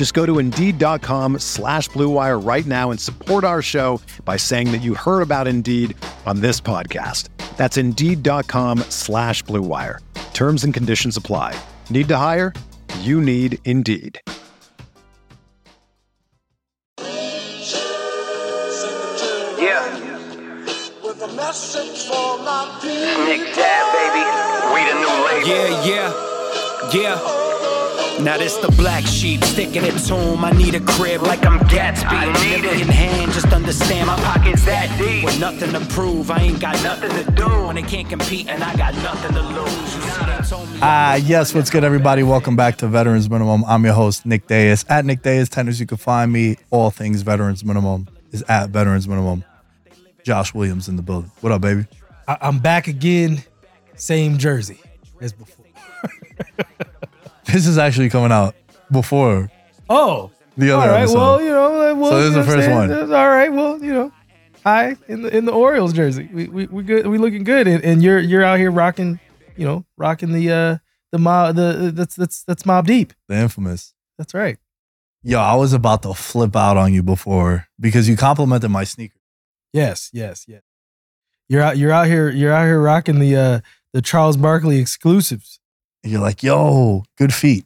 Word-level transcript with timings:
Just 0.00 0.14
go 0.14 0.24
to 0.24 0.38
Indeed.com 0.38 1.40
slash 1.40 1.90
BlueWire 1.90 2.42
right 2.42 2.64
now 2.64 2.90
and 2.90 2.98
support 2.98 3.44
our 3.44 3.60
show 3.60 4.00
by 4.24 4.38
saying 4.38 4.72
that 4.72 4.78
you 4.78 4.94
heard 4.94 5.20
about 5.20 5.46
Indeed 5.46 5.94
on 6.24 6.40
this 6.40 6.58
podcast. 6.58 7.28
That's 7.58 7.76
Indeed.com 7.76 8.78
slash 8.88 9.44
BlueWire. 9.44 9.98
Terms 10.32 10.64
and 10.64 10.72
conditions 10.72 11.18
apply. 11.18 11.54
Need 11.90 12.08
to 12.08 12.16
hire? 12.16 12.54
You 13.00 13.20
need 13.20 13.58
Indeed. 13.66 14.18
Yeah. 19.58 20.00
Nick 23.26 23.54
Dad, 23.54 23.84
baby. 23.92 24.24
We 24.72 24.80
the 24.88 24.94
new 24.98 25.24
label. 25.26 25.46
Yeah, 25.46 25.84
yeah, 25.84 26.90
yeah. 26.94 27.39
Now 28.18 28.36
this 28.36 28.56
the 28.58 28.68
black 28.76 29.06
sheep, 29.06 29.42
sticking 29.44 29.84
it 29.84 29.92
to 29.98 30.14
him. 30.14 30.44
I 30.44 30.50
need 30.50 30.74
a 30.74 30.80
crib 30.80 31.22
like 31.22 31.46
I'm 31.46 31.58
Gatsby. 31.60 32.04
I 32.06 32.26
need 32.26 32.62
Nigga 32.64 32.74
it. 32.74 32.80
in 32.82 32.88
hand, 32.88 33.32
just 33.32 33.50
understand 33.52 34.08
my 34.08 34.16
Pockets 34.16 34.64
that 34.66 34.94
deep. 34.98 35.24
With 35.24 35.40
nothing 35.40 35.72
to 35.72 35.80
prove, 35.94 36.30
I 36.30 36.38
ain't 36.40 36.60
got 36.60 36.82
nothing 36.82 37.10
to 37.10 37.30
do. 37.30 37.36
do. 37.48 37.66
When 37.66 37.76
they 37.76 37.82
can't 37.82 38.08
compete, 38.08 38.48
and 38.48 38.62
I 38.62 38.76
got 38.76 38.94
nothing 38.96 39.32
to 39.34 39.40
lose. 39.42 39.94
You 39.94 40.00
see, 40.02 40.64
they. 40.74 40.78
Ah, 40.82 41.14
yes, 41.14 41.54
what's 41.54 41.70
good, 41.70 41.82
everybody? 41.84 42.22
Welcome 42.22 42.56
back 42.56 42.76
to 42.78 42.88
Veterans 42.88 43.30
Minimum. 43.30 43.64
I'm 43.66 43.84
your 43.84 43.94
host, 43.94 44.26
Nick 44.26 44.46
Dais. 44.46 44.84
At 44.88 45.06
Nick 45.06 45.22
Dais, 45.22 45.48
tennis, 45.48 45.80
you 45.80 45.86
can 45.86 45.96
find 45.98 46.30
me. 46.30 46.56
All 46.70 46.90
things 46.90 47.22
Veterans 47.22 47.64
Minimum 47.64 48.08
is 48.32 48.42
at 48.48 48.68
Veterans 48.70 49.08
Minimum. 49.08 49.44
Josh 50.24 50.52
Williams 50.52 50.88
in 50.88 50.96
the 50.96 51.02
building. 51.02 51.30
What 51.40 51.52
up, 51.52 51.62
baby? 51.62 51.86
I, 52.28 52.36
I'm 52.42 52.58
back 52.58 52.86
again, 52.86 53.42
same 53.96 54.36
jersey 54.36 54.80
as 55.22 55.32
before. 55.32 55.64
This 57.52 57.66
is 57.66 57.78
actually 57.78 58.10
coming 58.10 58.32
out 58.32 58.54
before 58.90 59.50
Oh, 59.88 60.30
the 60.56 60.70
other 60.70 60.82
all 60.82 60.88
right. 60.94 61.00
episode. 61.02 61.16
Well, 61.18 61.42
you 61.42 61.50
know, 61.50 61.72
like, 61.72 61.96
well, 62.00 62.10
So 62.10 62.16
this 62.20 62.28
is 62.30 62.36
you 62.36 62.42
the 62.42 62.46
first 62.48 62.68
I'm 62.68 62.74
one. 62.74 62.88
saying? 62.88 63.12
All 63.14 63.28
right. 63.28 63.52
Well, 63.52 63.82
you 63.82 63.92
know, 63.92 64.12
hi 64.64 64.96
in 65.08 65.22
the 65.22 65.36
in 65.36 65.44
the 65.46 65.52
Orioles 65.52 65.92
jersey. 65.92 66.28
We 66.32 66.46
we 66.48 66.66
we 66.66 66.82
good. 66.82 67.06
We 67.06 67.18
looking 67.18 67.44
good, 67.44 67.66
and, 67.66 67.82
and 67.84 68.02
you're 68.02 68.18
you're 68.20 68.44
out 68.44 68.58
here 68.58 68.70
rocking, 68.70 69.18
you 69.56 69.64
know, 69.66 69.84
rocking 69.96 70.32
the 70.32 70.50
uh 70.52 70.78
the 71.12 71.18
mob 71.18 71.56
the 71.56 71.90
that's 71.94 72.14
that's 72.14 72.42
that's 72.44 72.62
Mobb 72.64 72.86
Deep. 72.86 73.12
the 73.28 73.36
infamous. 73.36 73.94
That's 74.18 74.34
right. 74.34 74.58
Yo, 75.22 75.38
I 75.38 75.54
was 75.54 75.72
about 75.72 76.02
to 76.04 76.14
flip 76.14 76.56
out 76.56 76.76
on 76.76 76.94
you 76.94 77.02
before 77.02 77.66
because 77.78 78.08
you 78.08 78.16
complimented 78.16 78.70
my 78.70 78.84
sneaker. 78.84 79.18
Yes, 79.72 80.08
yes, 80.12 80.44
yes. 80.48 80.62
You're 81.48 81.62
out. 81.62 81.76
You're 81.78 81.92
out 81.92 82.06
here. 82.06 82.30
You're 82.30 82.52
out 82.52 82.64
here 82.64 82.80
rocking 82.80 83.18
the 83.18 83.36
uh 83.36 83.60
the 83.92 84.02
Charles 84.02 84.36
Barkley 84.36 84.78
exclusives. 84.78 85.59
And 86.02 86.12
you're 86.12 86.20
like, 86.20 86.42
yo, 86.42 87.04
good 87.18 87.32
feet. 87.34 87.64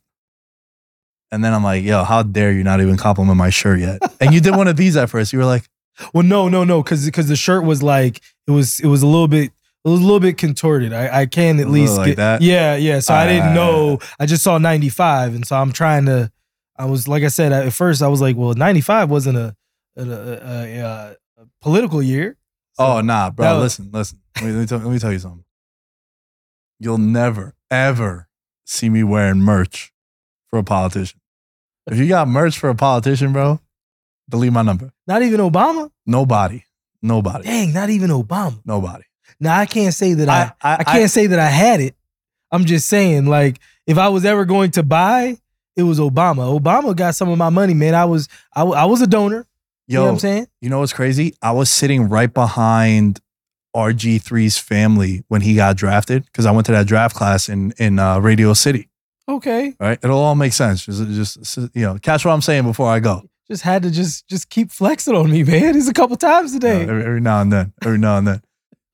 And 1.31 1.45
then 1.45 1.53
I'm 1.55 1.65
like, 1.65 1.83
yo, 1.85 2.05
how 2.05 2.23
dare 2.23 2.53
you 2.53 2.63
not 2.63 2.81
even 2.81 2.97
compliment 2.97 3.37
my 3.37 3.51
shirt 3.51 3.81
yet? 3.81 4.01
And 4.21 4.33
you 4.33 4.41
did 4.41 4.55
one 4.57 4.69
of 4.69 4.77
these 4.77 4.97
at 4.97 5.11
first. 5.11 5.33
You 5.33 5.39
were 5.41 5.45
like, 5.45 5.65
Well, 6.13 6.23
no, 6.25 6.49
no, 6.49 6.65
no, 6.65 6.83
because 6.83 7.05
because 7.05 7.29
the 7.29 7.37
shirt 7.37 7.65
was 7.65 7.83
like 7.83 8.21
it 8.47 8.51
was 8.53 8.81
it 8.81 8.87
was 8.87 9.03
a 9.03 9.07
little 9.07 9.29
bit 9.29 9.51
it 9.85 9.89
was 9.89 10.01
a 10.01 10.03
little 10.03 10.21
bit 10.21 10.39
contorted. 10.39 10.93
I, 10.93 11.21
I 11.23 11.27
can 11.27 11.61
at 11.61 11.69
least 11.69 11.97
like 11.97 12.07
get 12.07 12.17
that? 12.17 12.41
yeah, 12.43 12.75
yeah. 12.77 13.01
So 13.01 13.13
I 13.15 13.27
didn't 13.27 13.51
Ah. 13.51 13.55
know. 13.55 13.99
I 14.19 14.27
just 14.27 14.43
saw 14.43 14.59
ninety 14.59 14.89
five, 14.89 15.35
and 15.35 15.47
so 15.47 15.57
I'm 15.57 15.73
trying 15.73 16.07
to. 16.07 16.31
I 16.77 16.87
was 16.87 17.07
like 17.07 17.23
I 17.23 17.29
said 17.29 17.53
at 17.53 17.73
first. 17.73 18.01
I 18.03 18.09
was 18.09 18.21
like, 18.21 18.35
well, 18.37 18.55
ninety 18.55 18.81
five 18.81 19.11
wasn't 19.11 19.37
a 19.39 19.55
a, 19.97 20.03
a, 20.03 20.79
a, 20.81 21.17
a 21.39 21.47
political 21.61 22.03
year. 22.03 22.37
So- 22.75 22.85
Oh 22.87 23.01
nah, 23.03 23.31
bro. 23.31 23.55
was- 23.55 23.63
listen, 23.79 23.91
listen. 23.93 24.21
Let 24.37 24.45
me, 24.47 24.53
let, 24.53 24.61
me 24.61 24.67
tell, 24.67 24.79
let 24.79 24.91
me 24.93 24.99
tell 24.99 25.13
you 25.13 25.19
something. 25.21 25.45
You'll 26.81 26.99
never, 26.99 27.54
ever 27.71 28.29
see 28.65 28.89
me 28.89 29.03
wearing 29.03 29.41
merch 29.41 29.93
for 30.51 30.59
a 30.59 30.65
politician. 30.65 31.21
If 31.87 31.99
you 31.99 32.09
got 32.09 32.29
merch 32.29 32.59
for 32.59 32.69
a 32.71 32.75
politician, 32.75 33.33
bro, 33.33 33.61
delete 34.29 34.53
my 34.53 34.63
number. 34.63 34.91
not 35.07 35.23
even 35.23 35.41
Obama. 35.41 35.91
Nobody. 36.07 36.65
Nobody. 37.03 37.45
Dang, 37.45 37.73
not 37.75 37.91
even 37.91 38.11
Obama. 38.11 38.59
Nobody. 38.65 39.05
Now 39.41 39.59
I 39.59 39.67
can't 39.67 39.93
say 39.93 40.15
that 40.15 40.29
I 40.29 40.53
I- 40.63 40.71
I, 40.71 40.75
I- 40.81 40.85
can't 40.85 41.03
I- 41.05 41.07
say 41.07 41.27
that 41.27 41.39
I 41.39 41.47
had 41.49 41.81
it. 41.81 41.95
I'm 42.51 42.65
just 42.65 42.89
saying, 42.89 43.27
like, 43.27 43.59
if 43.87 43.99
I 43.99 44.09
was 44.09 44.25
ever 44.25 44.45
going 44.45 44.71
to 44.73 44.83
buy, 44.85 45.37
it 45.77 45.83
was 45.83 45.99
Obama. 45.99 46.59
Obama 46.59 46.95
got 46.95 47.17
some 47.17 47.29
of 47.29 47.37
my 47.37 47.51
money, 47.51 47.75
man. 47.75 47.95
I 47.95 48.05
was 48.05 48.29
I 48.55 48.63
was 48.87 49.03
a 49.03 49.07
donor. 49.09 49.47
you 49.89 49.97
know 49.97 50.03
Yo, 50.03 50.05
what 50.07 50.13
I'm 50.13 50.19
saying? 50.21 50.47
you 50.61 50.71
know 50.71 50.79
what's 50.79 50.93
crazy? 50.93 51.35
I 51.43 51.51
was 51.53 51.69
sitting 51.69 52.09
right 52.09 52.33
behind 52.33 53.21
RG3's 53.75 54.59
family 54.59 55.23
when 55.29 55.41
he 55.43 55.55
got 55.55 55.77
drafted 55.77 56.25
because 56.27 56.47
I 56.47 56.51
went 56.53 56.67
to 56.67 56.73
that 56.73 56.87
draft 56.87 57.15
class 57.17 57.49
in 57.49 57.73
in 57.79 57.99
uh, 57.99 58.19
Radio 58.19 58.53
City. 58.55 58.89
Okay. 59.29 59.75
Right? 59.81 59.99
It'll 60.03 60.19
all 60.19 60.35
make 60.35 60.53
sense. 60.53 60.85
Just, 60.85 61.37
just 61.39 61.57
you 61.75 61.83
know, 61.83 61.97
catch 62.01 62.25
what 62.25 62.33
I'm 62.33 62.43
saying 62.43 62.65
before 62.65 62.89
I 62.91 63.01
go. 63.01 63.23
Just 63.49 63.63
had 63.63 63.83
to 63.83 63.91
just 63.91 64.27
just 64.29 64.49
keep 64.51 64.71
flexing 64.71 65.15
on 65.15 65.31
me, 65.31 65.43
man. 65.45 65.77
It's 65.77 65.89
a 65.89 65.93
couple 65.95 66.17
times 66.17 66.55
You 66.55 66.61
today. 66.61 66.85
know, 66.87 66.93
every, 66.93 67.05
every 67.05 67.21
now 67.21 67.41
and 67.41 67.53
then, 67.53 67.73
every 67.85 67.99
now 67.99 68.19
and 68.19 68.27
then. 68.29 68.43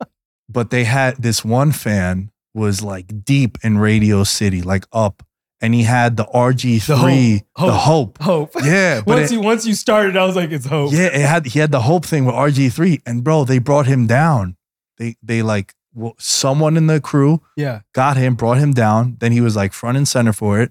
But 0.48 0.70
they 0.70 0.84
had 0.84 1.16
this 1.22 1.44
one 1.44 1.70
fan 1.72 2.30
was 2.54 2.82
like 2.82 3.24
deep 3.24 3.58
in 3.62 3.78
Radio 3.78 4.24
City, 4.24 4.62
like 4.62 4.84
up, 4.92 5.22
and 5.60 5.72
he 5.74 5.84
had 5.84 6.16
the 6.16 6.24
RG3, 6.24 7.42
hope. 7.56 7.66
the 7.68 7.72
hope. 7.72 8.18
Hope. 8.20 8.50
Yeah, 8.64 9.00
but 9.06 9.06
once 9.18 9.30
it- 9.30 9.34
you 9.34 9.40
once 9.40 9.66
you 9.66 9.74
started, 9.74 10.16
I 10.16 10.24
was 10.24 10.34
like, 10.36 10.50
it's 10.50 10.66
hope. 10.66 10.92
yeah, 10.92 11.06
it 11.06 11.20
had 11.20 11.46
he 11.46 11.58
had 11.60 11.70
the 11.70 11.82
hope 11.82 12.04
thing 12.04 12.24
with 12.24 12.34
RG3, 12.34 13.02
and 13.06 13.22
bro, 13.22 13.44
they 13.44 13.58
brought 13.58 13.86
him 13.86 14.06
down. 14.08 14.56
They 15.00 15.16
they 15.22 15.42
like 15.42 15.74
well, 15.92 16.14
someone 16.18 16.76
in 16.76 16.86
the 16.86 17.00
crew 17.00 17.42
Yeah. 17.56 17.80
got 17.92 18.16
him, 18.16 18.36
brought 18.36 18.58
him 18.58 18.72
down. 18.72 19.16
Then 19.18 19.32
he 19.32 19.40
was 19.40 19.56
like 19.56 19.72
front 19.72 19.96
and 19.98 20.06
center 20.06 20.32
for 20.32 20.60
it, 20.60 20.70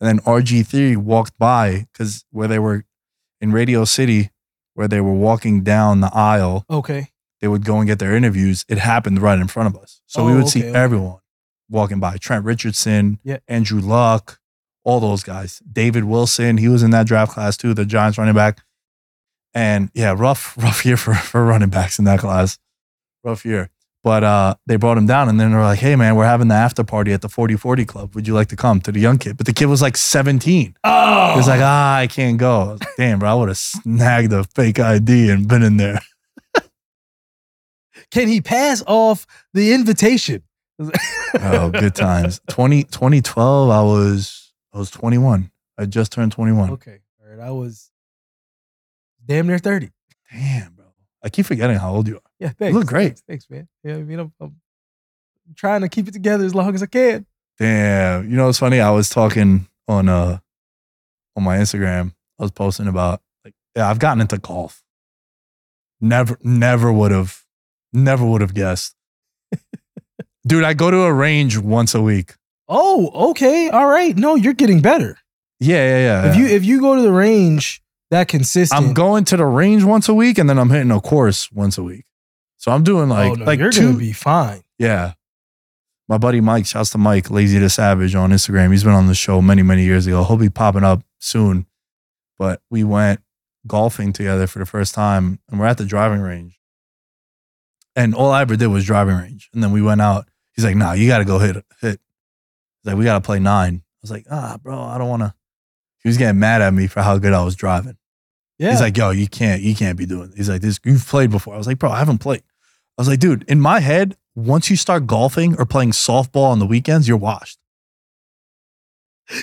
and 0.00 0.08
then 0.08 0.18
RG3 0.26 0.96
walked 0.96 1.38
by 1.38 1.86
because 1.92 2.24
where 2.32 2.48
they 2.48 2.58
were 2.58 2.84
in 3.40 3.52
Radio 3.52 3.84
City, 3.84 4.30
where 4.74 4.88
they 4.88 5.00
were 5.00 5.12
walking 5.14 5.62
down 5.62 6.00
the 6.00 6.10
aisle 6.12 6.64
Okay. 6.68 7.10
they 7.40 7.46
would 7.48 7.64
go 7.64 7.78
and 7.78 7.86
get 7.86 8.00
their 8.00 8.16
interviews, 8.16 8.64
it 8.68 8.78
happened 8.78 9.20
right 9.22 9.38
in 9.38 9.46
front 9.46 9.68
of 9.72 9.80
us. 9.80 10.00
So 10.06 10.24
we 10.26 10.32
Oh, 10.32 10.36
would 10.38 10.48
see 10.48 10.60
okay, 10.60 10.70
okay. 10.70 10.78
everyone 10.78 11.18
walking 11.70 12.00
by. 12.00 12.16
Trent 12.16 12.44
Richardson, 12.44 13.20
Yeah. 13.22 13.38
Andrew 13.46 13.80
Luck, 13.80 14.40
all 14.84 14.98
those 15.00 15.22
guys. 15.22 15.60
David 15.70 16.04
Wilson, 16.04 16.56
he 16.56 16.68
was 16.68 16.82
in 16.82 16.90
that 16.92 17.06
draft 17.06 17.32
class 17.32 17.56
too, 17.56 17.72
the 17.74 17.84
Giants 17.84 18.18
running 18.18 18.34
back. 18.34 18.62
And 19.54 19.90
yeah, 19.94 20.14
rough, 20.16 20.56
rough 20.62 20.84
year 20.84 20.96
for, 20.96 21.14
for 21.14 21.44
running 21.44 21.68
backs 21.70 21.98
in 21.98 22.04
that 22.06 22.18
class. 22.20 22.58
Rough 23.26 23.44
year. 23.44 23.70
But 24.04 24.22
uh, 24.22 24.54
they 24.66 24.76
brought 24.76 24.96
him 24.96 25.06
down 25.06 25.28
and 25.28 25.40
then 25.40 25.50
they're 25.50 25.60
like, 25.60 25.80
hey 25.80 25.96
man, 25.96 26.14
we're 26.14 26.26
having 26.26 26.46
the 26.46 26.54
after 26.54 26.84
party 26.84 27.12
at 27.12 27.22
the 27.22 27.28
4040 27.28 27.84
club. 27.84 28.14
Would 28.14 28.28
you 28.28 28.34
like 28.34 28.46
to 28.50 28.56
come 28.56 28.80
to 28.82 28.92
the 28.92 29.00
young 29.00 29.18
kid? 29.18 29.36
But 29.36 29.46
the 29.46 29.52
kid 29.52 29.66
was 29.66 29.82
like 29.82 29.96
17. 29.96 30.76
Oh. 30.84 31.30
He 31.32 31.36
was 31.36 31.48
like, 31.48 31.60
ah, 31.60 31.96
I 31.96 32.06
can't 32.06 32.38
go. 32.38 32.60
I 32.60 32.64
like, 32.64 32.88
Damn, 32.96 33.18
bro, 33.18 33.28
I 33.28 33.34
would 33.34 33.48
have 33.48 33.58
snagged 33.58 34.32
a 34.32 34.44
fake 34.44 34.78
ID 34.78 35.28
and 35.30 35.48
been 35.48 35.64
in 35.64 35.76
there. 35.76 35.98
can 38.12 38.28
he 38.28 38.40
pass 38.40 38.84
off 38.86 39.26
the 39.52 39.72
invitation? 39.72 40.42
Oh, 41.38 41.70
good 41.70 41.94
times. 41.94 42.40
20, 42.48 42.84
2012, 42.84 43.70
I 43.70 43.82
was 43.82 44.52
I 44.72 44.78
was 44.78 44.90
21. 44.90 45.50
I 45.76 45.84
just 45.84 46.12
turned 46.12 46.32
21. 46.32 46.70
Okay. 46.70 47.00
All 47.20 47.28
right. 47.28 47.46
I 47.46 47.50
was 47.50 47.90
damn 49.24 49.46
near 49.46 49.58
30. 49.58 49.90
Damn, 50.32 50.72
bro. 50.72 50.86
I 51.22 51.28
keep 51.28 51.44
forgetting 51.44 51.76
how 51.76 51.92
old 51.94 52.08
you 52.08 52.16
are. 52.16 52.25
Yeah. 52.40 52.50
Thanks. 52.50 52.72
You 52.72 52.78
look 52.78 52.88
great. 52.88 53.06
Thanks, 53.06 53.22
thanks, 53.28 53.50
man. 53.50 53.68
Yeah. 53.82 53.94
I 53.94 54.02
mean, 54.02 54.18
I'm, 54.18 54.32
I'm 54.40 54.56
trying 55.54 55.82
to 55.82 55.88
keep 55.88 56.08
it 56.08 56.12
together 56.12 56.44
as 56.44 56.54
long 56.54 56.74
as 56.74 56.82
I 56.82 56.86
can. 56.86 57.26
Damn. 57.58 58.30
You 58.30 58.36
know 58.36 58.48
it's 58.48 58.58
funny? 58.58 58.80
I 58.80 58.90
was 58.90 59.08
talking 59.08 59.68
on 59.88 60.08
uh 60.08 60.38
on 61.36 61.42
my 61.42 61.58
Instagram. 61.58 62.12
I 62.38 62.42
was 62.42 62.50
posting 62.50 62.88
about 62.88 63.22
like 63.44 63.54
yeah, 63.74 63.88
I've 63.88 63.98
gotten 63.98 64.20
into 64.20 64.38
golf. 64.38 64.82
Never 66.00 66.38
never 66.42 66.92
would 66.92 67.12
have 67.12 67.44
never 67.92 68.24
would 68.26 68.40
have 68.40 68.54
guessed. 68.54 68.94
Dude, 70.46 70.64
I 70.64 70.74
go 70.74 70.90
to 70.90 71.02
a 71.02 71.12
range 71.12 71.58
once 71.58 71.94
a 71.94 72.02
week. 72.02 72.34
Oh, 72.68 73.30
okay. 73.30 73.68
All 73.70 73.86
right. 73.86 74.16
No, 74.16 74.34
you're 74.34 74.52
getting 74.52 74.80
better. 74.80 75.18
Yeah, 75.60 75.76
yeah, 75.76 75.98
yeah. 75.98 76.30
If 76.30 76.36
you 76.36 76.46
if 76.46 76.64
you 76.64 76.80
go 76.80 76.96
to 76.96 77.02
the 77.02 77.12
range 77.12 77.82
that 78.10 78.28
consistent, 78.28 78.80
I'm 78.80 78.92
going 78.92 79.24
to 79.26 79.36
the 79.36 79.46
range 79.46 79.84
once 79.84 80.08
a 80.08 80.14
week 80.14 80.38
and 80.38 80.50
then 80.50 80.58
I'm 80.58 80.70
hitting 80.70 80.90
a 80.90 81.00
course 81.00 81.50
once 81.50 81.78
a 81.78 81.82
week. 81.82 82.05
So 82.66 82.72
I'm 82.72 82.82
doing 82.82 83.08
like 83.08 83.30
oh, 83.30 83.34
no, 83.34 83.44
like 83.44 83.60
you're 83.60 83.70
two 83.70 83.92
gonna 83.92 83.98
be 83.98 84.12
fine. 84.12 84.60
Yeah. 84.76 85.12
My 86.08 86.18
buddy 86.18 86.40
Mike, 86.40 86.66
shouts 86.66 86.90
to 86.90 86.98
Mike, 86.98 87.30
Lazy 87.30 87.60
to 87.60 87.70
Savage 87.70 88.16
on 88.16 88.30
Instagram. 88.30 88.72
He's 88.72 88.82
been 88.82 88.92
on 88.92 89.06
the 89.06 89.14
show 89.14 89.40
many, 89.40 89.62
many 89.62 89.84
years 89.84 90.08
ago. 90.08 90.24
He'll 90.24 90.36
be 90.36 90.48
popping 90.48 90.82
up 90.82 91.04
soon. 91.20 91.66
But 92.40 92.60
we 92.68 92.82
went 92.82 93.20
golfing 93.68 94.12
together 94.12 94.48
for 94.48 94.58
the 94.58 94.66
first 94.66 94.96
time 94.96 95.38
and 95.48 95.60
we're 95.60 95.66
at 95.66 95.78
the 95.78 95.84
driving 95.84 96.20
range. 96.20 96.58
And 97.94 98.16
all 98.16 98.32
I 98.32 98.42
ever 98.42 98.56
did 98.56 98.66
was 98.66 98.84
driving 98.84 99.14
range. 99.14 99.48
And 99.54 99.62
then 99.62 99.70
we 99.70 99.80
went 99.80 100.00
out. 100.00 100.28
He's 100.52 100.64
like, 100.64 100.74
nah, 100.74 100.92
you 100.94 101.06
gotta 101.06 101.24
go 101.24 101.38
hit 101.38 101.54
hit. 101.80 102.00
He's 102.82 102.84
like, 102.84 102.96
we 102.96 103.04
gotta 103.04 103.20
play 103.20 103.38
nine. 103.38 103.74
I 103.76 103.98
was 104.02 104.10
like, 104.10 104.26
ah, 104.28 104.58
bro, 104.60 104.76
I 104.76 104.98
don't 104.98 105.08
wanna. 105.08 105.36
He 106.02 106.08
was 106.08 106.18
getting 106.18 106.40
mad 106.40 106.62
at 106.62 106.74
me 106.74 106.88
for 106.88 107.00
how 107.02 107.16
good 107.18 107.32
I 107.32 107.44
was 107.44 107.54
driving. 107.54 107.96
Yeah. 108.58 108.72
He's 108.72 108.80
like, 108.80 108.96
yo, 108.96 109.10
you 109.10 109.28
can't, 109.28 109.62
you 109.62 109.76
can't 109.76 109.96
be 109.96 110.04
doing. 110.04 110.30
This. 110.30 110.36
He's 110.36 110.48
like, 110.48 110.62
this. 110.62 110.80
You've 110.84 111.06
played 111.06 111.30
before. 111.30 111.54
I 111.54 111.58
was 111.58 111.68
like, 111.68 111.78
bro, 111.78 111.92
I 111.92 112.00
haven't 112.00 112.18
played. 112.18 112.42
I 112.98 113.02
was 113.02 113.08
like, 113.08 113.18
dude, 113.20 113.44
in 113.48 113.60
my 113.60 113.80
head, 113.80 114.16
once 114.34 114.70
you 114.70 114.76
start 114.76 115.06
golfing 115.06 115.58
or 115.58 115.66
playing 115.66 115.90
softball 115.92 116.50
on 116.50 116.58
the 116.58 116.66
weekends, 116.66 117.06
you're 117.08 117.16
washed. 117.16 117.58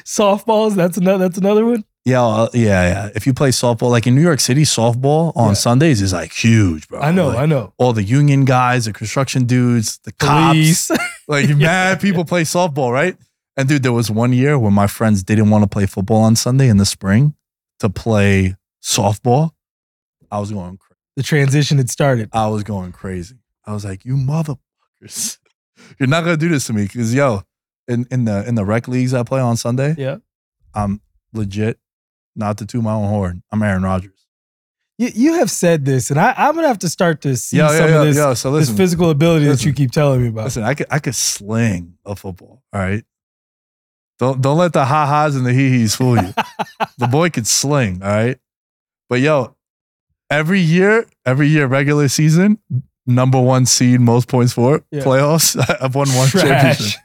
softballs. 0.05 0.75
That's 0.75 0.97
another. 0.97 1.25
That's 1.27 1.37
another 1.37 1.65
one. 1.65 1.83
Yeah, 2.05 2.23
uh, 2.25 2.49
yeah, 2.53 2.83
yeah. 3.05 3.09
If 3.15 3.25
you 3.25 3.33
play 3.33 3.49
softball, 3.49 3.89
like 3.89 4.05
in 4.05 4.13
New 4.15 4.21
York 4.21 4.41
City, 4.41 4.63
softball 4.63 5.31
on 5.37 5.49
Yeah. 5.49 5.53
Sundays 5.53 6.01
is 6.01 6.11
like 6.11 6.33
huge, 6.33 6.87
bro. 6.89 6.99
I 6.99 7.11
know. 7.11 7.29
Like, 7.29 7.37
I 7.37 7.45
know. 7.45 7.73
all 7.77 7.93
the 7.93 8.03
union 8.03 8.43
guys, 8.43 8.85
the 8.85 8.93
construction 8.93 9.45
dudes, 9.45 9.99
the 10.03 10.11
cops, 10.11 10.53
Police. 10.53 10.91
like 11.29 11.49
mad 11.55 12.01
people 12.01 12.25
play 12.25 12.43
softball, 12.43 12.91
right? 12.91 13.15
And 13.55 13.69
dude, 13.69 13.83
there 13.83 13.93
was 13.93 14.11
one 14.11 14.33
year 14.33 14.59
where 14.59 14.71
my 14.71 14.87
friends 14.87 15.23
didn't 15.23 15.49
want 15.49 15.63
to 15.63 15.67
play 15.69 15.85
football 15.85 16.21
on 16.23 16.35
Sunday 16.35 16.67
in 16.67 16.77
the 16.77 16.85
spring 16.85 17.35
to 17.79 17.89
play 17.89 18.57
softball. 18.83 19.51
I 20.29 20.39
was 20.39 20.51
going 20.51 20.77
crazy. 20.77 20.97
the 21.15 21.23
transition 21.23 21.77
had 21.77 21.89
started. 21.89 22.29
I 22.33 22.47
was 22.47 22.63
going 22.63 22.91
crazy. 22.91 23.35
I 23.65 23.73
was 23.73 23.85
like, 23.85 24.05
you 24.05 24.15
motherfuckers. 24.15 25.37
You're 25.99 26.07
not 26.09 26.23
gonna 26.23 26.37
do 26.37 26.49
this 26.49 26.67
to 26.67 26.73
me. 26.73 26.87
Cause 26.87 27.13
yo, 27.13 27.41
in, 27.87 28.05
in 28.11 28.25
the 28.25 28.47
in 28.47 28.55
the 28.55 28.65
rec 28.65 28.87
leagues 28.87 29.13
I 29.13 29.23
play 29.23 29.41
on 29.41 29.57
Sunday, 29.57 29.95
Yeah. 29.97 30.17
I'm 30.73 31.01
legit, 31.33 31.79
not 32.35 32.57
to 32.59 32.65
toot 32.65 32.83
my 32.83 32.93
own 32.93 33.07
horn. 33.09 33.43
I'm 33.51 33.61
Aaron 33.61 33.83
Rodgers. 33.83 34.11
You, 34.99 35.09
you 35.13 35.33
have 35.35 35.49
said 35.49 35.85
this, 35.85 36.11
and 36.11 36.19
I, 36.19 36.33
I'm 36.37 36.53
gonna 36.55 36.67
have 36.67 36.79
to 36.79 36.89
start 36.89 37.21
to 37.21 37.35
see 37.35 37.57
Yo, 37.57 37.67
some 37.69 37.77
yo, 37.77 37.87
yo, 37.87 37.99
of 38.01 38.07
this, 38.07 38.17
yo. 38.17 38.33
So 38.35 38.51
this 38.51 38.69
physical 38.69 39.09
ability 39.09 39.45
that 39.45 39.65
you 39.65 39.73
keep 39.73 39.91
telling 39.91 40.21
me 40.21 40.27
about. 40.29 40.45
listen, 40.45 40.63
I 40.63 40.75
could 40.75 40.87
I 40.91 40.99
could 40.99 41.15
sling 41.15 41.95
a 42.05 42.15
football. 42.15 42.61
All 42.71 42.79
right. 42.79 43.03
Don't 44.19 44.39
don't 44.41 44.57
let 44.57 44.73
the 44.73 44.85
ha 44.85 45.05
ha's 45.07 45.35
and 45.35 45.45
the 45.45 45.51
hee 45.53 45.69
hees 45.69 45.95
fool 45.95 46.15
you. 46.21 46.33
the 46.99 47.07
boy 47.07 47.29
could 47.31 47.47
sling, 47.47 48.03
all 48.03 48.09
right. 48.09 48.37
But 49.09 49.19
yo, 49.21 49.55
every 50.29 50.59
year, 50.61 51.07
every 51.25 51.47
year, 51.47 51.65
regular 51.65 52.07
season, 52.07 52.59
number 53.05 53.39
one 53.41 53.65
seed, 53.65 53.99
most 53.99 54.27
points 54.27 54.53
for 54.53 54.81
Yeah. 54.91 55.01
playoffs. 55.03 55.57
I've 55.81 55.95
won 55.95 56.07
one 56.09 56.27
Trash. 56.29 56.43
championship. 56.43 57.01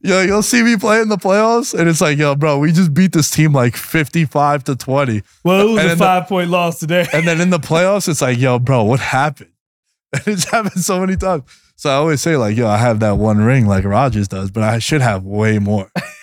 Yo, 0.00 0.20
you'll 0.22 0.42
see 0.42 0.62
me 0.62 0.76
play 0.76 1.00
in 1.00 1.08
the 1.08 1.16
playoffs, 1.16 1.76
and 1.78 1.88
it's 1.88 2.00
like, 2.00 2.18
yo, 2.18 2.36
bro, 2.36 2.58
we 2.58 2.70
just 2.70 2.94
beat 2.94 3.12
this 3.12 3.30
team 3.30 3.52
like 3.52 3.76
55 3.76 4.62
to 4.64 4.76
20. 4.76 5.22
Well, 5.44 5.60
it 5.60 5.72
was 5.72 5.82
And 5.82 5.90
a 5.92 5.96
five 5.96 6.28
point 6.28 6.50
loss 6.50 6.78
today. 6.78 7.06
And 7.12 7.26
then 7.26 7.40
in 7.40 7.50
the 7.50 7.58
playoffs, 7.58 8.08
it's 8.08 8.22
like, 8.22 8.38
yo, 8.38 8.58
bro, 8.58 8.84
what 8.84 9.00
happened? 9.00 9.50
And 10.12 10.22
it's 10.26 10.44
happened 10.50 10.82
so 10.82 11.00
many 11.00 11.16
times. 11.16 11.42
So 11.76 11.90
I 11.90 11.94
always 11.94 12.20
say, 12.22 12.36
like, 12.36 12.56
yo, 12.56 12.66
I 12.66 12.78
have 12.78 13.00
that 13.00 13.18
one 13.18 13.38
ring 13.38 13.66
like 13.66 13.84
Rodgers 13.84 14.26
does, 14.28 14.50
but 14.50 14.62
I 14.62 14.78
should 14.78 15.00
have 15.02 15.24
way 15.24 15.58
more. 15.58 15.90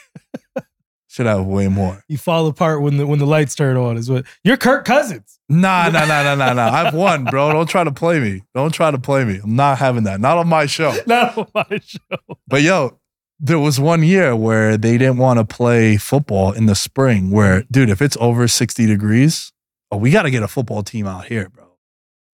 should 1.15 1.27
have 1.27 1.45
way 1.45 1.69
more. 1.69 2.03
You 2.09 2.17
fall 2.17 2.45
apart 2.47 2.81
when 2.81 2.97
the 2.97 3.07
when 3.07 3.19
the 3.19 3.25
lights 3.25 3.55
turn 3.55 3.77
on. 3.77 3.95
Is 3.95 4.09
what 4.09 4.25
you're 4.43 4.57
Kirk 4.57 4.83
Cousins. 4.83 5.39
Nah, 5.47 5.87
nah, 5.89 6.03
nah, 6.05 6.23
nah, 6.23 6.35
nah, 6.35 6.51
nah. 6.51 6.69
I've 6.69 6.93
won, 6.93 7.23
bro. 7.23 7.53
Don't 7.53 7.69
try 7.69 7.85
to 7.85 7.91
play 7.91 8.19
me. 8.19 8.43
Don't 8.53 8.73
try 8.73 8.91
to 8.91 8.99
play 8.99 9.23
me. 9.23 9.39
I'm 9.41 9.55
not 9.55 9.77
having 9.77 10.03
that. 10.03 10.19
Not 10.19 10.37
on 10.37 10.49
my 10.49 10.65
show. 10.65 10.93
Not 11.07 11.37
on 11.37 11.47
my 11.55 11.79
show. 11.81 12.37
But 12.47 12.63
yo, 12.63 12.99
there 13.39 13.59
was 13.59 13.79
one 13.79 14.03
year 14.03 14.35
where 14.35 14.75
they 14.75 14.97
didn't 14.97 15.17
want 15.17 15.39
to 15.39 15.45
play 15.45 15.95
football 15.95 16.51
in 16.51 16.65
the 16.65 16.75
spring. 16.75 17.31
Where, 17.31 17.63
dude, 17.71 17.89
if 17.89 18.01
it's 18.01 18.17
over 18.19 18.49
60 18.49 18.85
degrees, 18.85 19.53
oh, 19.91 19.97
we 19.97 20.11
got 20.11 20.23
to 20.23 20.31
get 20.31 20.43
a 20.43 20.49
football 20.49 20.83
team 20.83 21.07
out 21.07 21.27
here, 21.27 21.47
bro. 21.47 21.63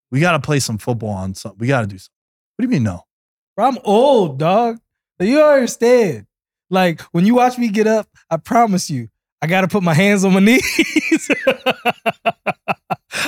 We 0.09 0.21
got 0.21 0.31
to 0.31 0.39
play 0.39 0.59
some 0.59 0.79
football 0.79 1.11
on 1.11 1.35
something. 1.35 1.59
We 1.59 1.67
got 1.67 1.81
to 1.81 1.87
do 1.87 1.99
something. 1.99 2.15
What 2.55 2.63
do 2.63 2.67
you 2.67 2.71
mean, 2.71 2.83
no? 2.83 3.03
Bro, 3.55 3.67
I'm 3.67 3.77
old, 3.83 4.39
dog. 4.39 4.79
You 5.19 5.37
don't 5.37 5.53
understand. 5.53 6.25
Like 6.71 7.01
when 7.11 7.25
you 7.25 7.35
watch 7.35 7.59
me 7.59 7.69
get 7.69 7.85
up, 7.85 8.07
I 8.29 8.37
promise 8.37 8.89
you, 8.89 9.09
I 9.41 9.47
gotta 9.47 9.67
put 9.67 9.83
my 9.83 9.93
hands 9.93 10.25
on 10.25 10.33
my 10.33 10.39
knees. 10.39 11.31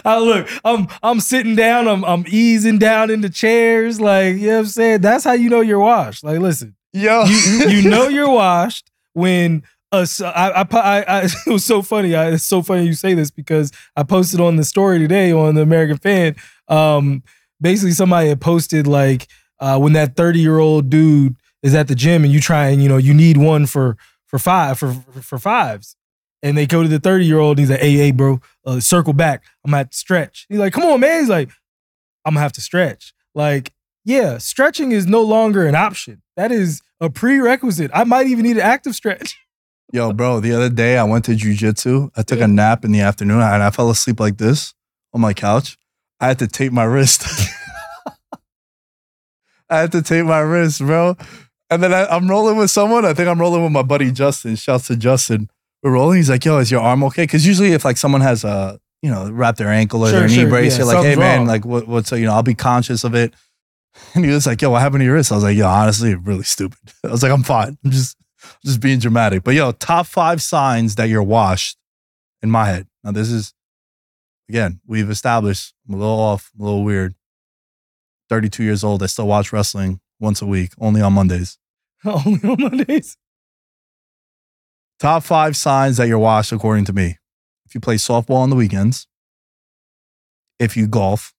I 0.06 0.18
look, 0.20 0.50
I'm 0.66 0.88
I'm 1.04 1.20
sitting 1.20 1.56
down, 1.56 1.88
I'm 1.88 2.04
I'm 2.04 2.26
easing 2.28 2.80
down 2.80 3.12
into 3.12 3.30
chairs. 3.30 4.02
Like, 4.02 4.38
you 4.38 4.48
know 4.48 4.54
what 4.54 4.60
I'm 4.60 4.66
saying? 4.66 5.02
That's 5.02 5.24
how 5.24 5.34
you 5.34 5.50
know 5.50 5.62
you're 5.62 5.80
washed. 5.80 6.24
Like, 6.24 6.40
listen, 6.40 6.76
Yo, 6.94 7.24
you, 7.24 7.70
you 7.70 7.90
know 7.90 8.08
you're 8.08 8.30
washed 8.30 8.90
when 9.14 9.64
uh, 9.92 10.06
so 10.06 10.28
I, 10.28 10.62
I, 10.62 10.68
I, 10.72 11.02
I, 11.02 11.22
it 11.48 11.50
was 11.52 11.66
so 11.66 11.82
funny. 11.82 12.16
I, 12.16 12.32
it's 12.32 12.44
so 12.44 12.62
funny 12.62 12.86
you 12.86 12.94
say 12.94 13.14
this 13.14 13.32
because 13.32 13.72
I 13.96 14.04
posted 14.04 14.40
on 14.40 14.56
the 14.56 14.64
story 14.64 15.00
today 15.00 15.32
on 15.32 15.56
the 15.56 15.62
American 15.62 15.98
Fan. 15.98 16.36
Um, 16.68 17.24
basically, 17.60 17.92
somebody 17.92 18.30
had 18.30 18.42
posted 18.42 18.88
like 18.88 19.28
uh, 19.60 19.80
when 19.80 19.94
that 19.94 20.16
30 20.16 20.40
year 20.40 20.60
old 20.60 20.90
dude 20.90 21.36
is 21.64 21.74
at 21.74 21.88
the 21.88 21.96
gym 21.96 22.24
and 22.24 22.32
you 22.32 22.40
try 22.40 22.68
and 22.68 22.84
you 22.84 22.90
know 22.90 22.98
you 22.98 23.14
need 23.14 23.38
one 23.38 23.66
for 23.66 23.98
for 24.28 24.38
five 24.38 24.78
for 24.78 24.94
for 25.22 25.40
fives, 25.40 25.96
and 26.44 26.58
they 26.58 26.68
go 26.68 26.84
to 26.84 26.90
the 26.90 27.00
30 27.00 27.26
year 27.26 27.40
old. 27.40 27.58
He's 27.58 27.72
like, 27.72 27.80
"Hey, 27.80 27.94
hey, 27.94 28.12
bro, 28.12 28.40
uh, 28.66 28.80
circle 28.80 29.14
back. 29.14 29.44
I'm 29.66 29.72
gonna 29.72 29.80
have 29.80 29.90
to 29.90 29.98
stretch." 29.98 30.46
He's 30.50 30.60
like, 30.60 30.74
"Come 30.74 30.84
on, 30.84 31.00
man." 31.00 31.22
He's 31.22 31.30
like, 31.30 31.50
"I'm 32.26 32.34
gonna 32.34 32.42
have 32.42 32.54
to 32.54 32.62
stretch." 32.62 33.14
Like, 33.34 33.74
yeah, 34.06 34.38
stretching 34.38 34.92
is 34.92 35.08
no 35.08 35.22
longer 35.22 35.66
an 35.66 35.76
option. 35.76 36.22
That 36.36 36.52
is 36.52 36.82
a 37.00 37.10
prerequisite. 37.10 37.92
I 37.94 38.04
might 38.04 38.28
even 38.28 38.44
need 38.44 38.58
an 38.58 38.64
active 38.64 38.96
stretch. 38.96 39.38
yo, 39.94 40.12
bro. 40.12 40.40
The 40.40 40.54
other 40.54 40.70
day 40.70 40.98
I 40.98 41.04
went 41.04 41.26
to 41.26 41.32
jujitsu. 41.32 42.10
I 42.18 42.24
took 42.24 42.42
a 42.42 42.48
nap 42.48 42.84
in 42.84 42.92
the 42.92 43.02
afternoon 43.02 43.42
and 43.42 43.64
I 43.64 43.70
fell 43.70 43.90
asleep 43.90 44.20
like 44.20 44.38
this 44.38 44.74
on 45.14 45.22
my 45.22 45.34
couch. 45.34 45.78
I 46.20 46.28
had 46.28 46.40
to 46.40 46.48
tape 46.48 46.74
my 46.74 46.84
wrist. 46.84 47.24
I 49.70 49.80
had 49.80 49.92
to 49.94 50.02
tape 50.02 50.26
my 50.26 50.40
wrist, 50.40 50.80
bro. 50.80 51.16
And 51.74 51.84
then 51.84 51.94
I, 51.94 52.06
I'm 52.06 52.30
rolling 52.30 52.58
with 52.58 52.72
someone. 52.72 53.06
I 53.06 53.14
think 53.14 53.28
I'm 53.28 53.40
rolling 53.40 53.64
with 53.64 53.72
my 53.72 53.82
buddy 53.82 54.12
Justin. 54.12 54.56
Shouts 54.56 54.88
to 54.88 54.96
Justin. 54.96 55.50
We're 55.82 55.92
rolling. 55.92 56.18
He's 56.18 56.30
like, 56.30 56.46
"Yo, 56.46 56.58
is 56.60 56.72
your 56.72 56.82
arm 56.82 57.04
okay?" 57.06 57.24
Because 57.24 57.46
usually, 57.46 57.74
if 57.74 57.84
like 57.84 57.98
someone 57.98 58.22
has 58.22 58.44
a, 58.44 58.80
you 59.02 59.10
know, 59.12 59.30
wrap 59.32 59.58
their 59.58 59.70
ankle 59.70 60.04
or 60.04 60.10
Sure, 60.10 60.20
their 60.20 60.28
knee 60.30 60.36
sure, 60.36 60.50
brace, 60.50 60.78
yeah, 60.78 60.86
you're 60.86 60.94
like, 60.94 61.06
"Hey, 61.06 61.16
man, 61.16 61.40
wrong. 61.40 61.48
like, 61.48 61.66
what, 61.66 61.88
what's, 61.88 62.12
you 62.12 62.26
know, 62.26 62.34
I'll 62.34 62.44
be 62.44 62.56
conscious 62.56 63.04
of 63.04 63.16
it." 63.16 63.34
And 64.16 64.26
he 64.26 64.32
was 64.32 64.48
like, 64.48 64.60
"Yo, 64.62 64.72
what 64.72 64.82
happened 64.82 65.02
to 65.02 65.06
your 65.06 65.14
wrist?" 65.14 65.32
I 65.32 65.36
was 65.36 65.44
like, 65.44 65.56
"Yo, 65.58 65.68
honestly, 65.68 66.16
really 66.16 66.44
stupid." 66.44 66.80
I 67.04 67.10
was 67.10 67.22
like, 67.22 67.32
"I'm 67.32 67.44
fine. 67.44 67.78
I'm 67.84 67.92
just, 67.92 68.18
just 68.66 68.80
being 68.80 69.00
dramatic." 69.00 69.44
But 69.44 69.54
yo, 69.54 69.72
top 69.72 70.08
five 70.08 70.42
signs 70.42 70.96
that 70.96 71.10
you're 71.10 71.22
washed 71.22 71.78
in 72.42 72.50
my 72.50 72.66
head. 72.66 72.88
Now, 73.04 73.12
this 73.12 73.30
is 73.30 73.54
again, 74.50 74.80
we've 74.86 75.10
established 75.10 75.74
I'm 75.88 75.96
a 75.96 75.98
little 75.98 76.20
off, 76.20 76.52
I'm 76.56 76.62
a 76.62 76.66
little 76.66 76.84
weird. 76.84 77.16
32 78.30 78.64
years 78.64 78.84
old. 78.84 79.04
I 79.04 79.08
still 79.08 79.28
watch 79.28 79.54
wrestling 79.54 80.00
once 80.20 80.42
a 80.42 80.46
week, 80.46 80.72
only 80.80 81.02
on 81.02 81.14
Mondays. 81.14 81.58
Only 82.26 82.50
on 82.50 82.62
Mondays. 82.62 83.18
Top 85.00 85.24
five 85.24 85.56
signs 85.56 85.98
that 85.98 86.08
you're 86.08 86.20
washed, 86.20 86.52
according 86.52 86.86
to 86.86 86.94
me. 86.94 87.18
If 87.66 87.76
you 87.76 87.82
play 87.82 87.96
softball 87.96 88.38
on 88.38 88.50
the 88.50 88.56
weekends, 88.56 89.08
if 90.60 90.78
you 90.78 90.88
golf, 90.88 91.34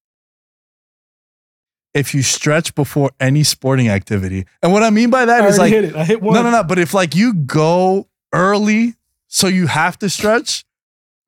if 1.94 2.12
you 2.14 2.22
stretch 2.22 2.74
before 2.74 3.12
any 3.20 3.44
sporting 3.44 3.88
activity. 3.88 4.44
And 4.62 4.72
what 4.72 4.82
I 4.82 4.90
mean 4.90 5.10
by 5.10 5.24
that 5.24 5.42
I 5.42 5.46
is 5.46 5.58
like, 5.58 5.72
hit 5.72 5.84
it. 5.84 5.96
I 5.96 6.04
hit 6.04 6.20
one. 6.20 6.34
no, 6.34 6.42
no, 6.42 6.50
no. 6.50 6.64
But 6.64 6.78
if 6.78 6.92
like 6.92 7.14
you 7.14 7.34
go 7.34 8.08
early, 8.32 8.94
so 9.28 9.46
you 9.46 9.68
have 9.68 9.98
to 10.00 10.10
stretch, 10.10 10.64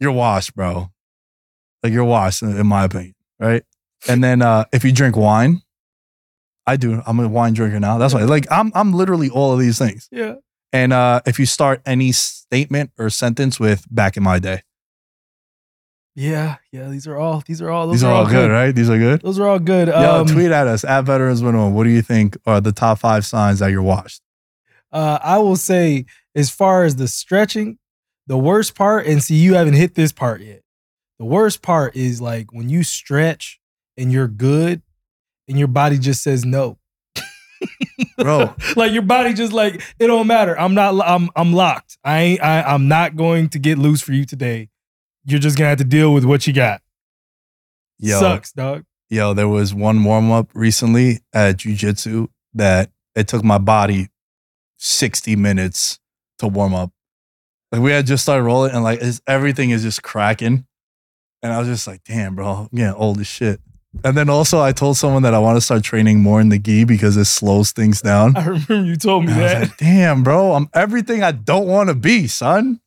you're 0.00 0.12
washed, 0.12 0.54
bro. 0.54 0.90
Like 1.82 1.92
you're 1.92 2.04
washed, 2.04 2.42
in, 2.42 2.56
in 2.56 2.66
my 2.66 2.84
opinion, 2.84 3.14
right? 3.38 3.62
And 4.08 4.22
then 4.22 4.42
uh, 4.42 4.64
if 4.72 4.84
you 4.84 4.92
drink 4.92 5.16
wine, 5.16 5.62
I 6.66 6.76
do. 6.76 7.02
I'm 7.06 7.20
a 7.20 7.28
wine 7.28 7.52
drinker 7.52 7.78
now. 7.80 7.98
That's 7.98 8.12
why. 8.14 8.24
Like 8.24 8.46
I'm, 8.50 8.72
I'm 8.74 8.92
literally 8.92 9.30
all 9.30 9.52
of 9.52 9.60
these 9.60 9.78
things. 9.78 10.08
Yeah. 10.10 10.34
And 10.72 10.92
uh, 10.92 11.20
if 11.26 11.38
you 11.38 11.46
start 11.46 11.80
any 11.86 12.12
statement 12.12 12.90
or 12.98 13.08
sentence 13.10 13.60
with 13.60 13.86
"back 13.90 14.16
in 14.16 14.22
my 14.22 14.38
day," 14.38 14.62
Yeah. 16.14 16.56
Yeah. 16.72 16.88
These 16.88 17.06
are 17.06 17.16
all. 17.16 17.42
These 17.46 17.60
are 17.62 17.70
all. 17.70 17.86
Those 17.86 17.96
these 17.96 18.04
are 18.04 18.12
all 18.12 18.26
good, 18.28 18.50
right? 18.50 18.74
These 18.74 18.90
are 18.90 18.98
good. 18.98 19.20
Those 19.22 19.38
are 19.38 19.46
all 19.46 19.58
good. 19.58 19.88
Yo, 19.88 20.20
Um, 20.20 20.26
tweet 20.26 20.50
at 20.50 20.66
us 20.66 20.82
at 20.84 21.04
Veterans 21.04 21.42
Minimum. 21.42 21.74
What 21.74 21.84
do 21.84 21.90
you 21.90 22.02
think 22.02 22.36
are 22.46 22.60
the 22.60 22.72
top 22.72 22.98
five 22.98 23.24
signs 23.26 23.58
that 23.60 23.70
you're 23.70 23.82
washed? 23.82 24.22
Uh, 24.92 25.18
I 25.22 25.38
will 25.38 25.56
say, 25.56 26.06
as 26.34 26.50
far 26.50 26.84
as 26.84 26.96
the 26.96 27.06
stretching, 27.08 27.78
the 28.26 28.38
worst 28.38 28.74
part, 28.74 29.06
and 29.06 29.22
see, 29.22 29.34
you 29.36 29.54
haven't 29.54 29.74
hit 29.74 29.94
this 29.94 30.10
part 30.12 30.40
yet. 30.40 30.62
The 31.18 31.24
worst 31.26 31.60
part 31.62 31.94
is 31.96 32.20
like 32.20 32.52
when 32.52 32.68
you 32.68 32.82
stretch 32.82 33.60
and 33.96 34.10
you're 34.12 34.28
good, 34.28 34.82
and 35.48 35.58
your 35.58 35.68
body 35.68 35.98
just 35.98 36.22
says 36.22 36.44
no. 36.44 36.78
bro. 38.18 38.54
like 38.76 38.92
your 38.92 39.02
body 39.02 39.32
just 39.32 39.52
like 39.52 39.82
it 39.98 40.06
don't 40.06 40.26
matter. 40.26 40.58
I'm 40.58 40.74
not. 40.74 41.00
I'm 41.06 41.30
I'm 41.34 41.52
locked. 41.52 41.98
I 42.04 42.20
ain't. 42.20 42.42
I, 42.42 42.62
I'm 42.62 42.88
not 42.88 43.16
going 43.16 43.48
to 43.50 43.58
get 43.58 43.78
loose 43.78 44.02
for 44.02 44.12
you 44.12 44.24
today. 44.24 44.68
You're 45.24 45.40
just 45.40 45.56
gonna 45.56 45.70
have 45.70 45.78
to 45.78 45.84
deal 45.84 46.12
with 46.12 46.24
what 46.24 46.46
you 46.46 46.52
got. 46.52 46.82
Yo, 47.98 48.20
Sucks, 48.20 48.52
dog. 48.52 48.84
yo, 49.08 49.32
there 49.32 49.48
was 49.48 49.72
one 49.74 50.04
warm 50.04 50.30
up 50.30 50.50
recently 50.54 51.20
at 51.32 51.56
jujitsu 51.56 52.28
that 52.54 52.90
it 53.14 53.26
took 53.26 53.42
my 53.42 53.58
body 53.58 54.08
60 54.76 55.34
minutes 55.36 55.98
to 56.38 56.46
warm 56.46 56.74
up. 56.74 56.92
Like 57.72 57.80
we 57.80 57.90
had 57.90 58.06
just 58.06 58.22
started 58.22 58.44
rolling 58.44 58.72
and 58.72 58.84
like 58.84 59.00
everything 59.26 59.70
is 59.70 59.82
just 59.82 60.02
cracking. 60.02 60.66
And 61.42 61.52
I 61.52 61.58
was 61.58 61.68
just 61.68 61.86
like, 61.86 62.02
damn, 62.04 62.34
bro, 62.34 62.46
I'm 62.46 62.68
getting 62.76 62.94
old 62.94 63.18
as 63.20 63.26
shit. 63.26 63.60
And 64.04 64.16
then 64.16 64.28
also 64.30 64.60
I 64.60 64.72
told 64.72 64.96
someone 64.96 65.22
that 65.22 65.34
I 65.34 65.38
want 65.38 65.56
to 65.56 65.60
start 65.60 65.82
training 65.82 66.20
more 66.20 66.40
in 66.40 66.48
the 66.48 66.58
gi 66.58 66.84
because 66.84 67.16
it 67.16 67.24
slows 67.24 67.72
things 67.72 68.00
down. 68.00 68.36
I 68.36 68.44
remember 68.46 68.84
you 68.84 68.96
told 68.96 69.24
me 69.26 69.32
And 69.32 69.40
I 69.40 69.42
was 69.44 69.52
that. 69.52 69.60
like, 69.62 69.76
damn, 69.78 70.22
bro, 70.22 70.52
I'm 70.52 70.68
everything 70.74 71.22
I 71.24 71.32
don't 71.32 71.66
want 71.66 71.88
to 71.88 71.94
be, 71.94 72.28
son. 72.28 72.80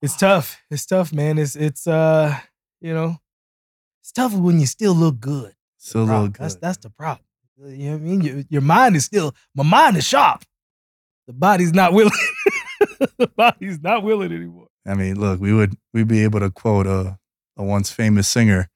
It's 0.00 0.16
tough. 0.16 0.60
It's 0.70 0.86
tough, 0.86 1.12
man. 1.12 1.38
It's 1.38 1.56
it's 1.56 1.86
uh, 1.86 2.36
you 2.80 2.92
know, 2.94 3.18
it's 4.00 4.12
tough 4.12 4.32
when 4.34 4.60
you 4.60 4.66
still 4.66 4.94
look 4.94 5.18
good. 5.20 5.54
Still 5.78 6.02
a 6.02 6.02
little 6.02 6.14
Problem. 6.14 6.32
good. 6.32 6.42
That's 6.42 6.54
that's 6.56 6.78
the 6.78 6.90
problem. 6.90 7.24
You 7.64 7.90
know 7.90 7.92
what 7.92 7.96
I 7.96 8.04
mean? 8.04 8.20
Your, 8.20 8.44
your 8.48 8.60
mind 8.62 8.96
is 8.96 9.04
still 9.04 9.34
my 9.54 9.62
mind 9.64 9.96
is 9.96 10.04
sharp. 10.06 10.44
The 11.28 11.32
body's 11.32 11.72
not 11.72 11.92
willing. 11.92 12.12
the 13.18 13.28
body's 13.36 13.80
not 13.80 14.02
willing 14.02 14.32
anymore. 14.32 14.66
I 14.86 14.94
mean, 14.94 15.20
look, 15.20 15.40
we 15.40 15.52
would 15.52 15.76
we'd 15.94 16.08
be 16.08 16.24
able 16.24 16.40
to 16.40 16.50
quote 16.50 16.86
a, 16.88 17.18
a 17.56 17.62
once 17.62 17.90
famous 17.92 18.26
singer. 18.26 18.68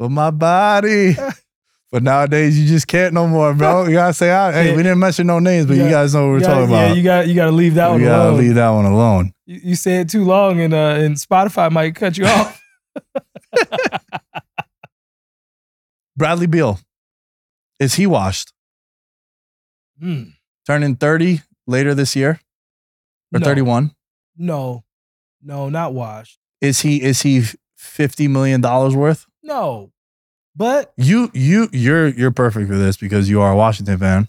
For 0.00 0.08
my 0.08 0.30
body. 0.30 1.14
but 1.92 2.02
nowadays 2.02 2.58
you 2.58 2.66
just 2.66 2.86
can't 2.86 3.12
no 3.12 3.26
more, 3.26 3.52
bro. 3.52 3.84
You 3.84 3.92
gotta 3.92 4.14
say 4.14 4.30
out. 4.30 4.54
Hey, 4.54 4.74
we 4.74 4.82
didn't 4.82 4.98
mention 4.98 5.26
no 5.26 5.40
names, 5.40 5.66
but 5.66 5.76
You 5.76 5.84
you, 5.84 5.90
gotta- 5.90 6.04
guys 6.06 6.14
know 6.14 6.22
what 6.22 6.28
we're 6.30 6.38
You 6.38 6.44
gotta- 6.44 6.54
talking 6.62 6.70
yeah, 6.74 6.84
about. 6.86 6.96
you 6.96 7.02
got 7.02 7.28
you 7.28 7.34
got 7.34 7.44
to 7.46 7.52
leave 7.52 7.74
that 7.74 7.88
we 7.88 7.92
one 7.96 8.02
gotta 8.04 8.28
alone. 8.30 8.38
leave 8.40 8.54
that 8.54 8.70
one 8.70 8.84
alone. 8.86 9.34
You, 9.44 9.60
you 9.62 9.74
say 9.76 10.00
it 10.00 10.08
too 10.08 10.24
long, 10.24 10.58
and 10.58 10.72
uh, 10.72 10.94
and 10.96 11.16
Spotify 11.16 11.70
might 11.70 11.94
cut 11.96 12.16
you 12.16 12.24
off. 12.24 12.62
Bradley 16.16 16.46
Beal. 16.46 16.78
Is 17.78 17.94
he 17.94 18.06
washed? 18.06 18.52
Hmm. 20.00 20.22
Turning 20.66 20.96
30 20.96 21.42
later 21.66 21.94
this 21.94 22.14
year? 22.16 22.40
Or 23.34 23.40
No. 23.40 23.44
31? 23.44 23.94
No, 24.36 24.84
no, 25.42 25.68
not 25.68 25.92
washed. 25.94 26.38
Is 26.60 26.80
he 26.80 27.02
is 27.02 27.22
he 27.22 27.42
50 27.76 28.28
million 28.28 28.60
dollars 28.60 28.94
worth? 28.96 29.26
No, 29.42 29.90
but 30.54 30.92
You 30.96 31.30
you 31.34 31.68
you're 31.72 32.08
you're 32.08 32.30
perfect 32.30 32.68
for 32.68 32.76
this 32.76 32.96
because 32.96 33.28
you 33.28 33.40
are 33.40 33.52
a 33.52 33.56
Washington 33.56 33.98
fan. 33.98 34.28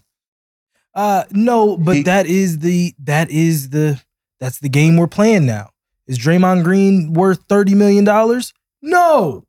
uh, 0.94 1.24
no, 1.30 1.76
but 1.76 1.96
He- 1.96 2.02
that 2.04 2.26
is 2.26 2.58
the 2.60 2.94
that 3.00 3.30
is 3.30 3.70
the 3.70 4.00
that's 4.40 4.58
the 4.58 4.68
game 4.68 4.96
we're 4.96 5.06
playing 5.06 5.46
now. 5.46 5.70
Is 6.06 6.18
Draymond 6.18 6.64
Green 6.64 7.12
worth 7.12 7.44
thirty 7.48 7.74
million 7.74 8.04
dollars? 8.04 8.52
No, 8.80 9.44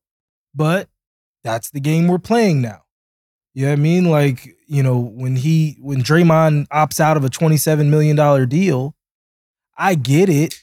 but 0.53 0.87
that's 1.43 1.69
the 1.71 1.79
game 1.79 2.07
we're 2.07 2.19
playing 2.19 2.61
now. 2.61 2.83
You 3.53 3.65
know 3.65 3.71
what 3.71 3.79
I 3.79 3.81
mean? 3.81 4.05
Like 4.05 4.55
you 4.67 4.83
know 4.83 4.99
when 4.99 5.35
he 5.37 5.77
when 5.81 6.03
Draymond 6.03 6.67
opts 6.67 6.99
out 6.99 7.17
of 7.17 7.23
a 7.23 7.29
twenty 7.29 7.57
seven 7.57 7.89
million 7.89 8.15
dollar 8.15 8.45
deal, 8.45 8.95
I 9.77 9.95
get 9.95 10.29
it, 10.29 10.61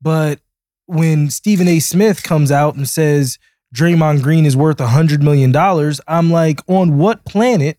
but 0.00 0.40
when 0.86 1.30
Stephen 1.30 1.66
A. 1.68 1.80
Smith 1.80 2.22
comes 2.22 2.50
out 2.52 2.76
and 2.76 2.88
says 2.88 3.38
Draymond 3.76 4.22
Green 4.22 4.46
is 4.46 4.56
worth 4.56 4.80
a 4.80 4.86
hundred 4.88 5.22
million 5.22 5.52
dollars, 5.52 6.00
I'm 6.08 6.30
like, 6.30 6.60
on 6.66 6.96
what 6.96 7.24
planet 7.26 7.78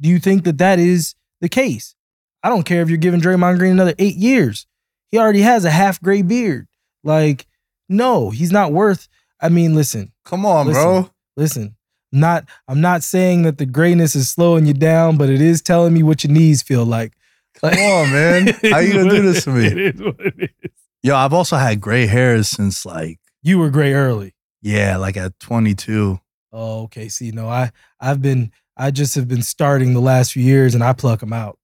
do 0.00 0.08
you 0.08 0.18
think 0.18 0.42
that 0.44 0.58
that 0.58 0.78
is 0.80 1.14
the 1.40 1.48
case? 1.48 1.94
I 2.42 2.48
don't 2.48 2.64
care 2.64 2.82
if 2.82 2.88
you're 2.88 2.98
giving 2.98 3.20
Draymond 3.20 3.58
Green 3.58 3.72
another 3.72 3.94
eight 3.98 4.16
years. 4.16 4.66
He 5.12 5.18
already 5.18 5.42
has 5.42 5.64
a 5.64 5.70
half 5.70 6.00
gray 6.02 6.22
beard. 6.22 6.66
Like, 7.04 7.46
no, 7.88 8.30
he's 8.30 8.50
not 8.52 8.72
worth. 8.72 9.08
I 9.40 9.48
mean, 9.48 9.74
listen, 9.74 10.12
Come 10.24 10.44
on, 10.44 10.66
Listen. 10.66 10.82
bro. 10.82 11.10
listen. 11.36 11.74
Not, 12.10 12.44
I'm 12.66 12.80
not 12.80 13.02
saying 13.02 13.42
that 13.42 13.58
the 13.58 13.66
grayness 13.66 14.16
is 14.16 14.30
slowing 14.30 14.66
you 14.66 14.72
down, 14.74 15.16
but 15.18 15.28
it 15.30 15.40
is 15.42 15.60
telling 15.62 15.92
me 15.94 16.02
what 16.02 16.24
your 16.24 16.32
knees 16.32 16.62
feel 16.62 16.84
like. 16.84 17.12
Come 17.54 17.74
on, 17.74 18.10
man. 18.12 18.46
How 18.70 18.78
you 18.78 18.94
gonna 18.94 19.10
do 19.10 19.22
this 19.22 19.44
to 19.44 19.50
me? 19.50 19.66
is 19.66 20.00
what 20.00 20.16
it 20.18 20.34
is. 20.62 20.70
Yo, 21.02 21.14
I've 21.14 21.32
also 21.34 21.56
had 21.56 21.80
gray 21.80 22.06
hairs 22.06 22.48
since 22.48 22.84
like, 22.86 23.18
You 23.42 23.58
were 23.58 23.70
gray 23.70 23.92
early. 23.92 24.34
Yeah, 24.60 24.96
like 24.96 25.16
at 25.16 25.38
22. 25.40 26.20
Oh, 26.52 26.82
okay. 26.84 27.08
See, 27.08 27.30
no, 27.30 27.48
I 27.48 27.70
I've 28.00 28.22
been 28.22 28.52
I 28.76 28.90
just 28.90 29.14
have 29.16 29.28
been 29.28 29.42
starting 29.42 29.92
the 29.92 30.00
last 30.00 30.32
few 30.32 30.42
years 30.42 30.74
and 30.74 30.82
I 30.82 30.92
pluck 30.92 31.20
them 31.20 31.32
out. 31.32 31.58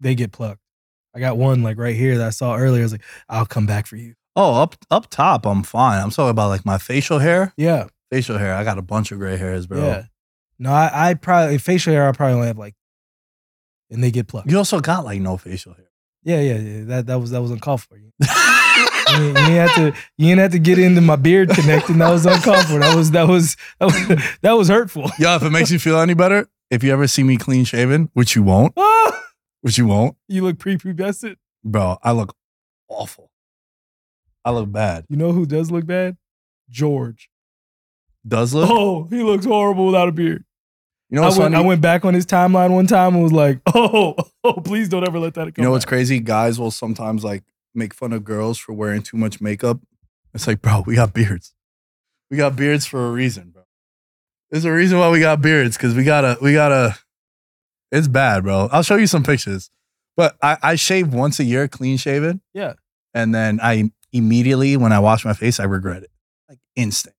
They 0.00 0.14
get 0.14 0.32
plucked. 0.32 0.60
I 1.14 1.20
got 1.20 1.36
one 1.36 1.62
like 1.62 1.78
right 1.78 1.94
here 1.94 2.18
that 2.18 2.26
I 2.26 2.30
saw 2.30 2.56
earlier. 2.56 2.82
I 2.82 2.84
was 2.84 2.92
like, 2.92 3.04
I'll 3.28 3.46
come 3.46 3.66
back 3.66 3.86
for 3.86 3.96
you. 3.96 4.14
Oh, 4.34 4.62
up 4.62 4.76
up 4.90 5.10
top, 5.10 5.46
I'm 5.46 5.62
fine. 5.62 6.02
I'm 6.02 6.10
talking 6.10 6.30
about 6.30 6.48
like 6.48 6.64
my 6.64 6.78
facial 6.78 7.18
hair. 7.18 7.52
Yeah. 7.56 7.86
Facial 8.10 8.38
hair, 8.38 8.54
I 8.54 8.64
got 8.64 8.78
a 8.78 8.82
bunch 8.82 9.12
of 9.12 9.18
gray 9.18 9.36
hairs, 9.36 9.66
bro. 9.66 9.84
Yeah. 9.84 10.04
No, 10.58 10.72
I, 10.72 11.10
I 11.10 11.14
probably 11.14 11.58
facial 11.58 11.92
hair 11.92 12.08
I 12.08 12.12
probably 12.12 12.34
only 12.34 12.46
have 12.46 12.58
like 12.58 12.74
and 13.90 14.02
they 14.02 14.10
get 14.10 14.26
plucked. 14.26 14.50
You 14.50 14.58
also 14.58 14.80
got 14.80 15.04
like 15.04 15.20
no 15.20 15.36
facial 15.36 15.74
hair. 15.74 15.90
Yeah, 16.24 16.40
yeah, 16.40 16.56
yeah. 16.58 16.84
That 16.84 17.06
that 17.06 17.20
was 17.20 17.30
that 17.30 17.42
was 17.42 17.50
uncalled 17.50 17.82
for. 17.82 17.96
You, 17.96 18.10
you, 19.18 19.32
didn't 19.32 19.36
have 19.36 19.74
to 19.76 19.94
you 20.18 20.36
have 20.36 20.52
to 20.52 20.58
get 20.58 20.78
into 20.78 21.00
my 21.00 21.16
beard 21.16 21.50
connecting. 21.50 21.98
That 21.98 22.10
was 22.10 22.26
uncomfortable. 22.26 22.80
That 22.80 22.96
was 22.96 23.10
that 23.12 23.28
was 23.28 23.56
that 23.78 23.86
was, 23.86 24.22
that 24.42 24.52
was 24.52 24.68
hurtful. 24.68 25.10
Yo, 25.18 25.36
if 25.36 25.42
it 25.42 25.50
makes 25.50 25.70
you 25.70 25.78
feel 25.78 25.98
any 25.98 26.14
better, 26.14 26.48
if 26.70 26.82
you 26.82 26.92
ever 26.92 27.06
see 27.06 27.22
me 27.22 27.36
clean 27.36 27.64
shaven, 27.64 28.10
which 28.14 28.34
you 28.34 28.42
won't, 28.42 28.76
which 29.60 29.78
you 29.78 29.86
won't, 29.86 30.16
you 30.28 30.42
look 30.42 30.56
prepubescent. 30.56 31.36
bro, 31.64 31.98
I 32.02 32.12
look 32.12 32.34
awful. 32.88 33.30
I 34.44 34.50
look 34.50 34.70
bad. 34.72 35.04
You 35.08 35.16
know 35.16 35.32
who 35.32 35.46
does 35.46 35.70
look 35.70 35.86
bad? 35.86 36.16
George. 36.68 37.30
Does 38.26 38.54
look? 38.54 38.68
Oh, 38.70 39.06
he 39.10 39.22
looks 39.22 39.44
horrible 39.44 39.86
without 39.86 40.08
a 40.08 40.12
beard. 40.12 40.44
you 41.10 41.16
know 41.16 41.22
I 41.22 41.26
what's 41.26 41.38
went, 41.38 41.54
funny? 41.54 41.64
I 41.64 41.66
went 41.66 41.80
back 41.80 42.04
on 42.04 42.14
his 42.14 42.26
timeline 42.26 42.70
one 42.70 42.86
time 42.86 43.14
and 43.14 43.22
was 43.22 43.32
like, 43.32 43.60
oh, 43.74 44.14
oh, 44.44 44.52
please 44.54 44.88
don't 44.88 45.06
ever 45.06 45.18
let 45.18 45.34
that 45.34 45.54
come 45.54 45.54
you 45.58 45.64
know 45.64 45.70
what's 45.72 45.84
crazy? 45.84 46.20
Guys 46.20 46.58
will 46.58 46.70
sometimes 46.70 47.24
like 47.24 47.42
make 47.74 47.94
fun 47.94 48.12
of 48.12 48.24
girls 48.24 48.58
for 48.58 48.72
wearing 48.72 49.02
too 49.02 49.16
much 49.16 49.40
makeup. 49.40 49.80
It's 50.34 50.46
like, 50.46 50.62
bro, 50.62 50.82
we 50.86 50.94
got 50.94 51.12
beards. 51.14 51.54
We 52.30 52.36
got 52.36 52.56
beards 52.56 52.86
for 52.86 53.06
a 53.06 53.10
reason, 53.12 53.50
bro. 53.50 53.62
There's 54.50 54.64
a 54.64 54.72
reason 54.72 54.98
why 54.98 55.10
we 55.10 55.20
got 55.20 55.40
beards 55.42 55.76
because 55.76 55.94
we 55.94 56.04
gotta, 56.04 56.38
we 56.40 56.52
gotta. 56.52 56.98
It's 57.90 58.08
bad, 58.08 58.42
bro. 58.44 58.68
I'll 58.72 58.82
show 58.82 58.96
you 58.96 59.06
some 59.06 59.22
pictures. 59.22 59.70
But 60.16 60.36
I, 60.42 60.56
I 60.62 60.74
shave 60.76 61.12
once 61.12 61.38
a 61.40 61.44
year, 61.44 61.68
clean 61.68 61.96
shaven. 61.96 62.40
Yeah. 62.54 62.74
And 63.14 63.34
then 63.34 63.60
I 63.62 63.90
immediately, 64.12 64.76
when 64.76 64.92
I 64.92 64.98
wash 64.98 65.24
my 65.24 65.32
face, 65.34 65.60
I 65.60 65.64
regret 65.64 66.02
it. 66.02 66.10
Like 66.48 66.58
instant. 66.76 67.14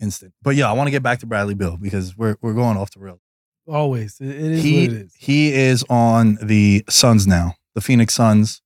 Instant. 0.00 0.32
But 0.42 0.56
yeah, 0.56 0.68
I 0.68 0.72
want 0.72 0.88
to 0.88 0.90
get 0.92 1.02
back 1.02 1.20
to 1.20 1.26
Bradley 1.26 1.54
Beal 1.54 1.76
because 1.76 2.16
we're 2.16 2.36
we're 2.40 2.52
going 2.54 2.76
off 2.76 2.92
the 2.92 3.00
rails. 3.00 3.20
Always. 3.66 4.20
It, 4.20 4.28
is 4.28 4.62
He 4.62 4.88
what 4.88 4.96
it 4.96 5.02
is. 5.02 5.14
he 5.16 5.52
is 5.52 5.84
on 5.88 6.38
the 6.42 6.84
Suns 6.88 7.26
now. 7.26 7.54
The 7.74 7.80
Phoenix 7.80 8.14
Suns 8.14 8.60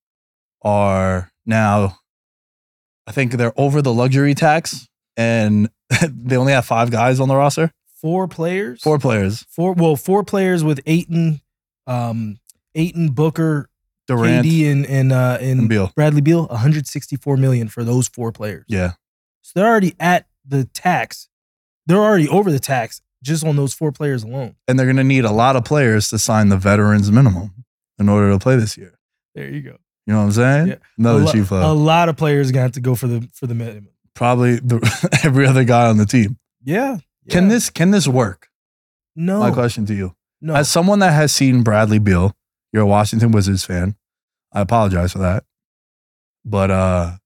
are 0.63 1.31
now, 1.47 1.99
I 3.07 3.13
think 3.13 3.33
they're 3.33 3.59
over 3.59 3.81
the 3.83 3.93
luxury 3.93 4.35
tax, 4.35 4.89
and 5.17 5.71
they 6.09 6.37
only 6.37 6.53
have 6.53 6.67
five 6.67 6.91
guys 6.91 7.21
on 7.21 7.29
the 7.29 7.37
roster. 7.37 7.73
Four 8.01 8.29
players. 8.29 8.81
Four 8.83 8.99
players: 8.99 9.45
Four. 9.51 9.73
Well, 9.73 9.97
four 9.97 10.23
players 10.23 10.63
with 10.63 10.81
Ayton, 10.87 11.41
um, 11.87 12.39
Ayton 12.75 13.11
Booker, 13.11 13.69
Durant 14.07 14.47
KD, 14.47 14.71
and 14.71 14.87
and 14.87 15.13
uh, 15.13 15.39
and, 15.41 15.61
and 15.61 15.69
Beal. 15.69 15.93
Bradley 15.97 16.21
Beal. 16.21 16.47
164 16.47 17.37
million 17.37 17.69
for 17.69 17.83
those 17.83 18.07
four 18.09 18.31
players. 18.31 18.67
Yeah, 18.69 18.93
So 19.43 19.53
they're 19.59 19.69
already 19.69 19.95
at 19.99 20.27
the 20.47 20.65
tax. 20.65 21.29
They're 21.87 21.97
already 21.99 22.29
over 22.29 22.53
the 22.53 22.61
tax 22.61 23.01
just 23.23 23.45
on 23.45 23.57
those 23.57 23.75
four 23.75 23.91
players 23.91 24.23
alone. 24.23 24.55
and 24.69 24.79
they're 24.79 24.87
going 24.87 24.97
to 24.97 25.03
need 25.05 25.25
a 25.25 25.33
lot 25.33 25.57
of 25.57 25.65
players 25.65 26.09
to 26.11 26.19
sign 26.21 26.51
the 26.51 26.57
veterans 26.57 27.11
minimum 27.11 27.65
in 27.99 28.09
order 28.09 28.31
to 28.31 28.39
play 28.39 28.55
this 28.57 28.77
year. 28.77 28.99
There 29.35 29.51
you 29.51 29.61
go. 29.63 29.79
You 30.09 30.15
know 30.15 30.21
what 30.21 30.25
I'm 30.25 30.33
saying? 30.33 30.67
Yeah. 30.69 30.75
Another 30.97 31.21
a, 31.21 31.25
lo- 31.25 31.33
cheap 31.33 31.51
a 31.51 31.75
lot 31.75 32.09
of 32.09 32.17
players 32.17 32.49
are 32.49 32.53
gonna 32.55 32.63
have 32.63 32.73
to 32.73 32.81
go 32.81 32.95
for 32.95 33.07
the 33.07 33.29
for 33.35 33.47
the 33.47 33.55
minimum. 33.55 33.89
Probably 34.15 34.57
the, 34.57 34.81
every 35.23 35.47
other 35.47 35.65
guy 35.65 35.87
on 35.87 35.99
the 35.99 36.07
team. 36.07 36.39
Yeah. 36.65 36.97
Can 37.29 37.49
this 37.49 37.69
can 37.69 37.91
this 37.91 38.09
work? 38.09 38.49
No. 39.15 39.39
My 39.41 39.51
question 39.51 39.85
to 39.85 39.95
you. 39.95 40.15
no. 40.41 40.55
As 40.55 40.71
someone 40.71 41.01
that 41.01 41.13
has 41.13 41.31
seen 41.31 41.63
Bradley 41.63 41.99
Beal, 41.99 42.35
you're 42.73 42.85
a 42.85 42.87
Washington 42.87 43.33
Wizards 43.33 43.67
fan. 43.67 43.97
I 44.51 44.63
apologize 44.63 45.13
for 45.13 45.19
that. 45.19 45.45
But 46.43 46.71
uh 46.71 47.17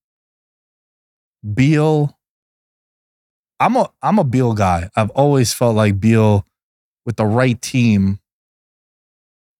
Beal 1.54 2.18
I'm 3.60 3.76
a 3.76 3.88
I'm 4.02 4.18
a 4.18 4.24
Beal 4.24 4.54
guy. 4.54 4.90
I've 4.96 5.10
always 5.10 5.52
felt 5.52 5.76
like 5.76 6.00
Beal 6.00 6.44
with 7.06 7.14
the 7.14 7.26
right 7.26 7.62
team 7.62 8.18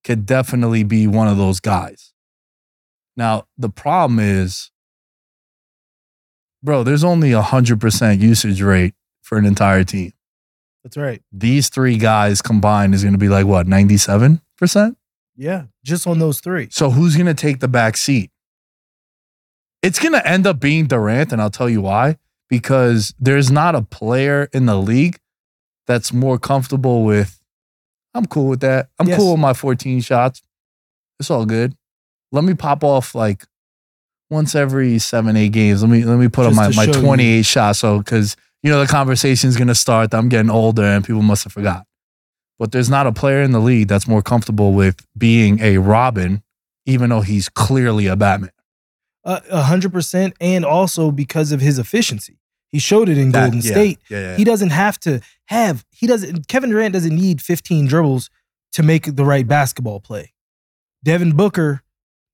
could 0.02 0.26
definitely 0.26 0.83
be 0.83 1.07
one 1.07 1.29
of 1.29 1.37
those 1.37 1.61
guys. 1.61 2.12
Now, 3.16 3.47
the 3.59 3.69
problem 3.69 4.19
is 4.19 4.71
bro, 6.62 6.83
there's 6.83 7.04
only 7.04 7.33
a 7.33 7.42
100% 7.42 8.21
usage 8.21 8.62
rate 8.62 8.95
for 9.21 9.37
an 9.38 9.45
entire 9.45 9.85
team. 9.85 10.12
That's 10.85 10.97
right. 10.97 11.23
These 11.33 11.69
three 11.69 11.97
guys 11.97 12.42
combined 12.42 12.95
is 12.95 13.02
going 13.02 13.14
to 13.14 13.19
be 13.19 13.28
like 13.28 13.47
what, 13.47 13.66
97%? 13.66 14.40
Yeah, 15.37 15.64
just 15.85 16.07
on 16.07 16.19
those 16.19 16.40
three. 16.40 16.69
So 16.71 16.90
who's 16.90 17.16
going 17.16 17.26
to 17.26 17.35
take 17.35 17.61
the 17.61 17.69
back 17.69 17.97
seat? 17.97 18.31
It's 19.83 19.99
going 19.99 20.12
to 20.12 20.26
end 20.26 20.47
up 20.47 20.61
being 20.61 20.87
Durant, 20.87 21.33
and 21.33 21.40
I'll 21.42 21.50
tell 21.50 21.69
you 21.69 21.81
why. 21.81 22.16
Because 22.49 23.14
there's 23.19 23.50
not 23.50 23.75
a 23.75 23.83
player 23.83 24.49
in 24.52 24.66
the 24.66 24.76
league 24.76 25.19
that's 25.87 26.12
more 26.12 26.38
comfortable 26.38 27.02
with, 27.04 27.40
I'm 28.14 28.26
cool 28.26 28.47
with 28.49 28.61
that. 28.61 28.90
I'm 28.99 29.09
Yes. 29.09 29.19
cool 29.19 29.33
with 29.33 29.40
my 29.40 29.54
14 29.54 30.00
shots. 30.00 30.42
It's 31.19 31.31
all 31.31 31.47
good. 31.47 31.75
Let 32.32 32.44
me 32.44 32.54
pop 32.54 32.82
off 32.82 33.14
like 33.14 33.44
once 34.30 34.54
every 34.54 34.98
seven, 34.98 35.36
eight 35.36 35.52
games. 35.52 35.82
Let 35.82 35.90
me 35.90 36.04
let 36.04 36.18
me 36.18 36.28
put 36.28 36.48
Just 36.48 36.58
on 36.58 36.64
my, 36.74 36.74
my 36.86 36.90
show 36.92 36.98
you. 36.98 37.04
28 37.06 37.42
shots. 37.44 37.78
So 37.78 37.98
because 37.98 38.36
you 38.62 38.70
know 38.70 38.80
the 38.80 38.86
conversation's 38.86 39.56
gonna 39.56 39.74
start 39.74 40.10
that 40.10 40.18
I'm 40.18 40.28
getting 40.28 40.50
older 40.50 40.82
and 40.84 41.04
people 41.04 41.22
must 41.22 41.44
have 41.44 41.52
forgot. 41.52 41.86
But 42.58 42.72
there's 42.72 42.88
not 42.90 43.06
a 43.06 43.12
player 43.12 43.42
in 43.42 43.52
the 43.52 43.60
league 43.60 43.88
that's 43.88 44.06
more 44.08 44.22
comfortable 44.22 44.72
with 44.72 45.04
being 45.18 45.60
a 45.60 45.78
Robin, 45.78 46.42
even 46.86 47.10
though 47.10 47.20
he's 47.22 47.48
clearly 47.48 48.06
a 48.06 48.16
Batman. 48.16 48.50
Uh, 49.24 49.40
A 49.50 49.62
hundred 49.62 49.92
percent, 49.92 50.34
and 50.40 50.64
also 50.64 51.10
because 51.10 51.52
of 51.52 51.60
his 51.60 51.78
efficiency, 51.78 52.38
he 52.70 52.78
showed 52.78 53.08
it 53.08 53.18
in 53.18 53.32
That- 53.32 53.50
Golden 53.50 53.60
yeah, 53.60 53.70
State. 53.72 53.98
Yeah, 54.08 54.20
yeah. 54.20 54.36
He 54.36 54.44
doesn't 54.44 54.70
have 54.70 54.98
to 55.00 55.20
have. 55.46 55.84
He 55.90 56.06
doesn't. 56.06 56.48
Kevin 56.48 56.70
Durant 56.70 56.92
doesn't 56.94 57.14
need 57.14 57.40
15 57.42 57.86
dribbles 57.86 58.30
to 58.72 58.82
make 58.82 59.16
the 59.16 59.24
right 59.24 59.46
basketball 59.46 60.00
play. 60.00 60.32
Devin 61.04 61.36
Booker 61.36 61.82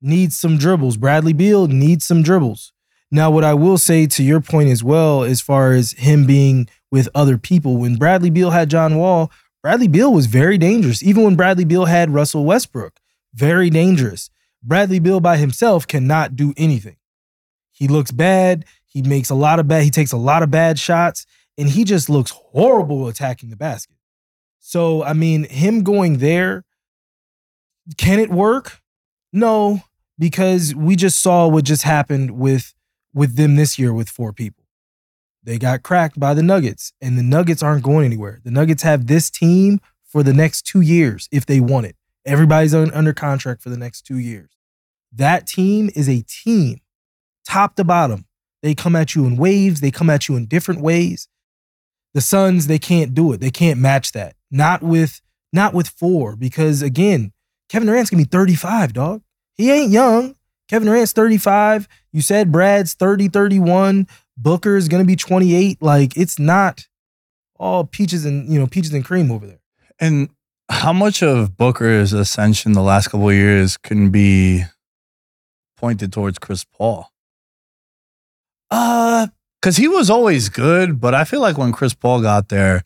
needs 0.00 0.36
some 0.36 0.58
dribbles. 0.58 0.96
Bradley 0.96 1.32
Beal 1.32 1.66
needs 1.66 2.06
some 2.06 2.22
dribbles. 2.22 2.72
Now, 3.10 3.30
what 3.30 3.44
I 3.44 3.54
will 3.54 3.78
say 3.78 4.06
to 4.06 4.22
your 4.22 4.40
point 4.40 4.68
as 4.68 4.84
well, 4.84 5.22
as 5.22 5.40
far 5.40 5.72
as 5.72 5.92
him 5.92 6.26
being 6.26 6.68
with 6.90 7.08
other 7.14 7.38
people, 7.38 7.78
when 7.78 7.96
Bradley 7.96 8.30
Beal 8.30 8.50
had 8.50 8.70
John 8.70 8.96
Wall, 8.98 9.30
Bradley 9.62 9.88
Beal 9.88 10.12
was 10.12 10.26
very 10.26 10.58
dangerous. 10.58 11.02
Even 11.02 11.24
when 11.24 11.36
Bradley 11.36 11.64
Beal 11.64 11.86
had 11.86 12.10
Russell 12.10 12.44
Westbrook, 12.44 13.00
very 13.34 13.70
dangerous. 13.70 14.30
Bradley 14.62 14.98
Beal 14.98 15.20
by 15.20 15.36
himself 15.36 15.86
cannot 15.86 16.36
do 16.36 16.52
anything. 16.56 16.96
He 17.70 17.88
looks 17.88 18.10
bad. 18.10 18.64
He 18.86 19.02
makes 19.02 19.30
a 19.30 19.34
lot 19.34 19.58
of 19.58 19.68
bad. 19.68 19.84
He 19.84 19.90
takes 19.90 20.12
a 20.12 20.16
lot 20.16 20.42
of 20.42 20.50
bad 20.50 20.78
shots, 20.78 21.26
and 21.56 21.68
he 21.68 21.84
just 21.84 22.10
looks 22.10 22.30
horrible 22.30 23.08
attacking 23.08 23.50
the 23.50 23.56
basket. 23.56 23.96
So, 24.58 25.02
I 25.02 25.12
mean, 25.12 25.44
him 25.44 25.82
going 25.82 26.18
there, 26.18 26.64
can 27.96 28.18
it 28.18 28.30
work? 28.30 28.80
No, 29.32 29.82
because 30.18 30.74
we 30.74 30.96
just 30.96 31.20
saw 31.20 31.46
what 31.46 31.64
just 31.64 31.82
happened 31.82 32.32
with 32.32 32.74
with 33.14 33.36
them 33.36 33.56
this 33.56 33.78
year 33.78 33.92
with 33.92 34.08
four 34.08 34.32
people. 34.32 34.64
They 35.42 35.58
got 35.58 35.82
cracked 35.82 36.20
by 36.20 36.34
the 36.34 36.42
Nuggets, 36.42 36.92
and 37.00 37.16
the 37.16 37.22
Nuggets 37.22 37.62
aren't 37.62 37.82
going 37.82 38.04
anywhere. 38.04 38.40
The 38.44 38.50
Nuggets 38.50 38.82
have 38.82 39.06
this 39.06 39.30
team 39.30 39.80
for 40.04 40.22
the 40.22 40.34
next 40.34 40.62
two 40.62 40.80
years 40.80 41.28
if 41.32 41.46
they 41.46 41.60
want 41.60 41.86
it. 41.86 41.96
Everybody's 42.26 42.74
un- 42.74 42.92
under 42.92 43.12
contract 43.12 43.62
for 43.62 43.70
the 43.70 43.76
next 43.76 44.02
two 44.02 44.18
years. 44.18 44.50
That 45.12 45.46
team 45.46 45.90
is 45.94 46.08
a 46.08 46.22
team, 46.22 46.80
top 47.46 47.76
to 47.76 47.84
bottom. 47.84 48.26
They 48.62 48.74
come 48.74 48.96
at 48.96 49.14
you 49.14 49.24
in 49.24 49.36
waves, 49.36 49.80
they 49.80 49.90
come 49.90 50.10
at 50.10 50.28
you 50.28 50.36
in 50.36 50.46
different 50.46 50.80
ways. 50.80 51.28
The 52.14 52.20
Suns, 52.20 52.66
they 52.66 52.78
can't 52.78 53.14
do 53.14 53.32
it. 53.32 53.40
They 53.40 53.50
can't 53.50 53.80
match 53.80 54.12
that. 54.12 54.34
Not 54.50 54.82
with 54.82 55.20
not 55.52 55.72
with 55.72 55.88
four, 55.88 56.36
because 56.36 56.82
again, 56.82 57.32
Kevin 57.68 57.86
Durant's 57.86 58.10
gonna 58.10 58.22
be 58.22 58.28
35, 58.28 58.92
dog. 58.92 59.22
He 59.58 59.70
ain't 59.70 59.90
young. 59.90 60.36
Kevin 60.68 60.86
Durant's 60.86 61.12
35. 61.12 61.88
You 62.12 62.22
said 62.22 62.52
Brad's 62.52 62.94
30, 62.94 63.28
31. 63.28 64.06
Booker's 64.36 64.88
gonna 64.88 65.04
be 65.04 65.16
28. 65.16 65.82
Like 65.82 66.16
it's 66.16 66.38
not 66.38 66.86
all 67.56 67.84
peaches 67.84 68.24
and 68.24 68.50
you 68.50 68.58
know, 68.58 68.66
peaches 68.66 68.94
and 68.94 69.04
cream 69.04 69.30
over 69.30 69.46
there. 69.46 69.60
And 69.98 70.30
how 70.70 70.92
much 70.92 71.22
of 71.22 71.56
Booker's 71.56 72.12
ascension 72.12 72.72
the 72.72 72.82
last 72.82 73.08
couple 73.08 73.28
of 73.28 73.34
years 73.34 73.76
can 73.76 74.10
be 74.10 74.64
pointed 75.76 76.12
towards 76.12 76.38
Chris 76.38 76.64
Paul? 76.64 77.10
Uh 78.70 79.26
Because 79.60 79.76
he 79.76 79.88
was 79.88 80.08
always 80.08 80.48
good, 80.48 81.00
but 81.00 81.14
I 81.14 81.24
feel 81.24 81.40
like 81.40 81.58
when 81.58 81.72
Chris 81.72 81.94
Paul 81.94 82.22
got 82.22 82.48
there, 82.48 82.84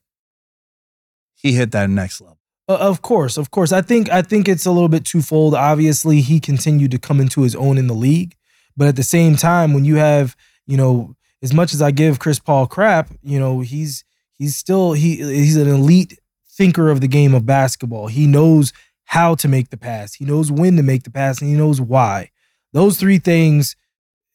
he 1.35 1.53
hit 1.53 1.73
that 1.73 1.90
next 1.90 2.20
level. 2.20 2.38
Uh, 2.68 2.77
of 2.77 3.03
course, 3.03 3.37
of 3.37 3.51
course. 3.51 3.72
I 3.72 3.83
think 3.83 4.11
I 4.11 4.22
think 4.22 4.48
it's 4.48 4.66
a 4.66 4.70
little 4.70 4.88
bit 4.88 5.05
twofold. 5.05 5.55
Obviously, 5.55 6.20
he 6.20 6.40
continued 6.40 6.92
to 6.92 6.98
come 6.98 7.20
into 7.20 7.42
his 7.42 7.57
own 7.57 7.77
in 7.77 7.87
the 7.87 7.94
league, 7.94 8.37
but 8.77 8.88
at 8.88 8.96
the 8.96 9.03
same 9.03 9.37
time, 9.37 9.75
when 9.75 9.85
you 9.85 9.96
have, 9.96 10.37
you 10.66 10.77
know, 10.77 11.16
as 11.42 11.53
much 11.53 11.75
as 11.75 11.83
I 11.83 11.90
give 11.90 12.18
Chris 12.20 12.38
Paul 12.38 12.66
crap, 12.66 13.11
you 13.22 13.38
know, 13.38 13.61
he's 13.61 14.05
he's 14.38 14.57
still 14.57 14.92
he 14.92 15.16
he's 15.16 15.57
an 15.57 15.68
elite 15.68 16.18
thinker 16.51 16.90
of 16.90 17.01
the 17.01 17.09
game 17.09 17.35
of 17.35 17.46
basketball. 17.46 18.07
He 18.07 18.27
knows 18.27 18.72
how 19.07 19.35
to 19.35 19.48
make 19.48 19.70
the 19.70 19.77
pass. 19.77 20.14
He 20.14 20.25
knows 20.25 20.51
when 20.51 20.77
to 20.77 20.83
make 20.83 21.03
the 21.03 21.11
pass 21.11 21.40
and 21.40 21.51
he 21.51 21.57
knows 21.57 21.81
why. 21.81 22.31
Those 22.72 22.96
three 22.96 23.18
things 23.18 23.77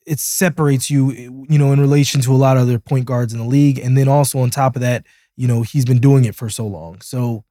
it 0.06 0.20
separates 0.20 0.90
you, 0.90 1.12
you 1.50 1.60
know, 1.60 1.74
in 1.74 1.82
relation 1.82 2.22
to 2.22 2.32
a 2.32 2.38
lot 2.38 2.56
of 2.56 2.64
other 2.64 2.80
point 2.80 3.06
guards 3.06 3.34
in 3.34 3.40
the 3.40 3.46
league 3.46 3.78
and 3.78 3.98
then 3.98 4.08
also 4.08 4.40
on 4.40 4.50
top 4.50 4.76
of 4.76 4.82
that, 4.82 5.06
you 5.36 5.48
know, 5.48 5.64
he's 5.64 5.84
been 5.84 6.00
doing 6.00 6.24
it 6.24 6.34
for 6.34 6.50
so 6.50 6.66
long. 6.66 7.02
So 7.02 7.44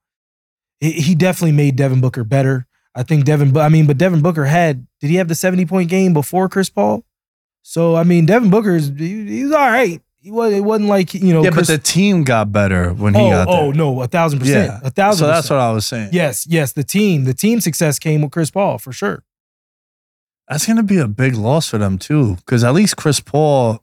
he 0.80 1.14
definitely 1.14 1.52
made 1.52 1.76
Devin 1.76 2.00
Booker 2.00 2.24
better. 2.24 2.66
I 2.94 3.02
think 3.02 3.24
Devin, 3.24 3.56
I 3.56 3.68
mean, 3.68 3.86
but 3.86 3.98
Devin 3.98 4.22
Booker 4.22 4.46
had, 4.46 4.86
did 5.00 5.10
he 5.10 5.16
have 5.16 5.28
the 5.28 5.34
70 5.34 5.66
point 5.66 5.90
game 5.90 6.12
before 6.14 6.48
Chris 6.48 6.70
Paul? 6.70 7.04
So, 7.62 7.94
I 7.94 8.04
mean, 8.04 8.26
Devin 8.26 8.50
Booker's, 8.50 8.88
he, 8.88 9.26
he 9.26 9.44
was 9.44 9.52
all 9.52 9.68
right. 9.68 10.00
He 10.18 10.30
was, 10.30 10.52
it 10.52 10.60
wasn't 10.60 10.88
like, 10.88 11.12
you 11.14 11.32
know, 11.32 11.44
yeah, 11.44 11.50
Chris, 11.50 11.68
but 11.68 11.76
the 11.76 11.82
team 11.82 12.24
got 12.24 12.50
better 12.50 12.92
when 12.92 13.14
he 13.14 13.20
oh, 13.20 13.30
got 13.30 13.48
there. 13.48 13.60
oh, 13.60 13.70
no, 13.70 14.00
a 14.02 14.06
thousand 14.06 14.38
percent. 14.38 14.72
Yeah. 14.72 14.86
A 14.86 14.90
thousand 14.90 15.24
So 15.24 15.26
that's 15.26 15.46
percent. 15.46 15.58
what 15.58 15.64
I 15.64 15.72
was 15.72 15.86
saying. 15.86 16.10
Yes, 16.12 16.46
yes, 16.46 16.72
the 16.72 16.84
team, 16.84 17.24
the 17.24 17.34
team 17.34 17.60
success 17.60 17.98
came 17.98 18.22
with 18.22 18.32
Chris 18.32 18.50
Paul 18.50 18.78
for 18.78 18.92
sure. 18.92 19.24
That's 20.48 20.66
going 20.66 20.76
to 20.76 20.82
be 20.82 20.98
a 20.98 21.08
big 21.08 21.34
loss 21.34 21.68
for 21.68 21.78
them 21.78 21.98
too, 21.98 22.36
because 22.36 22.64
at 22.64 22.72
least 22.72 22.96
Chris 22.96 23.20
Paul, 23.20 23.82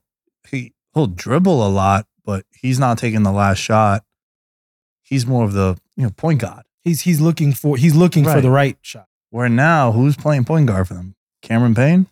he 0.49 0.73
he'll 0.93 1.07
dribble 1.07 1.65
a 1.65 1.69
lot, 1.69 2.07
but 2.25 2.45
he's 2.51 2.79
not 2.79 2.97
taking 2.97 3.23
the 3.23 3.31
last 3.31 3.57
shot. 3.57 4.03
He's 5.01 5.25
more 5.27 5.43
of 5.43 5.53
the 5.53 5.77
you 5.97 6.03
know 6.03 6.09
point 6.11 6.39
guard. 6.39 6.63
He's 6.83 7.01
he's 7.01 7.21
looking 7.21 7.53
for 7.53 7.77
he's 7.77 7.95
looking 7.95 8.23
for 8.23 8.31
Right. 8.31 8.41
the 8.41 8.49
right 8.51 8.77
shot. 8.81 9.07
Where 9.29 9.49
now, 9.49 9.91
who's 9.91 10.15
playing 10.15 10.45
point 10.45 10.67
guard 10.67 10.87
for 10.87 10.93
them? 10.95 11.15
Cameron 11.41 11.73
Payne. 11.75 12.07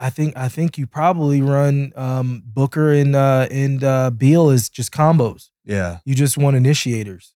I 0.00 0.10
think 0.10 0.36
I 0.36 0.48
think 0.48 0.76
you 0.78 0.86
probably 0.86 1.40
run 1.42 1.92
um, 1.96 2.42
Booker 2.46 2.92
and 2.92 3.14
uh, 3.16 3.46
and 3.50 3.82
uh, 3.82 4.10
Beal 4.10 4.50
as 4.50 4.68
just 4.68 4.92
combos. 4.92 5.50
Yeah, 5.64 5.98
You 6.04 6.14
just 6.14 6.36
want 6.36 6.56
initiators. 6.56 7.34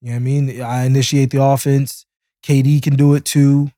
You 0.00 0.08
know 0.08 0.14
what 0.14 0.16
I 0.16 0.24
mean? 0.24 0.62
I 0.62 0.84
initiate 0.86 1.30
the 1.30 1.42
offense. 1.42 2.04
KD 2.42 2.82
can 2.82 2.96
do 2.96 3.14
it 3.14 3.24
too. 3.24 3.70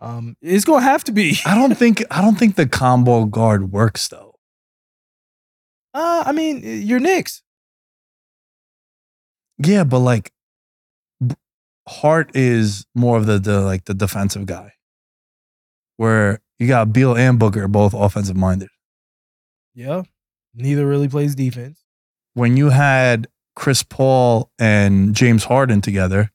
Um, 0.00 0.36
it's 0.40 0.64
gonna 0.64 0.82
have 0.84 1.02
to 1.04 1.12
be. 1.12 1.36
I 1.46 1.54
don't 1.54 1.74
think 1.76 2.04
I 2.10 2.22
don't 2.22 2.36
think 2.38 2.56
the 2.56 2.66
combo 2.66 3.24
guard 3.26 3.72
works 3.72 4.08
though. 4.08 4.36
Uh, 5.94 6.22
I 6.26 6.32
mean, 6.32 6.62
you're 6.64 7.00
Knicks. 7.00 7.42
Yeah, 9.58 9.84
but 9.84 9.98
like 9.98 10.32
Hart 11.88 12.30
is 12.34 12.86
more 12.94 13.16
of 13.16 13.26
the, 13.26 13.38
the 13.38 13.60
like 13.60 13.84
the 13.86 13.94
defensive 13.94 14.46
guy. 14.46 14.72
Where 15.96 16.40
you 16.58 16.68
got 16.68 16.92
Beal 16.92 17.16
and 17.16 17.38
Booker 17.38 17.66
both 17.66 17.94
offensive 17.94 18.36
minded. 18.36 18.68
Yeah. 19.74 20.02
Neither 20.54 20.86
really 20.86 21.08
plays 21.08 21.34
defense. 21.34 21.84
When 22.34 22.56
you 22.56 22.70
had 22.70 23.28
Chris 23.56 23.82
Paul 23.82 24.50
and 24.58 25.14
James 25.14 25.44
Harden 25.44 25.80
together, 25.80 26.30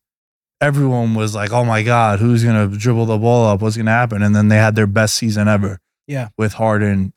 everyone 0.59 1.13
was 1.13 1.35
like, 1.35 1.51
"Oh 1.51 1.63
my 1.63 1.83
God, 1.83 2.19
who's 2.19 2.43
gonna 2.43 2.67
dribble 2.67 3.05
the 3.05 3.17
ball 3.17 3.45
up? 3.47 3.61
What's 3.61 3.77
gonna 3.77 3.91
happen?" 3.91 4.21
And 4.21 4.35
then 4.35 4.47
they 4.47 4.57
had 4.57 4.75
their 4.75 4.87
best 4.87 5.13
season 5.15 5.47
ever. 5.47 5.79
Yeah. 6.05 6.29
with 6.37 6.53
Harden 6.53 7.13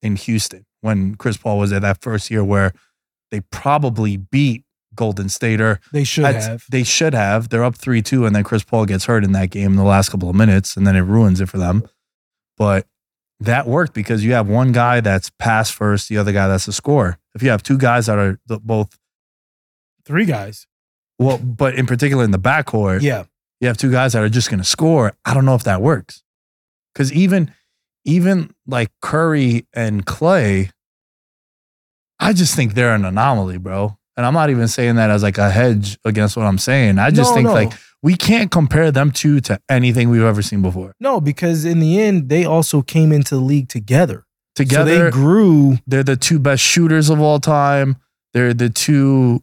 in 0.00 0.14
Houston 0.14 0.64
when 0.80 1.16
Chris 1.16 1.36
Paul 1.36 1.58
was 1.58 1.70
there 1.70 1.80
that 1.80 2.00
first 2.00 2.30
year, 2.30 2.44
where 2.44 2.72
they 3.32 3.40
probably 3.40 4.16
beat 4.16 4.64
Golden 4.94 5.28
State 5.28 5.60
or 5.60 5.80
They 5.92 6.04
should 6.04 6.24
That's- 6.24 6.46
have. 6.46 6.64
They 6.70 6.82
should 6.84 7.14
have. 7.14 7.48
They're 7.48 7.64
up 7.64 7.76
3 7.76 8.02
2, 8.02 8.26
and 8.26 8.34
then 8.34 8.44
Chris 8.44 8.62
Paul 8.64 8.86
gets 8.86 9.06
hurt 9.06 9.24
in 9.24 9.32
that 9.32 9.50
game 9.50 9.72
in 9.72 9.76
the 9.76 9.82
last 9.84 10.10
couple 10.10 10.28
of 10.30 10.36
minutes, 10.36 10.76
and 10.76 10.86
then 10.86 10.96
it 10.96 11.00
ruins 11.00 11.40
it 11.40 11.48
for 11.48 11.58
them. 11.58 11.82
But 12.56 12.86
that 13.40 13.66
worked 13.66 13.94
because 13.94 14.24
you 14.24 14.32
have 14.34 14.48
one 14.48 14.72
guy 14.72 15.00
that's 15.00 15.30
pass 15.38 15.70
first, 15.70 16.08
the 16.08 16.18
other 16.18 16.32
guy 16.32 16.46
that's 16.48 16.68
a 16.68 16.72
scorer. 16.72 17.18
If 17.34 17.42
you 17.42 17.50
have 17.50 17.62
two 17.62 17.78
guys 17.78 18.06
that 18.06 18.18
are 18.18 18.38
the, 18.46 18.58
both, 18.60 18.98
Three 20.04 20.24
guys. 20.26 20.66
well, 21.18 21.38
but 21.38 21.74
in 21.74 21.86
particular 21.86 22.22
in 22.24 22.30
the 22.30 22.38
backcourt, 22.38 23.02
Yeah. 23.02 23.24
you 23.60 23.68
have 23.68 23.76
two 23.76 23.90
guys 23.90 24.12
that 24.12 24.22
are 24.22 24.28
just 24.28 24.48
going 24.50 24.60
to 24.60 24.64
score. 24.68 25.12
I 25.24 25.32
don't 25.34 25.44
know 25.44 25.54
if 25.54 25.64
that 25.64 25.80
works. 25.82 26.22
Because 26.92 27.12
even, 27.12 27.52
even 28.04 28.54
like 28.66 28.90
Curry 29.00 29.66
and 29.72 30.04
Klay, 30.04 30.70
I 32.20 32.32
just 32.32 32.54
think 32.54 32.74
they're 32.74 32.94
an 32.94 33.04
anomaly, 33.04 33.58
bro. 33.58 33.96
And 34.16 34.26
I'm 34.26 34.34
not 34.34 34.50
even 34.50 34.68
saying 34.68 34.96
that 34.96 35.10
as 35.10 35.22
like 35.22 35.38
a 35.38 35.50
hedge 35.50 35.98
against 36.04 36.36
what 36.36 36.44
I'm 36.46 36.58
saying. 36.58 36.98
I 36.98 37.10
just 37.10 37.30
No, 37.30 37.34
think 37.34 37.46
no. 37.48 37.54
like 37.54 37.72
we 38.02 38.14
can't 38.16 38.50
compare 38.50 38.90
them 38.90 39.10
two 39.10 39.40
to 39.42 39.58
anything 39.68 40.10
we've 40.10 40.22
ever 40.22 40.42
seen 40.42 40.60
before. 40.60 40.94
No, 41.00 41.20
because 41.20 41.64
in 41.64 41.80
the 41.80 42.00
end, 42.00 42.28
they 42.28 42.44
also 42.44 42.82
came 42.82 43.12
into 43.12 43.36
the 43.36 43.40
league 43.40 43.68
together. 43.68 44.24
Together, 44.54 44.96
So 44.96 45.04
they 45.04 45.10
grew. 45.10 45.78
they're 45.86 46.02
the 46.02 46.16
two 46.16 46.38
best 46.38 46.62
shooters 46.62 47.08
of 47.08 47.20
all 47.20 47.40
time. 47.40 47.96
They're 48.34 48.52
the 48.54 48.68
two 48.70 49.42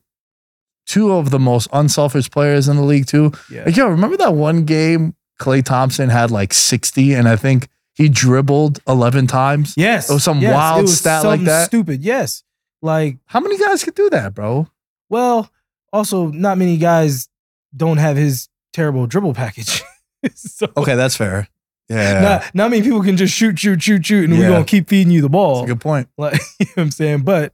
two 0.86 1.12
of 1.14 1.30
the 1.30 1.40
most 1.40 1.68
unselfish 1.72 2.30
players 2.32 2.68
in 2.68 2.76
the 2.76 2.82
league 2.84 3.06
too. 3.08 3.32
Yeah. 3.50 3.64
Like, 3.66 3.76
yo, 3.78 3.88
remember 3.88 4.18
that 4.18 4.34
one 4.34 4.66
game 4.66 5.16
Klay 5.40 5.64
Thompson 5.64 6.10
had 6.10 6.32
like 6.32 6.54
60 6.54 7.14
and 7.14 7.28
I 7.30 7.36
think 7.36 7.68
he 7.94 8.10
dribbled 8.10 8.80
11 8.88 9.28
times? 9.28 9.76
Yes. 9.78 10.10
It 10.10 10.14
was 10.14 10.24
some 10.24 10.40
yes, 10.40 10.54
wild 10.54 10.90
stat 10.90 11.24
like 11.26 11.42
that. 11.42 11.68
Stupid. 11.68 12.02
Yes. 12.04 12.44
Like, 12.82 13.18
How 13.26 13.40
many 13.40 13.58
guys 13.58 13.84
could 13.84 13.96
do 13.96 14.10
that, 14.12 14.34
bro? 14.34 14.68
well, 15.10 15.50
also 15.92 16.28
not 16.28 16.58
many 16.58 16.78
guys 16.78 17.28
don't 17.76 17.98
have 17.98 18.16
his 18.16 18.48
terrible 18.74 19.08
dribble 19.08 19.34
package. 19.34 19.82
so, 20.36 20.68
Okay, 20.78 20.96
that's 20.96 21.16
fair. 21.16 21.48
Yeah. 21.90 22.22
Not, 22.22 22.56
not 22.56 22.70
many 22.72 22.84
people 22.84 23.02
can 23.02 23.18
just 23.18 23.34
shoot, 23.34 23.58
shoot, 23.58 23.82
shoot, 23.82 24.06
shoot, 24.06 24.30
and 24.30 24.38
Yeah. 24.38 24.46
we're 24.46 24.54
gonna 24.54 24.66
keep 24.66 24.88
feeding 24.88 25.12
you 25.12 25.22
the 25.22 25.30
ball. 25.30 25.56
That's 25.62 25.72
a 25.72 25.74
good 25.74 25.82
point. 25.82 26.08
Like 26.18 26.34
you 26.60 26.66
know 26.68 26.72
what 26.76 26.84
I'm 26.84 26.92
saying? 26.92 27.22
But 27.24 27.54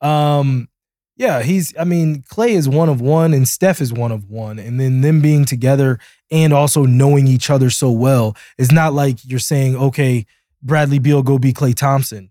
um 0.00 0.68
yeah, 1.16 1.42
he's 1.42 1.72
I 1.78 1.84
mean, 1.84 2.24
Klay 2.30 2.50
is 2.50 2.68
one 2.68 2.88
of 2.88 3.00
one 3.00 3.32
and 3.32 3.46
Steph 3.48 3.80
is 3.80 3.92
one 3.92 4.10
of 4.12 4.28
one. 4.28 4.58
And 4.58 4.78
then 4.80 5.00
them 5.02 5.20
being 5.22 5.44
together 5.44 5.98
and 6.30 6.52
also 6.52 6.84
knowing 6.84 7.26
each 7.28 7.48
other 7.48 7.70
so 7.70 7.90
well, 7.92 8.36
it's 8.58 8.72
not 8.72 8.92
like 8.92 9.18
you're 9.24 9.38
saying, 9.38 9.76
okay, 9.76 10.26
Bradley 10.62 10.98
Beal 10.98 11.22
go 11.22 11.38
be 11.38 11.52
Klay 11.52 11.74
Thompson. 11.74 12.30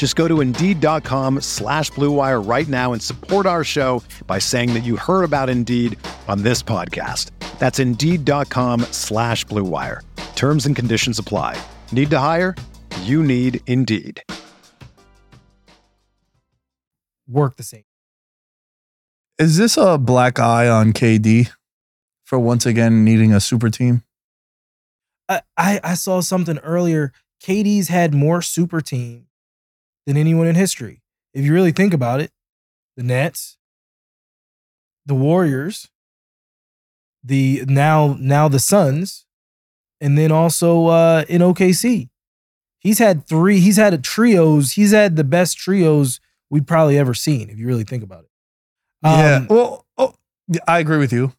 Just 0.00 0.16
go 0.16 0.26
to 0.26 0.40
Indeed.com 0.40 1.42
slash 1.42 1.90
Blue 1.90 2.10
Wire 2.10 2.40
right 2.40 2.66
now 2.66 2.94
and 2.94 3.02
support 3.02 3.44
our 3.44 3.62
show 3.62 4.02
by 4.26 4.38
saying 4.38 4.72
that 4.72 4.80
you 4.82 4.96
heard 4.96 5.24
about 5.24 5.50
Indeed 5.50 5.98
on 6.26 6.42
this 6.42 6.62
podcast. 6.62 7.32
That's 7.58 7.78
Indeed.com 7.78 8.80
slash 8.92 9.44
Blue 9.44 9.62
Wire. 9.62 10.00
Terms 10.36 10.64
and 10.64 10.74
conditions 10.74 11.18
apply. 11.18 11.62
Need 11.92 12.08
to 12.12 12.18
hire? 12.18 12.56
You 13.02 13.22
need 13.22 13.60
Indeed. 13.66 14.22
work 17.28 17.56
the 17.56 17.62
same. 17.62 17.84
Is 19.38 19.58
this 19.58 19.76
a 19.76 19.98
black 19.98 20.38
eye 20.38 20.66
on 20.66 20.94
KD 20.94 21.50
for 22.24 22.38
once 22.38 22.64
again 22.64 23.04
needing 23.04 23.34
a 23.34 23.40
super 23.40 23.68
team? 23.68 24.02
I, 25.28 25.42
I, 25.58 25.80
I 25.84 25.94
saw 25.94 26.22
something 26.22 26.56
earlier. 26.60 27.12
KD's 27.44 27.88
had 27.88 28.14
more 28.14 28.40
super 28.40 28.80
team 28.80 29.26
than 30.10 30.16
anyone 30.16 30.48
in 30.48 30.56
history. 30.56 31.02
If 31.32 31.44
you 31.44 31.52
really 31.54 31.70
think 31.70 31.94
about 31.94 32.20
it, 32.20 32.32
the 32.96 33.04
Nets, 33.04 33.56
the 35.06 35.14
Warriors, 35.14 35.88
the 37.22 37.62
now 37.68 38.16
now 38.18 38.48
the 38.48 38.58
Suns, 38.58 39.24
and 40.00 40.18
then 40.18 40.32
also 40.32 40.88
uh, 40.88 41.24
in 41.28 41.42
OKC. 41.42 42.08
He's 42.80 42.98
had 42.98 43.24
three. 43.26 43.60
He's 43.60 43.76
had 43.76 43.94
a 43.94 43.98
trios. 43.98 44.72
He's 44.72 44.90
had 44.90 45.14
the 45.14 45.22
best 45.22 45.58
trios 45.58 46.18
we'd 46.48 46.66
probably 46.66 46.98
ever 46.98 47.14
seen. 47.14 47.48
If 47.50 47.58
you 47.58 47.66
really 47.68 47.84
think 47.84 48.02
about 48.02 48.24
it. 48.24 48.30
yeah. 49.04 49.34
Um, 49.36 49.46
Well, 49.48 49.86
oh, 49.96 50.14
I 50.66 50.80
agree 50.80 50.98
with 50.98 51.12
you. 51.12 51.32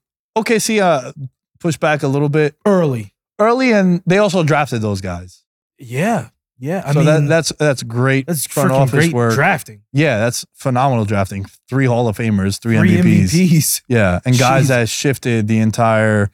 See, 0.59 0.79
uh, 0.79 1.11
push 1.59 1.75
back 1.75 2.03
a 2.03 2.07
little 2.07 2.29
bit 2.29 2.55
early. 2.65 3.15
early, 3.37 3.73
and 3.73 4.01
they 4.05 4.17
also 4.17 4.43
drafted 4.43 4.81
those 4.81 5.01
guys. 5.01 5.43
Yeah, 5.77 6.29
yeah. 6.61 6.83
I 6.85 6.93
so 6.93 6.99
mean, 6.99 7.05
that 7.07 7.27
that's 7.27 7.49
that's 7.57 7.83
great 7.83 8.27
that's 8.27 8.45
front 8.45 8.71
office 8.71 8.91
great 8.91 9.13
work. 9.13 9.33
drafting. 9.33 9.81
Yeah, 9.91 10.19
that's 10.19 10.45
phenomenal 10.53 11.05
drafting. 11.05 11.45
Three 11.67 11.85
Hall 11.85 12.07
of 12.07 12.15
Famers, 12.15 12.61
three, 12.61 12.77
Three 12.77 12.97
MVPs. 12.97 13.31
MVPs. 13.31 13.81
Yeah, 13.87 14.19
and 14.23 14.37
guys 14.37 14.65
Jeez. 14.65 14.67
that 14.67 14.89
shifted 14.89 15.47
the 15.47 15.57
entire 15.59 16.29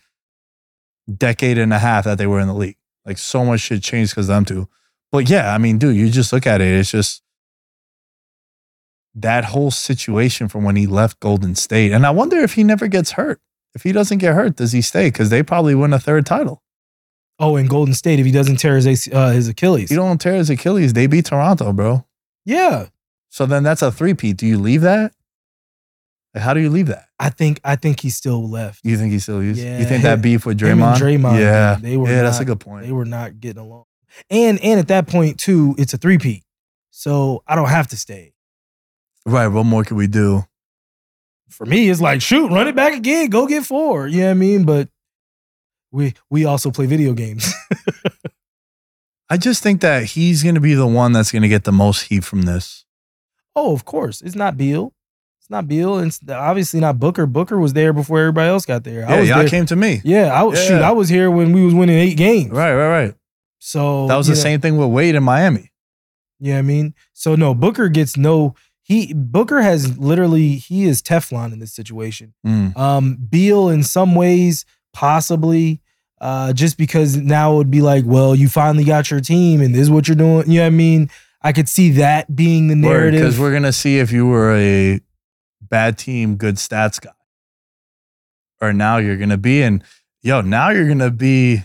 decade 1.12 1.58
and 1.58 1.74
a 1.74 1.80
half 1.80 2.04
that 2.04 2.18
they 2.18 2.28
were 2.28 2.42
in 2.42 2.48
the 2.48 2.54
league. 2.54 2.78
Like 3.06 3.18
so 3.18 3.46
much 3.46 3.62
shit 3.62 3.82
changed 3.82 4.12
because 4.12 4.28
of 4.30 4.36
them 4.36 4.46
two. 4.46 4.68
But 5.12 5.30
yeah, 5.30 5.54
I 5.54 5.58
mean, 5.58 5.78
dude, 5.78 5.96
you 5.96 6.10
just 6.10 6.34
look 6.34 6.46
at 6.46 6.60
it. 6.60 6.68
It's 6.68 6.92
just 6.92 7.24
that 9.16 9.46
whole 9.46 9.72
situation 9.72 10.50
from 10.50 10.66
when 10.66 10.76
he 10.76 10.86
left 10.86 11.20
Golden 11.22 11.56
State. 11.56 11.94
And 11.94 12.06
I 12.06 12.12
wonder 12.12 12.38
if 12.38 12.54
he 12.54 12.64
never 12.64 12.88
gets 12.88 13.12
hurt. 13.12 13.40
If 13.74 13.84
he 13.84 13.92
doesn't 13.92 14.18
get 14.18 14.36
hurt, 14.36 14.58
does 14.58 14.74
he 14.74 14.82
stay? 14.82 15.08
Because 15.08 15.30
they 15.30 15.42
probably 15.42 15.74
win 15.74 15.94
a 15.94 16.00
third 16.00 16.26
title. 16.26 16.62
Oh, 17.40 17.56
in 17.56 17.68
Golden 17.68 17.94
State, 17.94 18.20
if 18.20 18.26
he 18.26 18.32
doesn't 18.32 18.56
tear 18.58 18.78
his 18.78 19.10
uh, 19.14 19.30
his 19.30 19.48
Achilles. 19.48 19.92
You 19.92 19.98
don't 19.98 20.20
tear 20.20 20.36
his 20.36 20.50
Achilles, 20.50 20.94
they 20.94 21.06
beat 21.08 21.26
Toronto, 21.26 21.72
bro. 21.74 22.06
yeah, 22.46 22.88
So 23.30 23.46
then 23.46 23.62
that's 23.64 23.82
a 23.84 23.92
three-peat. 23.92 24.38
Do 24.38 24.48
you 24.48 24.58
leave 24.58 24.82
that? 24.82 25.14
Like, 26.34 26.44
how 26.44 26.54
do 26.54 26.60
you 26.60 26.70
leave 26.70 26.88
that? 26.88 27.06
I 27.20 27.30
think 27.30 27.60
I 27.64 27.76
think 27.76 28.00
he 28.00 28.10
still 28.10 28.48
left. 28.50 28.82
You 28.84 28.98
think 28.98 29.12
he 29.12 29.20
still 29.20 29.38
leaves? 29.38 29.64
Yeah, 29.64 29.80
you 29.80 29.86
think 29.86 30.04
that 30.04 30.22
beef 30.22 30.46
with 30.46 30.60
Draymond? 30.60 30.96
Draymond, 30.98 31.40
yeah, 31.40 31.78
they 31.82 31.98
were 31.98 32.10
Yeah, 32.10 32.24
that's 32.24 32.40
a 32.40 32.46
good 32.46 32.60
point. 32.60 32.86
They 32.86 32.92
were 32.92 33.06
not 33.06 33.40
getting 33.40 33.62
along, 33.62 33.86
and 34.30 34.60
and 34.64 34.80
at 34.80 34.88
that 34.90 35.08
point 35.08 35.40
too, 35.40 35.76
it's 35.78 35.94
a 35.94 35.98
three 35.98 36.18
peat. 36.18 36.44
So 36.92 37.44
I 37.48 37.56
don't 37.56 37.70
have 37.70 37.88
to 37.90 37.98
stay. 37.98 38.34
Right. 39.26 39.48
What 39.48 39.66
more 39.66 39.84
can 39.84 39.98
we 39.98 40.08
do? 40.08 40.44
For 41.50 41.66
me, 41.66 41.90
it's 41.90 42.02
like 42.02 42.22
shoot, 42.22 42.50
run 42.52 42.68
it 42.68 42.76
back 42.76 42.94
again, 42.94 43.30
go 43.30 43.48
get 43.48 43.66
four. 43.66 44.08
You 44.08 44.22
know 44.22 44.26
what 44.26 44.32
I 44.32 44.34
mean? 44.36 44.64
But 44.66 44.90
we 45.92 46.14
we 46.30 46.46
also 46.46 46.72
play 46.72 46.86
video 46.86 47.14
games. 47.14 47.52
I 49.30 49.38
just 49.38 49.62
think 49.62 49.82
that 49.82 50.04
he's 50.04 50.42
going 50.44 50.56
to 50.56 50.62
be 50.62 50.74
the 50.74 50.88
one 50.88 51.12
that's 51.12 51.32
going 51.32 51.42
to 51.42 51.50
get 51.50 51.66
the 51.66 51.72
most 51.72 52.04
heat 52.04 52.24
from 52.24 52.44
this. 52.44 52.86
oh, 53.56 53.74
of 53.74 53.84
course, 53.86 54.22
it's 54.22 54.36
not 54.36 54.56
Beal. 54.56 54.94
It's 55.42 55.50
not 55.50 55.68
Beal. 55.68 55.98
and 55.98 56.08
It's 56.08 56.20
obviously 56.30 56.80
not 56.80 57.00
Booker. 57.00 57.26
Booker 57.26 57.58
was 57.60 57.74
there 57.74 57.92
before 57.92 58.20
everybody 58.20 58.50
else 58.50 58.66
got 58.66 58.84
there. 58.84 59.02
Yeah, 59.02 59.14
I 59.14 59.20
was 59.20 59.30
y'all 59.30 59.40
there. 59.40 59.48
came 59.50 59.66
to 59.66 59.76
me. 59.76 60.02
Yeah, 60.06 60.28
I 60.34 60.44
was 60.44 60.64
shoot. 60.64 60.82
I 60.82 60.92
was 60.92 61.10
here 61.10 61.30
when 61.32 61.52
we 61.52 61.66
was 61.66 61.74
winning 61.74 61.98
eight 61.98 62.16
games. 62.16 62.52
Right, 62.52 62.74
right, 62.74 62.88
right. 62.90 63.16
So 63.60 64.08
That 64.08 64.16
was 64.16 64.28
the 64.28 64.34
know- 64.34 64.40
same 64.40 64.62
thing 64.62 64.78
with 64.78 64.90
Wade 64.90 65.16
in 65.16 65.24
Miami. 65.24 65.72
You 66.40 66.50
know 66.50 66.54
what 66.54 66.60
I 66.60 66.62
mean? 66.64 66.94
So 67.14 67.36
no, 67.36 67.54
Booker 67.56 67.90
gets 67.90 68.16
no. 68.16 68.54
He 68.84 69.12
Booker 69.14 69.62
has 69.62 69.98
literally 69.98 70.56
he 70.56 70.84
is 70.86 71.02
Teflon 71.02 71.52
in 71.52 71.60
this 71.60 71.74
situation. 71.74 72.34
Mm. 72.46 72.78
Um, 72.78 73.16
Beal 73.30 73.68
in 73.70 73.84
some 73.84 74.14
ways 74.16 74.64
possibly, 74.98 75.80
uh, 76.20 76.52
just 76.54 76.76
because 76.76 77.16
now 77.16 77.54
it 77.54 77.58
would 77.58 77.70
be 77.70 77.82
like, 77.82 78.04
well, 78.08 78.34
you 78.34 78.50
finally 78.50 78.84
got 78.84 79.12
your 79.12 79.20
team 79.20 79.62
and 79.62 79.76
this 79.76 79.82
is 79.84 79.92
what 79.92 80.08
you're 80.08 80.18
doing. 80.18 80.50
You 80.50 80.58
know 80.58 80.64
what 80.64 80.68
I 80.68 80.72
mean? 80.72 81.12
I 81.44 81.54
could 81.54 81.70
see 81.70 81.92
that 81.92 82.36
being 82.36 82.68
the 82.68 82.76
narrative. 82.76 83.22
Because 83.22 83.40
we're 83.40 83.52
going 83.52 83.62
to 83.62 83.72
see 83.72 84.00
if 84.00 84.12
you 84.12 84.26
were 84.26 84.56
a 84.56 85.00
bad 85.62 86.00
team, 86.00 86.36
good 86.36 86.56
stats 86.56 87.00
guy. 87.00 87.12
Or 88.60 88.74
now 88.74 88.98
you're 88.98 89.18
going 89.18 89.30
to 89.30 89.38
be, 89.38 89.62
and 89.62 89.84
yo, 90.24 90.42
now 90.42 90.72
you're 90.72 90.88
going 90.88 90.98
to 90.98 91.12
be 91.12 91.60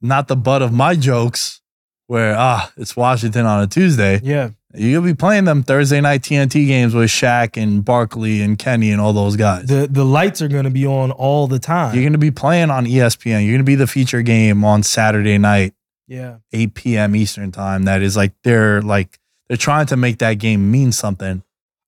not 0.00 0.26
the 0.26 0.34
butt 0.34 0.62
of 0.62 0.72
my 0.72 0.96
jokes 0.96 1.60
where, 2.08 2.34
ah, 2.36 2.72
it's 2.76 2.96
Washington 2.96 3.46
on 3.46 3.62
a 3.62 3.68
Tuesday. 3.68 4.18
yeah, 4.20 4.50
You'll 4.74 5.02
be 5.02 5.14
playing 5.14 5.44
them 5.44 5.62
Thursday 5.62 6.00
night 6.00 6.22
TNT 6.22 6.66
games 6.66 6.94
with 6.94 7.10
Shaq 7.10 7.60
and 7.60 7.84
Barkley 7.84 8.40
and 8.40 8.58
Kenny 8.58 8.90
and 8.90 9.00
all 9.00 9.12
those 9.12 9.36
guys. 9.36 9.66
the 9.66 9.86
the 9.90 10.04
lights 10.04 10.40
are 10.40 10.48
going 10.48 10.64
to 10.64 10.70
be 10.70 10.86
on 10.86 11.10
all 11.10 11.46
the 11.46 11.58
time. 11.58 11.94
You're 11.94 12.02
going 12.02 12.12
to 12.12 12.18
be 12.18 12.30
playing 12.30 12.70
on 12.70 12.86
ESPN. 12.86 13.42
You're 13.42 13.52
going 13.52 13.58
to 13.58 13.64
be 13.64 13.74
the 13.74 13.86
feature 13.86 14.22
game 14.22 14.64
on 14.64 14.82
Saturday 14.82 15.36
night, 15.36 15.74
yeah, 16.08 16.38
8 16.52 16.74
p.m. 16.74 17.16
Eastern 17.16 17.52
time. 17.52 17.84
That 17.84 18.02
is 18.02 18.16
like 18.16 18.32
they're 18.44 18.80
like 18.80 19.18
they're 19.48 19.56
trying 19.56 19.86
to 19.86 19.96
make 19.96 20.18
that 20.18 20.34
game 20.34 20.70
mean 20.70 20.92
something. 20.92 21.42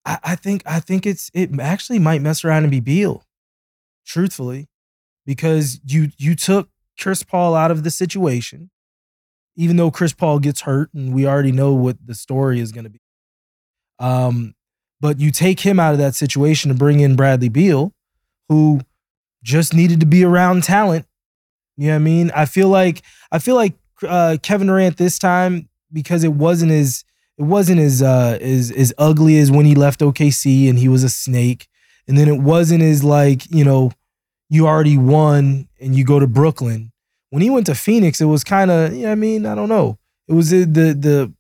I, 0.05 0.19
I 0.23 0.37
think 0.37 0.63
I 0.67 0.81
think 0.81 1.07
it's 1.07 1.31
it 1.33 1.59
actually 1.59 1.99
might 1.99 2.21
mess 2.21 2.45
around 2.45 2.65
and 2.65 2.71
be 2.71 2.81
Beal, 2.81 3.25
truthfully, 4.05 4.69
because 5.25 5.81
you 5.87 6.11
you 6.19 6.35
took 6.35 6.69
Chris 7.01 7.23
Paul 7.23 7.55
out 7.55 7.71
of 7.71 7.83
the 7.83 7.91
situation, 7.91 8.71
even 9.57 9.77
though 9.77 9.91
Chris 9.91 10.13
Paul 10.13 10.39
gets 10.39 10.63
hurt 10.63 10.93
and 10.95 11.15
we 11.15 11.27
already 11.27 11.53
know 11.53 11.73
what 11.73 11.97
the 12.05 12.15
story 12.15 12.61
is 12.61 12.73
going 12.73 12.85
to 12.85 12.91
be. 12.91 13.01
Um, 13.99 14.55
but 15.01 15.21
you 15.21 15.31
take 15.31 15.61
him 15.61 15.79
out 15.79 15.93
of 15.93 15.99
that 15.99 16.15
situation 16.15 16.71
to 16.71 16.75
bring 16.77 17.01
in 17.01 17.17
Bradley 17.17 17.49
Beal, 17.49 17.93
who 18.49 18.81
just 19.43 19.75
needed 19.75 20.01
to 20.01 20.07
be 20.07 20.25
around 20.25 20.65
talent 20.65 21.07
You 21.77 21.89
know 21.89 21.93
what 21.95 21.97
I 21.97 21.99
mean? 22.01 22.31
I 22.35 22.47
feel 22.47 22.69
like 22.69 23.03
I 23.31 23.39
feel 23.39 23.57
like 23.57 23.75
uh, 24.07 24.39
Kevin 24.43 24.69
Durant 24.69 24.97
this 24.97 25.19
time 25.19 25.69
because 25.93 26.25
it 26.25 26.33
wasn't 26.33 26.73
as 26.73 27.05
it 27.39 27.43
wasn't 27.45 27.81
as 27.81 28.03
uh 28.03 28.39
as 28.41 28.71
as 28.71 28.95
ugly 28.99 29.39
as 29.39 29.51
when 29.51 29.67
he 29.67 29.75
left 29.75 30.01
OKC 30.01 30.69
and 30.69 30.79
he 30.79 30.89
was 30.89 31.05
a 31.05 31.09
snake, 31.09 31.69
and 32.09 32.17
then 32.17 32.29
it 32.29 32.41
wasn't 32.41 32.83
as 32.83 33.05
like 33.05 33.51
you 33.51 33.65
know 33.65 33.93
you 34.49 34.67
already 34.67 34.97
won 34.97 35.69
and 35.81 35.95
you 35.97 36.05
go 36.05 36.19
to 36.19 36.27
Brooklyn. 36.27 36.93
When 37.35 37.43
he 37.43 37.51
went 37.51 37.67
to 37.67 37.75
Phoenix, 37.75 38.21
it 38.21 38.27
was 38.27 38.45
kind 38.45 38.71
of 38.71 38.95
you 38.95 39.03
know 39.03 39.11
I 39.11 39.17
mean 39.17 39.45
I 39.45 39.57
don't 39.57 39.69
know. 39.69 39.99
It 40.29 40.35
was 40.35 40.51
the 40.51 40.65
the 40.65 40.95
the 40.95 41.33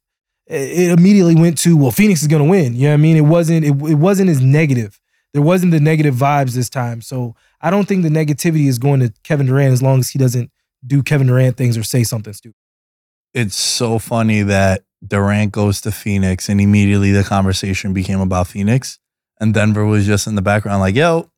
it 0.48 0.90
immediately 0.90 1.36
went 1.36 1.56
to 1.58 1.76
well 1.76 1.92
Phoenix 1.92 2.20
is 2.20 2.26
gonna 2.26 2.42
win. 2.42 2.74
You 2.74 2.82
know 2.82 2.88
what 2.88 2.94
I 2.94 2.96
mean? 2.96 3.16
It 3.16 3.20
wasn't 3.20 3.64
it, 3.64 3.68
it 3.68 3.94
wasn't 3.94 4.28
as 4.28 4.40
negative. 4.40 5.00
There 5.34 5.42
wasn't 5.42 5.70
the 5.70 5.78
negative 5.78 6.16
vibes 6.16 6.54
this 6.54 6.68
time. 6.68 7.00
So 7.00 7.36
I 7.60 7.70
don't 7.70 7.86
think 7.86 8.02
the 8.02 8.08
negativity 8.08 8.66
is 8.66 8.80
going 8.80 8.98
to 9.00 9.12
Kevin 9.22 9.46
Durant 9.46 9.72
as 9.72 9.82
long 9.82 10.00
as 10.00 10.10
he 10.10 10.18
doesn't 10.18 10.50
do 10.84 11.00
Kevin 11.00 11.28
Durant 11.28 11.56
things 11.56 11.78
or 11.78 11.84
say 11.84 12.02
something 12.02 12.32
stupid. 12.32 12.56
It's 13.32 13.54
so 13.54 14.00
funny 14.00 14.42
that 14.42 14.82
Durant 15.06 15.52
goes 15.52 15.80
to 15.82 15.92
Phoenix 15.92 16.48
and 16.48 16.60
immediately 16.60 17.12
the 17.12 17.22
conversation 17.22 17.92
became 17.92 18.18
about 18.18 18.48
Phoenix. 18.48 18.98
And 19.38 19.54
Denver 19.54 19.84
was 19.84 20.06
just 20.06 20.26
in 20.26 20.34
the 20.34 20.42
background, 20.42 20.80
like, 20.80 20.96
yo, 20.96 21.30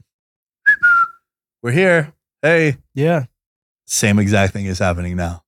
we're 1.62 1.72
here. 1.72 2.14
Hey. 2.40 2.78
Yeah. 2.94 3.26
Same 3.86 4.18
exact 4.18 4.52
thing 4.52 4.66
is 4.66 4.78
happening 4.78 5.16
now. 5.16 5.42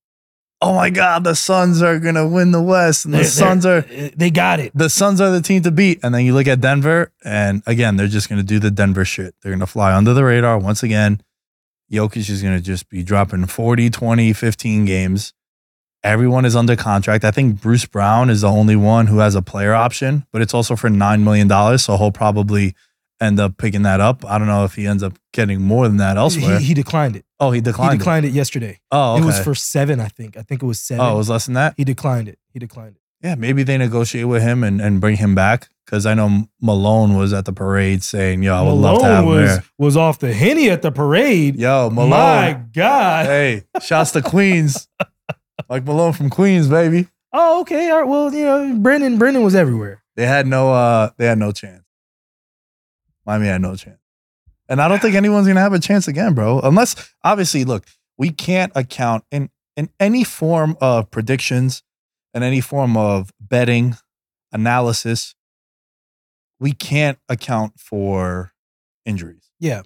Oh 0.60 0.74
my 0.74 0.90
God, 0.90 1.22
the 1.22 1.34
Suns 1.36 1.82
are 1.82 1.98
gonna 2.00 2.26
win 2.26 2.50
the 2.50 2.62
West. 2.62 3.04
And 3.04 3.14
the 3.14 3.18
They're- 3.18 3.26
Suns 3.28 3.64
are 3.66 3.82
they're- 3.82 4.30
got 4.30 4.58
it. 4.60 4.72
the 4.74 4.88
Suns 4.90 5.20
are 5.20 5.30
the 5.30 5.40
team 5.40 5.62
to 5.62 5.70
beat. 5.70 6.00
And 6.02 6.14
then 6.14 6.24
you 6.24 6.34
look 6.34 6.48
at 6.48 6.60
Denver, 6.60 7.12
and 7.24 7.62
again, 7.66 7.96
they're 7.96 8.08
just 8.08 8.28
going 8.28 8.40
to 8.40 8.46
do 8.46 8.58
the 8.58 8.70
Denver 8.70 9.04
shit. 9.04 9.34
They're 9.42 9.52
going 9.52 9.60
to 9.60 9.66
fly 9.66 9.94
under 9.94 10.14
the 10.14 10.24
radar 10.24 10.58
once 10.58 10.82
again. 10.82 11.22
Jokic 11.92 12.28
is 12.28 12.42
going 12.42 12.56
to 12.56 12.62
just 12.62 12.88
be 12.90 13.02
dropping 13.02 13.46
40, 13.46 13.88
20, 13.88 14.32
15 14.32 14.84
games. 14.84 15.32
Everyone 16.04 16.44
is 16.44 16.54
under 16.54 16.76
contract. 16.76 17.24
I 17.24 17.30
think 17.30 17.60
Bruce 17.60 17.86
Brown 17.86 18.28
is 18.30 18.42
the 18.42 18.48
only 18.48 18.76
one 18.76 19.06
who 19.08 19.18
has 19.18 19.34
a 19.34 19.42
player 19.42 19.74
option, 19.74 20.26
but 20.32 20.42
it's 20.42 20.54
also 20.54 20.76
for 20.76 20.88
$9 20.90 21.22
million. 21.22 21.78
So 21.78 21.96
he'll 21.96 22.12
probably 22.12 22.74
end 23.20 23.40
up 23.40 23.56
picking 23.56 23.82
that 23.82 24.00
up. 24.00 24.24
I 24.24 24.38
don't 24.38 24.46
know 24.46 24.64
if 24.64 24.74
he 24.74 24.86
ends 24.86 25.02
up 25.02 25.18
getting 25.32 25.60
more 25.60 25.88
than 25.88 25.98
that 25.98 26.16
elsewhere. 26.16 26.58
He, 26.58 26.66
he 26.66 26.74
declined 26.74 27.16
it. 27.16 27.24
oh, 27.40 27.50
he 27.50 27.60
declined. 27.60 27.92
he 27.92 27.96
it. 27.96 27.98
declined 27.98 28.26
it, 28.26 28.32
yesterday. 28.32 28.80
Oh, 28.90 29.14
okay. 29.14 29.22
It 29.22 29.26
was 29.26 29.40
for 29.40 29.54
seven, 29.54 30.00
I 30.00 30.08
think. 30.08 30.36
I 30.36 30.42
think 30.42 30.62
it 30.62 30.66
was 30.66 30.80
seven. 30.80 31.04
oh, 31.04 31.14
it 31.14 31.16
was 31.16 31.28
less 31.28 31.46
than 31.46 31.54
that? 31.54 31.74
he 31.76 31.84
declined 31.84 32.28
it. 32.28 32.38
He 32.52 32.58
declined 32.58 32.96
it. 32.96 33.02
Yeah, 33.22 33.34
maybe 33.34 33.64
they 33.64 33.76
negotiate 33.76 34.28
with 34.28 34.42
him 34.42 34.62
and, 34.62 34.80
and 34.80 35.00
bring 35.00 35.16
him 35.16 35.34
back. 35.34 35.68
Because 35.84 36.04
I 36.04 36.12
know 36.12 36.48
Malone 36.60 37.16
was 37.16 37.32
at 37.32 37.46
the 37.46 37.52
parade 37.52 38.02
saying, 38.02 38.42
yo, 38.42 38.54
I 38.54 38.60
would 38.60 38.72
love 38.72 38.98
to 38.98 39.04
have 39.06 39.24
him 39.24 39.30
was 39.30 39.48
there. 39.48 39.64
was 39.78 39.96
off 39.96 40.18
the 40.18 40.34
henny 40.34 40.68
at 40.68 40.82
the 40.82 40.92
parade. 40.92 41.56
Yo, 41.56 41.88
Malone. 41.88 42.10
My 42.10 42.60
God. 42.74 43.24
Hey, 43.24 43.64
shouts 43.80 44.10
to 44.12 44.20
Queens. 44.20 44.86
like 45.70 45.84
Malone 45.84 46.12
from 46.12 46.28
Queens, 46.28 46.68
baby. 46.68 47.08
Oh, 47.32 47.62
okay. 47.62 47.90
All 47.90 48.00
right. 48.00 48.08
Well, 48.08 48.34
you 48.34 48.44
know, 48.44 48.74
Brendan 48.78 49.18
Brendan 49.18 49.42
was 49.42 49.54
everywhere. 49.54 50.02
They 50.16 50.26
had 50.26 50.46
no 50.46 50.72
uh 50.72 51.10
they 51.16 51.26
had 51.26 51.38
no 51.38 51.52
chance. 51.52 51.82
Miami 53.28 53.46
had 53.46 53.60
no 53.60 53.76
chance. 53.76 54.00
And 54.68 54.80
I 54.80 54.88
don't 54.88 55.00
think 55.00 55.14
anyone's 55.14 55.46
gonna 55.46 55.60
have 55.60 55.72
a 55.72 55.78
chance 55.78 56.08
again, 56.08 56.34
bro. 56.34 56.60
Unless 56.60 57.14
obviously, 57.22 57.64
look, 57.64 57.86
we 58.16 58.30
can't 58.30 58.72
account 58.74 59.22
in 59.30 59.50
in 59.76 59.90
any 60.00 60.24
form 60.24 60.76
of 60.80 61.10
predictions 61.10 61.82
and 62.32 62.42
any 62.42 62.60
form 62.60 62.96
of 62.96 63.30
betting 63.40 63.96
analysis. 64.50 65.34
We 66.58 66.72
can't 66.72 67.18
account 67.28 67.78
for 67.78 68.52
injuries. 69.04 69.50
Yeah. 69.60 69.82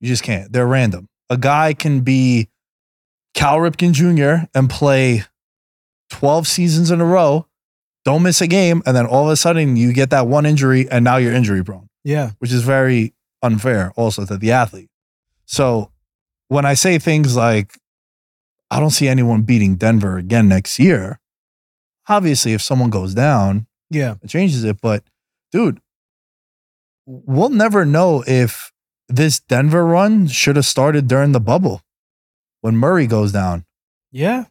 You 0.00 0.08
just 0.08 0.22
can't. 0.22 0.52
They're 0.52 0.66
random. 0.66 1.08
A 1.28 1.36
guy 1.36 1.74
can 1.74 2.00
be 2.00 2.48
Cal 3.34 3.58
Ripken 3.58 3.92
Jr. 3.92 4.46
and 4.54 4.68
play 4.68 5.24
12 6.10 6.46
seasons 6.46 6.90
in 6.90 7.00
a 7.00 7.04
row, 7.04 7.46
don't 8.04 8.22
miss 8.22 8.40
a 8.40 8.46
game, 8.46 8.82
and 8.84 8.96
then 8.96 9.06
all 9.06 9.26
of 9.26 9.30
a 9.30 9.36
sudden 9.36 9.76
you 9.76 9.92
get 9.92 10.10
that 10.10 10.26
one 10.26 10.44
injury 10.46 10.90
and 10.90 11.04
now 11.04 11.18
you're 11.18 11.32
injury 11.32 11.62
prone, 11.62 11.88
Yeah. 12.04 12.30
which 12.38 12.52
is 12.52 12.62
very 12.62 13.14
unfair 13.42 13.92
also 13.96 14.24
to 14.26 14.36
the 14.36 14.52
athlete. 14.52 14.90
So 15.46 15.90
when 16.48 16.64
I 16.64 16.74
say 16.74 16.98
things 16.98 17.36
like, 17.36 17.76
I 18.70 18.78
don't 18.80 18.90
see 18.90 19.08
anyone 19.08 19.42
beating 19.42 19.76
Denver 19.76 20.16
again 20.18 20.48
next 20.48 20.78
year, 20.78 21.20
obviously 22.08 22.52
if 22.52 22.62
someone 22.62 22.90
goes 22.90 23.14
down, 23.14 23.66
Yeah. 23.90 24.14
it 24.22 24.28
changes 24.30 24.64
it. 24.64 24.80
But 24.80 25.04
dude, 25.52 25.80
we'll 27.06 27.48
never 27.50 27.84
know 27.84 28.22
if 28.26 28.72
this 29.08 29.40
Denver 29.40 29.84
run 29.84 30.28
should 30.28 30.56
have 30.56 30.66
started 30.66 31.08
during 31.08 31.32
the 31.32 31.40
bubble 31.40 31.82
when 32.60 32.76
Murray 32.76 33.06
goes 33.06 33.32
down. 33.32 33.64
Yeah. 34.12 34.44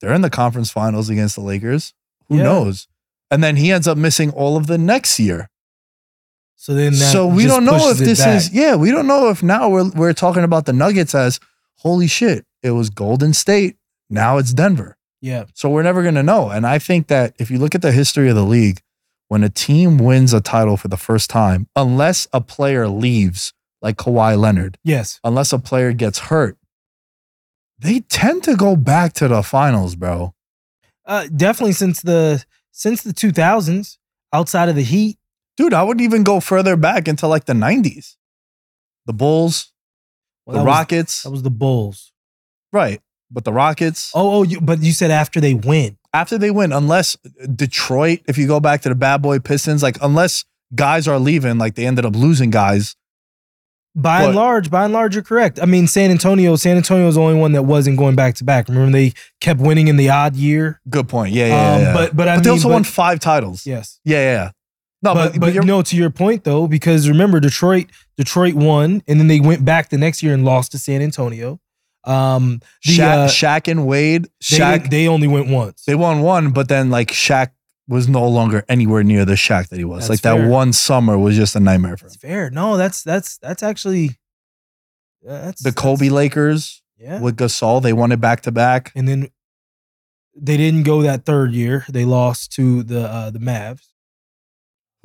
They're 0.00 0.14
in 0.14 0.22
the 0.22 0.30
conference 0.30 0.70
finals 0.70 1.08
against 1.10 1.34
the 1.36 1.42
Lakers. 1.42 1.92
Who 2.28 2.36
Yeah. 2.38 2.44
knows? 2.44 2.88
And 3.30 3.42
then 3.42 3.56
he 3.56 3.72
ends 3.72 3.86
up 3.88 3.98
missing 3.98 4.30
all 4.30 4.56
of 4.56 4.66
the 4.66 4.78
next 4.78 5.18
year. 5.18 5.50
So 6.56 6.74
then 6.74 6.92
that 6.94 7.12
so 7.12 7.26
we 7.26 7.46
don't 7.46 7.64
know 7.64 7.90
if 7.90 7.98
this 7.98 8.18
back. 8.24 8.36
is 8.36 8.52
yeah, 8.52 8.74
we 8.76 8.90
don't 8.90 9.06
know 9.06 9.28
if 9.28 9.42
now 9.42 9.68
we're 9.68 9.90
we're 9.90 10.12
talking 10.12 10.42
about 10.42 10.64
the 10.66 10.72
Nuggets 10.72 11.14
as 11.14 11.38
holy 11.76 12.06
shit, 12.06 12.44
it 12.62 12.70
was 12.72 12.90
Golden 12.90 13.32
State, 13.34 13.76
now 14.10 14.38
it's 14.38 14.52
Denver. 14.52 14.96
Yeah. 15.20 15.44
So 15.54 15.68
we're 15.68 15.82
never 15.82 16.02
going 16.02 16.14
to 16.14 16.22
know. 16.22 16.50
And 16.50 16.66
I 16.66 16.78
think 16.78 17.08
that 17.08 17.34
if 17.38 17.50
you 17.50 17.58
look 17.58 17.74
at 17.74 17.82
the 17.82 17.92
history 17.92 18.28
of 18.28 18.34
the 18.36 18.44
league, 18.44 18.80
when 19.28 19.42
a 19.44 19.48
team 19.48 19.98
wins 19.98 20.32
a 20.32 20.40
title 20.40 20.76
for 20.76 20.88
the 20.88 20.96
first 20.96 21.30
time, 21.30 21.68
unless 21.76 22.26
a 22.32 22.40
player 22.40 22.86
leaves, 22.88 23.52
like 23.82 23.96
Kawhi 23.96 24.38
Leonard, 24.38 24.78
Yes. 24.84 25.20
unless 25.24 25.52
a 25.52 25.58
player 25.58 25.92
gets 25.92 26.18
hurt, 26.18 26.56
they 27.78 28.00
tend 28.00 28.42
to 28.44 28.56
go 28.56 28.76
back 28.76 29.12
to 29.14 29.28
the 29.28 29.42
finals, 29.42 29.94
bro. 29.96 30.34
Uh, 31.04 31.26
definitely 31.34 31.72
since 31.72 32.00
the 32.02 32.44
since 32.72 33.02
the 33.02 33.12
2000s, 33.12 33.98
outside 34.32 34.68
of 34.68 34.76
the 34.76 34.82
Heat. 34.82 35.18
Dude, 35.56 35.72
I 35.74 35.82
would 35.82 36.00
even 36.00 36.22
go 36.22 36.40
further 36.40 36.76
back 36.76 37.08
into 37.08 37.26
like 37.26 37.46
the 37.46 37.52
90s. 37.54 38.16
The 39.06 39.12
Bulls, 39.12 39.72
Well, 40.44 40.54
the 40.54 40.58
that 40.60 40.64
was- 40.64 40.76
Rockets. 40.76 41.22
that 41.22 41.30
was 41.30 41.42
the 41.42 41.50
Bulls. 41.50 42.12
right. 42.72 43.00
But 43.28 43.42
the 43.44 43.52
Rockets, 43.52 44.12
Oh, 44.14 44.36
oh, 44.38 44.42
you, 44.44 44.60
but 44.60 44.82
you 44.84 44.92
said 44.92 45.10
after 45.10 45.40
they 45.40 45.52
win. 45.52 45.96
after 46.14 46.38
they 46.38 46.52
win, 46.52 46.72
unless 46.72 47.16
Detroit, 47.56 48.20
if 48.28 48.38
you 48.38 48.46
go 48.46 48.60
back 48.60 48.82
to 48.82 48.88
the 48.88 48.94
bad 48.94 49.20
boy 49.20 49.40
Pistons, 49.40 49.82
like 49.82 49.98
unless 50.00 50.44
guys 50.76 51.08
are 51.08 51.18
leaving, 51.18 51.58
like 51.58 51.74
they 51.74 51.86
ended 51.86 52.04
up 52.04 52.14
losing 52.14 52.50
guys. 52.50 52.94
By 53.96 54.24
and 54.24 54.36
large, 54.36 54.70
by 54.70 54.84
and 54.84 54.92
large, 54.92 55.14
you're 55.16 55.24
correct. 55.24 55.58
I 55.60 55.64
mean, 55.64 55.86
San 55.88 56.10
Antonio, 56.12 56.54
San 56.54 56.76
Antonio 56.76 57.06
was 57.06 57.14
the 57.16 57.20
only 57.22 57.40
one 57.40 57.52
that 57.52 57.62
wasn't 57.64 57.96
going 57.98 58.14
back 58.14 58.34
to 58.36 58.44
back. 58.44 58.68
Remember, 58.68 58.92
they 58.92 59.12
kept 59.40 59.58
winning 59.58 59.88
in 59.88 59.96
the 59.96 60.10
odd 60.10 60.36
year. 60.36 60.80
Good 60.88 61.08
point. 61.08 61.32
Yeah, 61.34 61.46
yeah, 61.48 61.72
Um, 61.74 61.80
yeah. 61.82 61.92
but- 61.94 62.14
but 62.16 62.28
I 62.28 62.36
they 62.36 62.42
mean, 62.42 62.50
also 62.50 62.68
but- 62.68 62.74
won 62.74 62.84
five 62.84 63.18
titles. 63.20 63.66
Yes, 63.66 63.98
Yeah, 64.04 64.18
yeah, 64.18 64.32
yeah. 64.44 64.50
No, 65.02 65.14
but 65.14 65.32
but, 65.32 65.40
but, 65.40 65.54
you're, 65.54 65.64
no, 65.64 65.82
to 65.82 65.96
your 65.96 66.10
point 66.10 66.44
though, 66.44 66.66
because 66.66 67.08
remember, 67.08 67.38
Detroit, 67.40 67.86
Detroit 68.16 68.54
won, 68.54 69.02
and 69.06 69.20
then 69.20 69.28
they 69.28 69.40
went 69.40 69.64
back 69.64 69.90
the 69.90 69.98
next 69.98 70.22
year 70.22 70.32
and 70.34 70.44
lost 70.44 70.72
to 70.72 70.78
San 70.78 71.02
Antonio. 71.02 71.60
Um, 72.04 72.60
the, 72.84 72.92
Shaq, 72.92 73.00
uh, 73.24 73.26
Shaq 73.28 73.68
and 73.70 73.86
Wade. 73.86 74.24
they, 74.24 74.56
Shaq, 74.58 74.72
didn't- 74.82 74.90
they 74.90 75.08
only 75.08 75.26
went 75.28 75.48
once. 75.48 75.84
they 75.84 75.94
won 75.94 76.22
one, 76.22 76.50
but 76.52 76.68
then 76.68 76.88
like 76.90 77.08
Shaq 77.08 77.50
was 77.88 78.08
no 78.08 78.26
longer 78.26 78.64
anywhere 78.68 79.02
near 79.04 79.24
the 79.24 79.34
Shaq 79.34 79.68
that 79.68 79.76
he 79.78 79.84
was. 79.84 80.08
That's 80.08 80.24
like 80.24 80.34
fair. 80.34 80.42
that 80.42 80.48
one 80.50 80.72
summer 80.72 81.16
was 81.18 81.36
just 81.36 81.54
a 81.56 81.60
nightmare 81.60 81.96
for 81.96 82.06
him. 82.06 82.08
That's 82.10 82.16
fair. 82.20 82.50
No, 82.50 82.76
that's 82.76 83.02
that's 83.02 83.38
that's 83.38 83.62
actually 83.62 84.18
that's 85.22 85.62
The 85.62 85.72
Kobe 85.72 86.06
that's- 86.06 86.12
Lakers 86.12 86.82
Yeah, 86.98 87.20
with 87.20 87.36
Gasol, 87.36 87.82
they 87.82 87.92
won 87.92 88.12
it 88.12 88.20
back 88.20 88.40
to 88.42 88.52
back. 88.52 88.92
and 88.96 89.06
then 89.08 89.28
they 90.38 90.56
didn't 90.56 90.82
go 90.84 91.02
that 91.02 91.24
third 91.24 91.52
year. 91.52 91.84
They 91.88 92.04
lost 92.04 92.52
to 92.52 92.82
the 92.82 93.02
uh, 93.08 93.30
the 93.30 93.38
Mavs. 93.38 93.86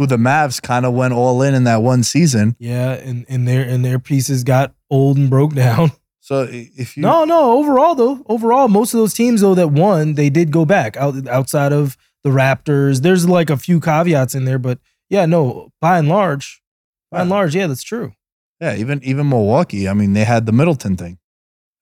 Who 0.01 0.07
the 0.07 0.17
Mavs 0.17 0.59
kind 0.59 0.83
of 0.83 0.95
went 0.95 1.13
all 1.13 1.43
in 1.43 1.53
in 1.53 1.63
that 1.65 1.83
one 1.83 2.01
season. 2.01 2.55
Yeah, 2.57 2.93
and 2.93 3.23
and 3.29 3.47
their 3.47 3.61
and 3.61 3.85
their 3.85 3.99
pieces 3.99 4.43
got 4.43 4.73
old 4.89 5.15
and 5.15 5.29
broke 5.29 5.53
down. 5.67 5.91
So 6.21 6.47
if 6.49 6.97
you 6.97 7.03
No, 7.03 7.23
no. 7.23 7.59
Overall, 7.59 7.93
though, 7.93 8.25
overall, 8.27 8.67
most 8.67 8.95
of 8.95 8.99
those 8.99 9.13
teams 9.13 9.41
though 9.41 9.53
that 9.53 9.67
won, 9.67 10.15
they 10.15 10.31
did 10.31 10.49
go 10.51 10.65
back 10.65 10.97
out 10.97 11.27
outside 11.27 11.71
of 11.71 11.97
the 12.23 12.31
Raptors. 12.31 13.03
There's 13.03 13.29
like 13.29 13.51
a 13.51 13.57
few 13.57 13.79
caveats 13.79 14.33
in 14.33 14.45
there, 14.45 14.57
but 14.57 14.79
yeah, 15.07 15.27
no. 15.27 15.71
By 15.79 15.99
and 15.99 16.09
large, 16.09 16.63
by 17.11 17.21
and 17.21 17.29
large, 17.29 17.53
yeah, 17.55 17.67
that's 17.67 17.83
true. 17.83 18.13
Yeah, 18.59 18.75
even 18.75 19.03
even 19.03 19.29
Milwaukee. 19.29 19.87
I 19.87 19.93
mean, 19.93 20.13
they 20.13 20.23
had 20.23 20.47
the 20.47 20.51
Middleton 20.51 20.97
thing. 20.97 21.19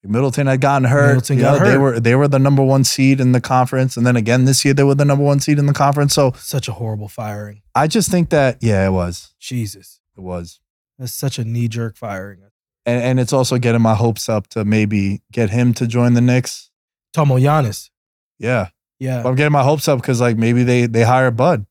Middleton 0.04 0.48
had 0.48 0.62
gotten 0.62 0.88
hurt. 0.88 1.08
Middleton 1.08 1.38
You 1.38 1.44
got 1.44 1.60
know, 1.62 1.70
They 1.70 1.78
were 1.78 2.00
they 2.00 2.16
were 2.16 2.28
the 2.28 2.40
number 2.40 2.64
one 2.64 2.84
seed 2.84 3.20
in 3.20 3.34
the 3.34 3.42
conference, 3.42 3.98
and 3.98 4.08
then 4.08 4.16
again 4.16 4.46
this 4.46 4.64
year 4.64 4.74
they 4.74 4.84
were 4.84 4.96
the 4.96 5.04
number 5.06 5.24
one 5.24 5.40
seed 5.40 5.60
in 5.60 5.66
the 5.66 5.74
conference. 5.74 6.14
So 6.14 6.32
Such 6.38 6.68
a 6.68 6.74
horrible 6.74 7.10
firing. 7.10 7.62
I 7.76 7.88
just 7.88 8.10
think 8.10 8.30
that 8.30 8.58
yeah, 8.62 8.86
it 8.88 8.92
was 8.92 9.34
Jesus, 9.40 10.00
it 10.18 10.22
was, 10.22 10.60
that's 10.98 11.14
such 11.14 11.38
a 11.40 11.44
knee 11.44 11.68
jerk 11.68 11.98
firing. 11.98 12.40
and 12.86 13.04
and 13.04 13.20
it's 13.20 13.34
also 13.34 13.58
getting 13.58 13.82
my 13.82 13.96
hopes 13.96 14.30
up 14.30 14.48
to 14.50 14.64
maybe 14.64 15.22
get 15.32 15.50
him 15.50 15.74
to 15.76 15.86
join 15.88 16.14
the 16.14 16.22
Knicks. 16.22 16.72
Tomo 17.14 17.38
Giannis. 17.38 17.90
Yeah, 18.38 18.70
Yeah, 19.00 19.24
I'm 19.28 19.36
getting 19.36 19.52
my 19.52 19.64
hopes 19.64 19.88
up 19.90 20.00
because 20.00 20.22
like 20.22 20.38
maybe 20.38 20.64
they 20.64 20.86
they 20.86 21.04
hire 21.04 21.30
Bud, 21.32 21.66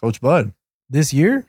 Coach 0.00 0.20
Bud 0.20 0.54
this 0.88 1.12
year. 1.12 1.46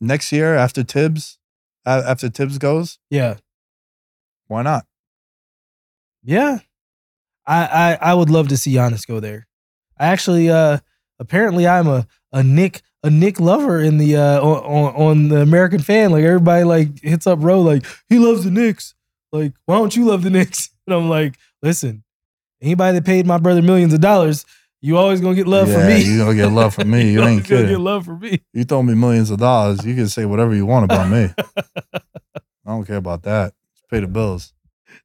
next 0.00 0.32
year 0.32 0.54
after 0.54 0.82
Thibs, 0.82 1.38
after 1.84 2.30
Thibs 2.30 2.56
goes. 2.56 2.98
Yeah, 3.10 3.36
Why 4.50 4.62
not? 4.62 4.84
Yeah. 6.24 6.58
I, 7.46 7.64
I 7.64 8.10
I 8.10 8.14
would 8.14 8.30
love 8.30 8.48
to 8.48 8.56
see 8.56 8.74
Giannis 8.74 9.06
go 9.06 9.20
there. 9.20 9.46
I 9.96 10.06
actually 10.08 10.50
uh 10.50 10.78
apparently 11.20 11.68
I'm 11.68 11.86
a 11.86 12.06
a 12.32 12.42
Nick 12.42 12.82
a 13.04 13.10
Nick 13.10 13.38
lover 13.38 13.80
in 13.80 13.98
the 13.98 14.16
uh 14.16 14.40
on, 14.40 14.94
on, 14.94 15.28
the 15.28 15.40
American 15.40 15.78
fan. 15.78 16.10
Like 16.10 16.24
everybody 16.24 16.64
like 16.64 17.00
hits 17.00 17.28
up 17.28 17.38
Roe 17.42 17.60
like 17.60 17.86
he 18.08 18.18
loves 18.18 18.42
the 18.42 18.50
Knicks. 18.50 18.94
Like, 19.30 19.52
why 19.66 19.76
don't 19.76 19.94
you 19.94 20.04
love 20.06 20.22
the 20.22 20.30
Knicks? 20.30 20.70
And 20.86 20.96
I'm 20.96 21.08
like, 21.08 21.36
listen, 21.62 22.02
anybody 22.60 22.98
that 22.98 23.04
paid 23.04 23.24
my 23.24 23.38
brother 23.38 23.62
millions 23.62 23.94
of 23.94 24.00
dollars, 24.00 24.44
you 24.80 24.96
always 24.96 25.20
gonna 25.20 25.36
get 25.36 25.46
love 25.46 25.68
yeah, 25.68 25.74
from 25.78 25.86
me. 25.86 26.02
You 26.02 26.18
gonna 26.18 26.34
get 26.34 26.50
love 26.50 26.74
from 26.74 26.90
me. 26.90 27.12
You 27.12 27.20
always 27.20 27.36
ain't 27.36 27.48
gonna 27.48 27.60
kidding. 27.60 27.76
get 27.76 27.80
love 27.80 28.04
from 28.06 28.18
me. 28.18 28.40
You 28.52 28.64
throw 28.64 28.82
me 28.82 28.96
millions 28.96 29.30
of 29.30 29.38
dollars, 29.38 29.86
you 29.86 29.94
can 29.94 30.08
say 30.08 30.24
whatever 30.24 30.52
you 30.52 30.66
want 30.66 30.86
about 30.86 31.08
me. 31.08 31.32
I 31.94 32.00
don't 32.66 32.84
care 32.84 32.96
about 32.96 33.22
that. 33.22 33.54
Pay 33.90 34.00
the 34.00 34.06
bills. 34.06 34.52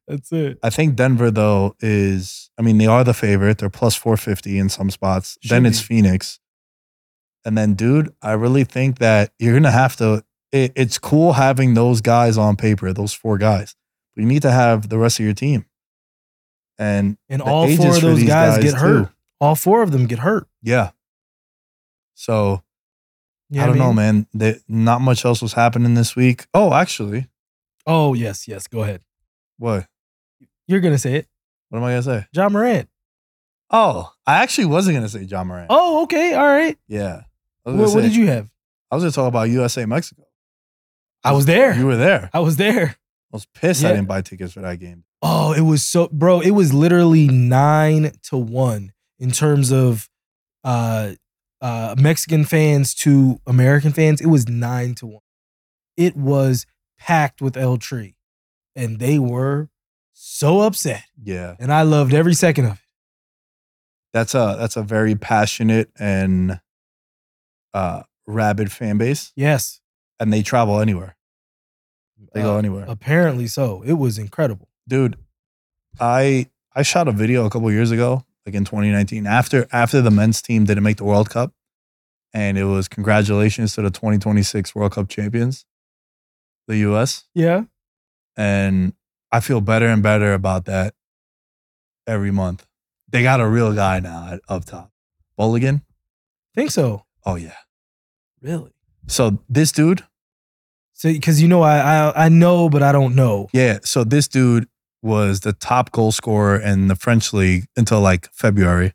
That's 0.08 0.32
it. 0.32 0.58
I 0.62 0.70
think 0.70 0.94
Denver 0.96 1.30
though 1.30 1.74
is 1.80 2.50
I 2.58 2.62
mean 2.62 2.78
they 2.78 2.86
are 2.86 3.04
the 3.04 3.14
favorite. 3.14 3.58
They're 3.58 3.70
plus 3.70 3.94
450 3.96 4.58
in 4.58 4.68
some 4.68 4.90
spots. 4.90 5.38
Should 5.42 5.50
then 5.50 5.66
it's. 5.66 5.80
Phoenix. 5.80 6.38
And 7.44 7.56
then 7.56 7.74
dude, 7.74 8.12
I 8.22 8.32
really 8.32 8.64
think 8.64 8.98
that 8.98 9.32
you're 9.38 9.52
going 9.52 9.62
to 9.62 9.70
have 9.70 9.96
to 9.96 10.24
it, 10.52 10.72
it's 10.74 10.98
cool 10.98 11.34
having 11.34 11.74
those 11.74 12.00
guys 12.00 12.36
on 12.38 12.56
paper, 12.56 12.92
those 12.92 13.12
four 13.12 13.38
guys. 13.38 13.74
But 14.14 14.22
you 14.22 14.28
need 14.28 14.42
to 14.42 14.50
have 14.50 14.88
the 14.88 14.98
rest 14.98 15.18
of 15.20 15.24
your 15.24 15.34
team. 15.34 15.66
And 16.78 17.16
And 17.28 17.40
all 17.42 17.68
four 17.76 17.94
of 17.94 18.00
those 18.02 18.18
these 18.18 18.28
guys, 18.28 18.58
get 18.62 18.72
too. 18.72 18.76
hurt. 18.78 19.10
All 19.40 19.54
four 19.54 19.82
of 19.82 19.90
them 19.92 20.06
get 20.06 20.20
hurt. 20.20 20.46
Yeah. 20.62 20.90
So 22.14 22.62
You 23.50 23.62
I 23.62 23.66
don't 23.66 23.78
know, 23.78 23.86
mean? 23.88 23.96
man. 23.96 24.26
They, 24.34 24.60
not 24.68 25.00
much 25.00 25.24
else 25.24 25.42
was 25.42 25.52
happening 25.52 25.94
this 25.94 26.16
week. 26.16 26.46
Oh, 26.54 26.72
actually, 26.74 27.26
Oh 27.86 28.14
yes, 28.14 28.48
yes. 28.48 28.66
Go 28.66 28.82
ahead. 28.82 29.02
what? 29.58 29.86
You're 30.68 30.80
gonna 30.80 30.98
say 30.98 31.14
it, 31.14 31.28
What 31.68 31.78
am 31.78 31.84
I 31.84 31.92
gonna 31.92 32.02
say? 32.02 32.26
Ja 32.32 32.48
Morant. 32.48 32.88
Oh, 33.70 34.12
I 34.26 34.42
actually 34.42 34.66
wasn't 34.66 34.96
gonna 34.96 35.08
say 35.08 35.22
Ja 35.22 35.44
Morant. 35.44 35.66
Oh, 35.70 36.02
okay, 36.04 36.34
all 36.34 36.46
right. 36.46 36.76
yeah. 36.88 37.22
What, 37.62 37.76
what 37.76 37.90
say- 37.90 38.02
did 38.02 38.16
you 38.16 38.26
have? 38.28 38.50
I 38.90 38.94
was 38.96 39.02
gonna 39.04 39.12
talk 39.12 39.28
about 39.28 39.44
USA 39.50 39.84
Mexico. 39.86 40.24
I 41.24 41.32
was 41.32 41.46
there. 41.46 41.74
You 41.76 41.86
were 41.86 41.96
there. 41.96 42.30
I 42.32 42.40
was 42.40 42.56
there. 42.56 42.96
I 43.32 43.36
was 43.36 43.46
pissed 43.46 43.84
I 43.84 43.88
didn't 43.92 44.06
buy 44.06 44.22
tickets 44.22 44.52
for 44.52 44.60
that 44.60 44.78
game. 44.78 45.02
Oh, 45.22 45.52
it 45.52 45.62
was 45.62 45.82
so, 45.82 46.08
bro. 46.12 46.40
It 46.40 46.52
was 46.52 46.72
literally 46.72 47.26
nine 47.26 48.12
to 48.24 48.36
one 48.36 48.92
in 49.18 49.32
terms 49.32 49.72
of 49.72 50.08
uh, 50.62 51.12
uh, 51.60 51.96
Mexican 51.98 52.44
fans 52.44 52.94
to 52.96 53.40
American 53.46 53.92
fans. 53.92 54.20
It 54.20 54.26
was 54.28 54.48
nine 54.48 54.94
to 54.96 55.06
one. 55.06 55.22
It 55.96 56.16
was 56.16 56.66
packed 56.98 57.40
with 57.42 57.56
El 57.56 57.76
Tri, 57.78 58.14
and 58.74 58.98
they 58.98 59.18
were 59.18 59.68
so 60.12 60.60
upset. 60.60 61.04
Yeah. 61.22 61.56
And 61.58 61.72
I 61.72 61.82
loved 61.82 62.14
every 62.14 62.34
second 62.34 62.66
of 62.66 62.72
it. 62.72 62.78
That's 64.12 64.34
a 64.34 64.56
that's 64.58 64.76
a 64.76 64.82
very 64.82 65.14
passionate 65.14 65.90
and 65.98 66.60
uh 67.74 68.02
rabid 68.26 68.72
fan 68.72 68.98
base. 68.98 69.32
Yes, 69.36 69.80
And 70.18 70.32
they 70.32 70.42
travel 70.42 70.80
anywhere. 70.80 71.16
They 72.32 72.40
go 72.42 72.54
Uh, 72.54 72.58
anywhere. 72.58 72.84
Apparently 72.88 73.46
so. 73.46 73.82
It 73.82 73.94
was 73.94 74.16
incredible. 74.18 74.68
Dude, 74.88 75.16
I 76.00 76.48
I 76.74 76.82
shot 76.82 77.08
a 77.08 77.12
video 77.12 77.44
a 77.44 77.50
couple 77.50 77.70
years 77.70 77.90
ago, 77.90 78.24
like 78.46 78.54
in 78.54 78.64
2019, 78.64 79.26
after 79.26 79.66
after 79.70 80.00
the 80.00 80.10
men's 80.10 80.40
team 80.40 80.64
didn't 80.64 80.82
make 80.84 80.96
the 80.96 81.04
World 81.04 81.28
Cup. 81.30 81.52
And 82.32 82.56
it 82.58 82.64
was 82.64 82.88
congratulations 82.88 83.74
to 83.74 83.82
the 83.82 83.90
2026 83.90 84.74
World 84.74 84.92
Cup 84.92 85.08
champions, 85.08 85.64
the 86.66 86.76
US. 86.78 87.24
Yeah. 87.34 87.64
and 88.36 88.92
I 89.32 89.40
feel 89.40 89.60
better 89.60 89.86
and 89.88 90.02
better 90.02 90.32
about 90.34 90.64
that 90.66 90.94
every 92.06 92.30
month. 92.30 92.66
They 93.08 93.22
got 93.22 93.40
a 93.40 93.48
real 93.48 93.74
guy 93.74 94.00
now 94.00 94.28
at, 94.32 94.40
up 94.48 94.64
top, 94.64 94.90
Balogun. 95.38 95.82
Think 96.54 96.70
so. 96.70 97.04
Oh 97.24 97.34
yeah. 97.36 97.56
Really? 98.40 98.72
So 99.08 99.38
this 99.48 99.72
dude, 99.72 100.02
So, 100.94 101.12
because 101.12 101.40
you 101.42 101.48
know, 101.48 101.62
I, 101.62 101.78
I 101.78 102.26
I 102.26 102.28
know, 102.28 102.68
but 102.68 102.82
I 102.82 102.92
don't 102.92 103.14
know. 103.14 103.48
yeah. 103.52 103.78
So 103.82 104.04
this 104.04 104.28
dude 104.28 104.68
was 105.02 105.40
the 105.40 105.52
top 105.52 105.92
goal 105.92 106.10
scorer 106.12 106.58
in 106.58 106.88
the 106.88 106.96
French 106.96 107.32
league 107.32 107.66
until 107.76 108.00
like 108.00 108.28
February. 108.32 108.92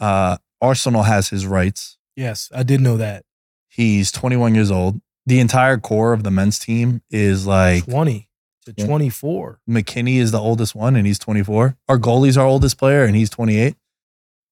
Uh, 0.00 0.36
Arsenal 0.60 1.02
has 1.04 1.28
his 1.28 1.46
rights. 1.46 1.98
Yes, 2.16 2.50
I 2.54 2.62
did 2.62 2.80
know 2.80 2.96
that. 2.96 3.24
He's 3.68 4.10
21 4.12 4.54
years 4.54 4.70
old. 4.70 5.00
The 5.26 5.38
entire 5.40 5.78
core 5.78 6.12
of 6.12 6.24
the 6.24 6.30
men's 6.30 6.58
team 6.58 7.02
is 7.10 7.46
like 7.46 7.84
20 7.84 8.28
to 8.66 8.74
Yeah. 8.76 8.86
24. 8.86 9.60
McKennie 9.68 10.16
is 10.18 10.30
the 10.32 10.40
oldest 10.40 10.74
one 10.74 10.96
and 10.96 11.06
he's 11.06 11.18
24. 11.18 11.76
Our 11.88 11.98
goalie's 11.98 12.36
our 12.36 12.46
oldest 12.46 12.76
player 12.78 13.04
and 13.04 13.14
he's 13.16 13.30
28. 13.30 13.76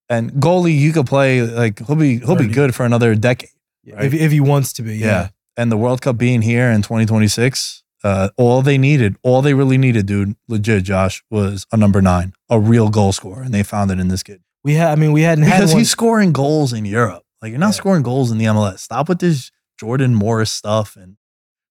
And 0.08 0.32
goalie, 0.32 0.76
you 0.78 0.92
could 0.92 1.06
play 1.06 1.42
like 1.42 1.84
he'll 1.86 1.96
be 1.96 2.18
he'll 2.18 2.36
be 2.36 2.46
good 2.48 2.74
for 2.74 2.84
another 2.84 3.14
decade. 3.14 3.50
Right. 3.90 4.04
If, 4.04 4.14
if 4.14 4.32
he 4.32 4.40
wants 4.40 4.72
to 4.74 4.82
be, 4.82 4.96
yeah. 4.96 5.06
Yeah. 5.06 5.28
And 5.56 5.70
the 5.72 5.76
World 5.76 6.00
Cup 6.02 6.16
being 6.18 6.42
here 6.42 6.70
in 6.70 6.82
2026, 6.82 7.82
uh, 8.04 8.28
all 8.36 8.62
they 8.62 8.78
needed, 8.78 9.16
all 9.22 9.42
they 9.42 9.54
really 9.54 9.76
needed, 9.78 10.06
dude, 10.06 10.34
legit, 10.48 10.84
Josh, 10.84 11.22
was 11.30 11.66
a 11.72 11.76
number 11.76 12.00
nine, 12.00 12.32
a 12.48 12.58
real 12.58 12.88
goal 12.88 13.12
scorer, 13.12 13.42
and 13.42 13.52
they 13.52 13.62
found 13.62 13.90
it 13.90 13.98
in 14.00 14.08
this 14.08 14.22
kid 14.22 14.40
We 14.64 14.74
had, 14.74 14.92
I 14.92 14.94
mean, 14.96 15.12
we 15.12 15.22
hadn't 15.22 15.44
because 15.44 15.58
had 15.60 15.68
one. 15.70 15.78
he's 15.78 15.90
scoring 15.90 16.32
goals 16.32 16.72
in 16.72 16.84
Europe. 16.84 17.24
Like 17.42 17.50
you're 17.50 17.58
not 17.58 17.68
Yeah. 17.68 17.72
scoring 17.72 18.02
goals 18.02 18.30
in 18.30 18.38
the 18.38 18.46
MLS. 18.46 18.78
Stop 18.80 19.08
with 19.08 19.18
this 19.18 19.50
Jordan 19.80 20.14
Morris 20.14 20.50
stuff 20.50 20.94
and 20.94 21.16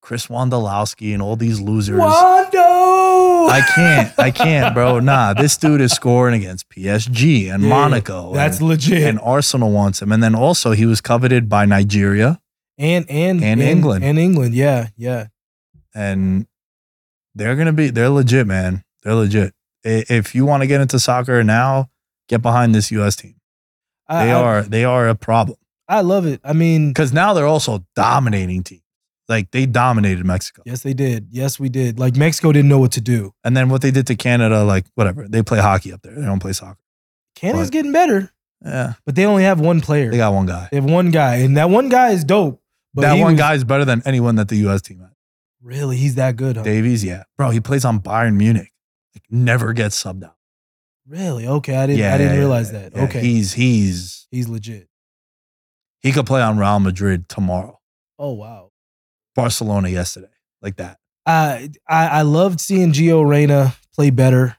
Chris 0.02 0.26
Wondolowski 0.28 1.14
and 1.14 1.22
all 1.22 1.36
these 1.36 1.62
losers. 1.62 2.00
Wondo! 2.00 2.58
I 3.52 3.62
can't. 3.76 4.14
I 4.20 4.32
can't, 4.32 4.74
bro. 4.74 5.00
Nah, 5.10 5.34
this 5.36 5.56
dude 5.58 5.80
is 5.82 5.92
scoring 5.92 6.34
against 6.42 6.68
PSG 6.70 7.54
and 7.54 7.62
Yeah, 7.62 7.70
Monaco. 7.70 8.34
That's 8.34 8.58
and, 8.60 8.68
legit. 8.70 9.04
and 9.04 9.20
Arsenal 9.20 9.72
wants 9.72 10.02
him. 10.02 10.12
And 10.12 10.24
then 10.24 10.34
also 10.34 10.72
he 10.72 10.86
was 10.88 11.02
coveted 11.02 11.48
by 11.50 11.66
Nigeria 11.66 12.40
and, 12.80 13.06
and, 13.10 13.44
and 13.44 13.62
England. 13.62 14.04
And 14.04 14.18
England. 14.18 14.56
Yeah. 14.56 14.88
Yeah. 14.98 15.28
and 15.94 16.48
they're 17.36 17.56
gonna 17.56 17.74
be 17.74 17.90
they're 17.92 18.10
legit, 18.10 18.48
man. 18.48 18.84
They're 19.04 19.14
legit. 19.16 19.54
If 19.84 20.34
you 20.36 20.46
want 20.46 20.62
to 20.64 20.68
get 20.68 20.82
into 20.82 21.00
soccer 21.00 21.44
now, 21.44 21.90
get 22.28 22.42
behind 22.42 22.74
this 22.74 22.90
US 22.92 23.16
team. 23.16 23.36
I, 24.08 24.26
They 24.26 24.32
I- 24.32 24.42
are 24.42 24.62
they 24.64 24.84
are 24.84 25.08
a 25.08 25.16
problem. 25.16 25.58
I 25.90 26.02
love 26.02 26.26
it. 26.26 26.40
I 26.44 26.54
mean, 26.54 26.90
Because 26.92 27.12
now 27.12 27.34
they're 27.34 27.48
also 27.48 27.84
dominating 27.96 28.64
teams. 28.64 28.84
Like 29.28 29.52
they 29.52 29.66
dominated 29.66 30.26
Mexico. 30.26 30.62
yes, 30.66 30.82
they 30.84 30.94
did. 30.94 31.28
Yes, 31.32 31.60
we 31.60 31.68
did. 31.70 32.00
Like 32.00 32.16
Mexico 32.16 32.52
didn't 32.52 32.70
know 32.70 32.80
what 32.80 32.92
to 32.94 33.02
do. 33.02 33.34
And 33.44 33.56
then 33.58 33.70
what 33.70 33.82
they 33.82 33.92
did 33.92 34.08
to 34.08 34.16
Canada, 34.16 34.64
like 34.64 34.86
whatever. 34.96 35.28
They 35.28 35.44
play 35.44 35.60
hockey 35.60 35.92
up 35.94 36.02
there. 36.02 36.14
They 36.16 36.26
don't 36.26 36.40
play 36.40 36.54
soccer. 36.54 36.80
Canada's 37.36 37.68
What? 37.68 37.74
getting 37.74 37.92
better, 37.92 38.32
Yeah. 38.66 38.94
but 39.06 39.16
they 39.16 39.26
only 39.26 39.44
have 39.44 39.60
one 39.60 39.82
player. 39.82 40.10
They 40.12 40.18
got 40.18 40.34
one 40.34 40.46
guy. 40.48 40.68
They 40.72 40.78
have 40.78 40.86
one 40.86 41.12
guy, 41.12 41.36
and 41.38 41.58
that 41.58 41.70
one 41.70 41.90
guy 41.90 42.10
is 42.12 42.24
dope. 42.24 42.62
But 42.94 43.02
that 43.04 43.14
one 43.20 43.34
was- 43.34 43.40
guy 43.40 43.54
is 43.54 43.64
better 43.64 43.86
than 43.86 44.02
anyone 44.06 44.36
that 44.36 44.48
the 44.48 44.58
US 44.68 44.82
team 44.82 45.00
had. 45.00 45.10
really, 45.62 45.98
he's 45.98 46.16
that 46.16 46.36
good. 46.36 46.58
Huh? 46.58 46.64
Davies, 46.64 47.04
yeah. 47.04 47.24
Bro, 47.38 47.52
he 47.52 47.60
plays 47.60 47.86
on 47.86 48.00
Bayern 48.00 48.36
Munich. 48.36 48.72
Like 49.16 49.24
never 49.30 49.74
gets 49.74 50.02
subbed 50.04 50.24
out. 50.24 50.36
Really? 51.08 51.48
Okay, 51.48 51.76
I 51.76 51.86
didn't. 51.88 52.00
yeah, 52.00 52.14
I 52.16 52.18
didn't 52.18 52.34
yeah, 52.34 52.40
realize 52.40 52.72
yeah, 52.74 52.90
that. 52.90 52.96
Okay, 53.04 53.20
He's 53.22 53.54
he's 53.54 54.28
he's 54.32 54.48
legit. 54.50 54.88
He 56.02 56.12
could 56.12 56.26
play 56.26 56.42
on 56.42 56.58
Real 56.58 56.80
Madrid 56.80 57.28
tomorrow. 57.30 57.80
Oh 58.18 58.34
wow. 58.34 58.72
Barcelona 59.36 59.90
yesterday. 59.90 60.28
Like 60.62 60.78
that. 60.78 60.98
I 61.26 61.70
I, 61.88 62.08
I 62.08 62.22
loved 62.24 62.60
seeing 62.60 62.92
Gio 62.92 63.28
Reyna 63.28 63.76
play 63.96 64.10
better 64.10 64.58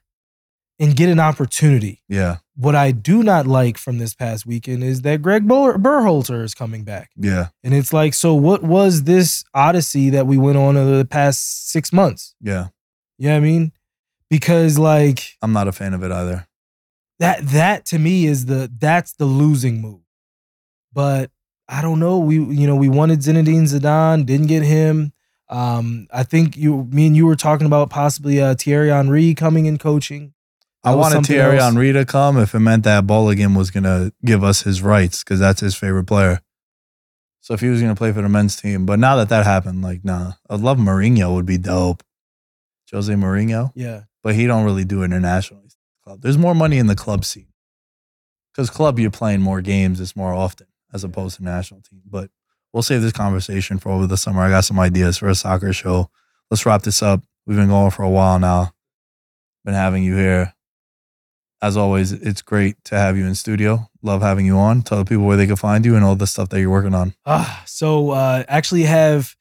and 0.79 0.97
get 0.97 1.09
an 1.11 1.21
opportunity. 1.21 2.03
Yeah. 2.09 2.39
What 2.57 2.75
I 2.75 2.91
do 2.91 3.23
not 3.23 3.47
like 3.47 3.77
from 3.79 3.99
this 3.99 4.15
past 4.15 4.47
weekend 4.47 4.83
is 4.85 5.03
that 5.03 5.21
Greg 5.23 5.47
Ber- 5.49 5.79
Berhalter 5.79 6.43
is 6.43 6.55
coming 6.55 6.85
back, 6.85 7.11
Yeah. 7.17 7.49
and 7.65 7.73
it's 7.75 7.93
like, 7.93 8.13
so 8.15 8.35
what 8.35 8.63
was 8.63 9.05
this 9.05 9.45
odyssey 9.55 10.11
that 10.11 10.27
we 10.27 10.37
went 10.37 10.59
on 10.59 10.77
over 10.77 10.97
the 10.99 11.05
past 11.07 11.71
six 11.71 11.91
months? 11.93 12.35
Yeah. 12.41 12.69
You 13.19 13.29
know 13.29 13.35
what 13.35 13.39
I 13.39 13.41
mean? 13.41 13.73
Because 14.31 14.79
like 14.79 15.37
I'm 15.43 15.53
not 15.53 15.69
a 15.69 15.73
fan 15.73 15.93
of 15.95 16.03
it 16.03 16.13
either. 16.13 16.47
that 17.19 17.47
that 17.49 17.85
to 17.87 17.99
me 17.99 18.27
is 18.27 18.47
the 18.47 18.71
that's 18.79 19.13
the 19.15 19.27
losing 19.27 19.81
move. 19.83 20.01
But 20.93 21.31
I 21.69 21.83
don't 21.83 22.01
know. 22.01 22.19
We 22.19 22.37
you 22.37 22.67
know 22.67 22.77
we 22.77 22.89
wanted 22.89 23.21
Zinedine 23.21 23.63
Zidane, 23.63 24.27
didn't 24.27 24.49
get 24.49 24.63
him. 24.63 25.13
Um, 25.49 26.07
I 26.13 26.23
think 26.23 26.57
you, 26.57 26.85
me 26.85 27.09
and 27.09 27.17
you 27.17 27.27
were 27.27 27.35
talking 27.35 27.67
about 27.67 27.91
possibly 27.91 28.41
uh, 28.41 28.55
Thierry 28.55 28.89
Henry 28.91 29.35
coming 29.35 29.67
and 29.67 29.81
coaching. 29.81 30.33
I 30.85 30.93
That 30.93 30.97
was 30.97 31.15
wanted 31.15 31.27
Thierry 31.27 31.59
else. 31.59 31.73
Henry 31.73 31.93
to 31.93 32.05
come 32.05 32.39
if 32.39 32.55
it 32.55 32.61
meant 32.61 32.85
that 32.85 33.05
Balogun 33.05 33.57
was 33.57 33.71
gonna 33.71 34.13
give 34.25 34.45
us 34.45 34.63
his 34.63 34.81
rights 34.81 35.23
because 35.25 35.41
that's 35.41 35.61
his 35.61 35.75
favorite 35.75 36.05
player. 36.07 36.41
So 37.41 37.55
if 37.55 37.61
he 37.61 37.69
was 37.69 37.81
gonna 37.81 37.97
play 37.97 38.13
for 38.13 38.23
the 38.23 38.29
men's 38.29 38.57
team, 38.57 38.87
but 38.87 38.99
now 38.99 39.17
that 39.17 39.29
that 39.29 39.45
happened, 39.45 39.83
like 39.83 40.05
nah, 40.05 40.33
I'd 40.49 40.61
love 40.61 40.79
Mourinho 40.79 41.35
would 41.35 41.47
be 41.47 41.59
dope. 41.59 42.03
Jose 42.93 43.13
Mourinho, 43.13 43.71
Yeah, 43.77 44.03
but 44.25 44.35
he 44.35 44.47
don't 44.49 44.65
really 44.65 44.85
do 44.85 45.05
internationally. 45.05 45.69
Club, 46.03 46.23
there's 46.23 46.39
more 46.39 46.55
money 46.57 46.79
in 46.79 46.89
the 46.89 46.97
club 46.97 47.25
scene 47.25 47.47
because 48.53 48.71
club 48.71 48.99
you're 48.99 49.13
playing 49.13 49.41
more 49.41 49.61
games, 49.61 50.01
it's 50.01 50.17
more 50.17 50.33
often 50.35 50.67
as 50.93 51.05
opposed 51.05 51.37
to 51.37 51.45
national 51.45 51.81
team. 51.83 52.03
But 52.09 52.31
we'll 52.73 52.83
save 52.83 53.03
this 53.03 53.13
conversation 53.13 53.79
for 53.79 53.91
over 53.91 54.07
the 54.07 54.17
summer. 54.17 54.43
I 54.43 54.51
got 54.51 54.65
some 54.65 54.79
ideas 54.81 55.19
for 55.19 55.29
a 55.29 55.35
soccer 55.35 55.73
show. 55.73 56.11
Let's 56.51 56.67
wrap 56.67 56.83
this 56.83 57.03
up. 57.03 57.23
We've 57.47 57.57
been 57.57 57.69
going 57.69 57.91
for 57.91 58.03
a 58.03 58.11
while 58.11 58.39
now. 58.39 58.73
been 59.65 59.75
having 59.75 60.03
you 60.03 60.17
here. 60.17 60.55
As 61.63 61.77
always, 61.77 62.13
it's 62.13 62.41
great 62.41 62.83
to 62.85 62.95
have 62.95 63.19
you 63.19 63.27
in 63.27 63.35
studio. 63.35 63.91
Love 64.03 64.23
having 64.23 64.47
you 64.47 64.57
on. 64.57 64.81
Tell 64.83 64.99
the 64.99 65.05
people 65.05 65.27
where 65.27 65.37
they 65.37 65.47
can 65.47 65.57
find 65.57 65.85
you 65.85 65.95
and 65.95 66.05
all 66.05 66.17
the 66.17 66.27
stuff 66.27 66.49
that 66.49 66.61
you're 66.61 66.71
working 66.71 66.95
on. 66.95 67.15
Ah, 67.27 67.63
so 67.67 68.11
uh, 68.11 68.45
actually 68.49 68.85
have 68.85 69.37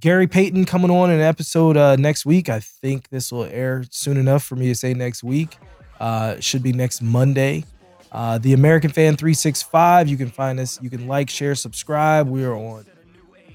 Gary 0.00 0.26
Payton 0.26 0.64
coming 0.64 0.90
on 0.90 1.10
an 1.10 1.20
episode 1.20 1.76
uh, 1.76 1.96
next 1.96 2.24
week. 2.24 2.48
I 2.48 2.60
think 2.60 3.10
this 3.10 3.30
will 3.30 3.44
air 3.44 3.84
soon 3.90 4.16
enough 4.16 4.44
for 4.44 4.56
me 4.56 4.68
to 4.68 4.74
say 4.74 4.94
next 4.94 5.22
week. 5.22 5.58
Uh, 6.00 6.40
should 6.40 6.62
be 6.62 6.72
next 6.72 7.02
Monday. 7.02 7.64
Uh, 8.10 8.38
the 8.38 8.52
American 8.52 8.90
Fan 8.90 9.16
365. 9.16 10.08
You 10.08 10.16
can 10.16 10.30
find 10.30 10.58
us. 10.58 10.80
You 10.82 10.90
can 10.90 11.06
like, 11.06 11.28
share, 11.30 11.54
subscribe. 11.54 12.28
We 12.28 12.44
are 12.44 12.54
on 12.54 12.86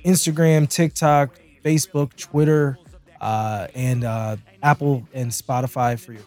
Instagram, 0.05 0.69
TikTok, 0.69 1.39
Facebook, 1.63 2.15
Twitter, 2.15 2.77
uh, 3.21 3.67
and 3.73 4.03
uh, 4.03 4.37
Apple 4.61 5.07
and 5.13 5.31
Spotify 5.31 5.99
for 5.99 6.13
you. 6.13 6.23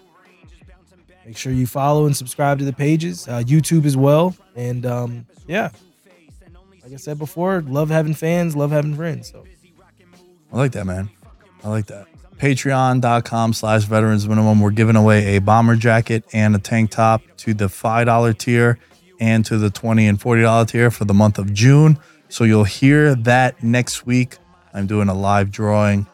Make 1.24 1.37
sure 1.37 1.53
you 1.53 1.66
follow 1.66 2.07
and 2.07 2.16
subscribe 2.16 2.59
to 2.61 2.64
the 2.64 2.72
pages, 2.72 3.27
uh, 3.27 3.43
YouTube 3.45 3.85
as 3.85 3.97
well. 3.97 4.37
And 4.55 4.87
um, 4.87 5.27
yeah, 5.49 5.70
like 6.83 6.93
I 6.93 6.97
said 6.97 7.18
before, 7.18 7.62
love 7.62 7.91
having 7.91 8.14
fans, 8.14 8.55
love 8.55 8.70
having 8.70 8.95
friends. 8.95 9.31
So 9.33 9.45
I 10.53 10.57
like 10.57 10.72
that, 10.72 10.85
man. 10.87 11.11
I 11.64 11.68
like 11.68 11.87
that. 11.87 12.07
Patreon.com 12.39 13.53
slash 13.53 13.84
veterans 13.84 14.28
minimum. 14.28 14.61
We're 14.61 14.70
giving 14.70 14.97
away 14.97 15.37
a 15.37 15.41
bomber 15.41 15.76
jacket 15.76 16.24
and 16.32 16.55
a 16.55 16.59
tank 16.59 16.91
top 16.91 17.22
to 17.39 17.55
the 17.55 17.66
$5 17.66 18.39
tier 18.39 18.78
and 19.20 19.45
to 19.47 19.59
the 19.59 19.70
20 19.70 20.07
and 20.07 20.20
$40 20.20 20.68
tier 20.68 20.91
for 20.91 21.05
the 21.05 21.14
month 21.14 21.39
of 21.39 21.53
June. 21.53 21.99
So 22.28 22.45
you'll 22.45 22.64
hear 22.64 23.14
that 23.14 23.62
next 23.62 24.07
week. 24.07 24.39
I'm 24.74 24.87
doing 24.87 25.09
a 25.09 25.14
live 25.14 25.51
drawing 25.51 26.07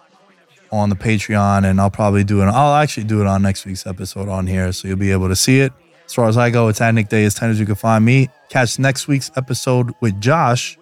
on 0.70 0.88
the 0.88 0.96
Patreon, 0.96 1.64
and 1.68 1.80
I'll 1.80 1.90
probably 1.90 2.24
do 2.24 2.40
it. 2.42 2.46
I'll 2.46 2.74
actually 2.74 3.04
do 3.04 3.20
it 3.20 3.26
on 3.26 3.42
next 3.42 3.66
week's 3.66 3.86
episode 3.86 4.28
on 4.28 4.46
here, 4.46 4.72
so 4.72 4.88
you'll 4.88 4.96
be 4.96 5.12
able 5.12 5.28
to 5.28 5.36
see 5.36 5.60
it. 5.60 5.72
As 6.06 6.14
far 6.14 6.28
as 6.28 6.36
I 6.36 6.50
go, 6.50 6.68
it's 6.68 6.80
at 6.80 6.94
Nick 6.94 7.08
Dais 7.08 7.34
10 7.34 7.50
as 7.50 7.60
you 7.60 7.66
can 7.66 7.74
find 7.74 8.04
me. 8.04 8.28
Catch 8.48 8.78
next 8.78 9.08
week's 9.08 9.30
episode 9.36 9.92
with 10.00 10.20
Josh 10.20 10.78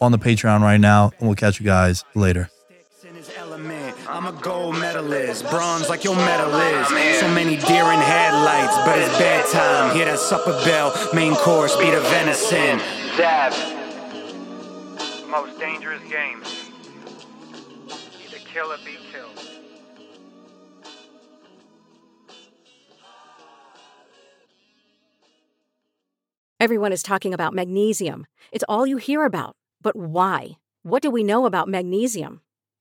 on 0.00 0.12
the 0.12 0.18
Patreon 0.18 0.60
right 0.60 0.80
now, 0.80 1.10
and 1.18 1.28
we'll 1.28 1.36
catch 1.36 1.60
you 1.60 1.66
guys 1.66 2.04
later. 2.14 2.50
In 4.16 4.24
his 4.24 4.26
element. 4.26 4.26
I'm 4.26 4.26
a 4.26 4.42
gold 4.42 4.78
medalist, 4.78 5.48
bronze 5.50 5.88
like 5.88 6.04
your 6.04 6.16
medal 6.16 6.54
is. 6.54 7.20
So 7.20 7.28
many 7.28 7.56
deer 7.56 7.84
in 7.84 8.00
headlights, 8.00 8.76
but 8.84 8.98
it's 8.98 9.18
bedtime. 9.18 9.94
Hear 9.94 10.06
that 10.06 10.18
supper 10.18 10.52
bell, 10.64 10.92
main 11.14 11.34
course 11.34 11.76
be 11.76 11.90
the 11.90 12.00
venison. 12.00 12.78
Dab. 13.16 13.52
Most 15.28 15.58
dangerous 15.58 16.02
game. 16.08 16.42
Either 18.22 18.38
kill 18.44 18.72
or 18.72 18.78
be 18.84 18.96
killed. 19.12 19.40
Everyone 26.60 26.92
is 26.92 27.02
talking 27.02 27.34
about 27.34 27.52
magnesium. 27.52 28.26
It's 28.52 28.64
all 28.68 28.86
you 28.86 28.96
hear 28.96 29.24
about. 29.24 29.56
But 29.82 29.96
why? 29.96 30.52
What 30.82 31.02
do 31.02 31.10
we 31.10 31.22
know 31.22 31.46
about 31.46 31.68
magnesium? 31.68 32.40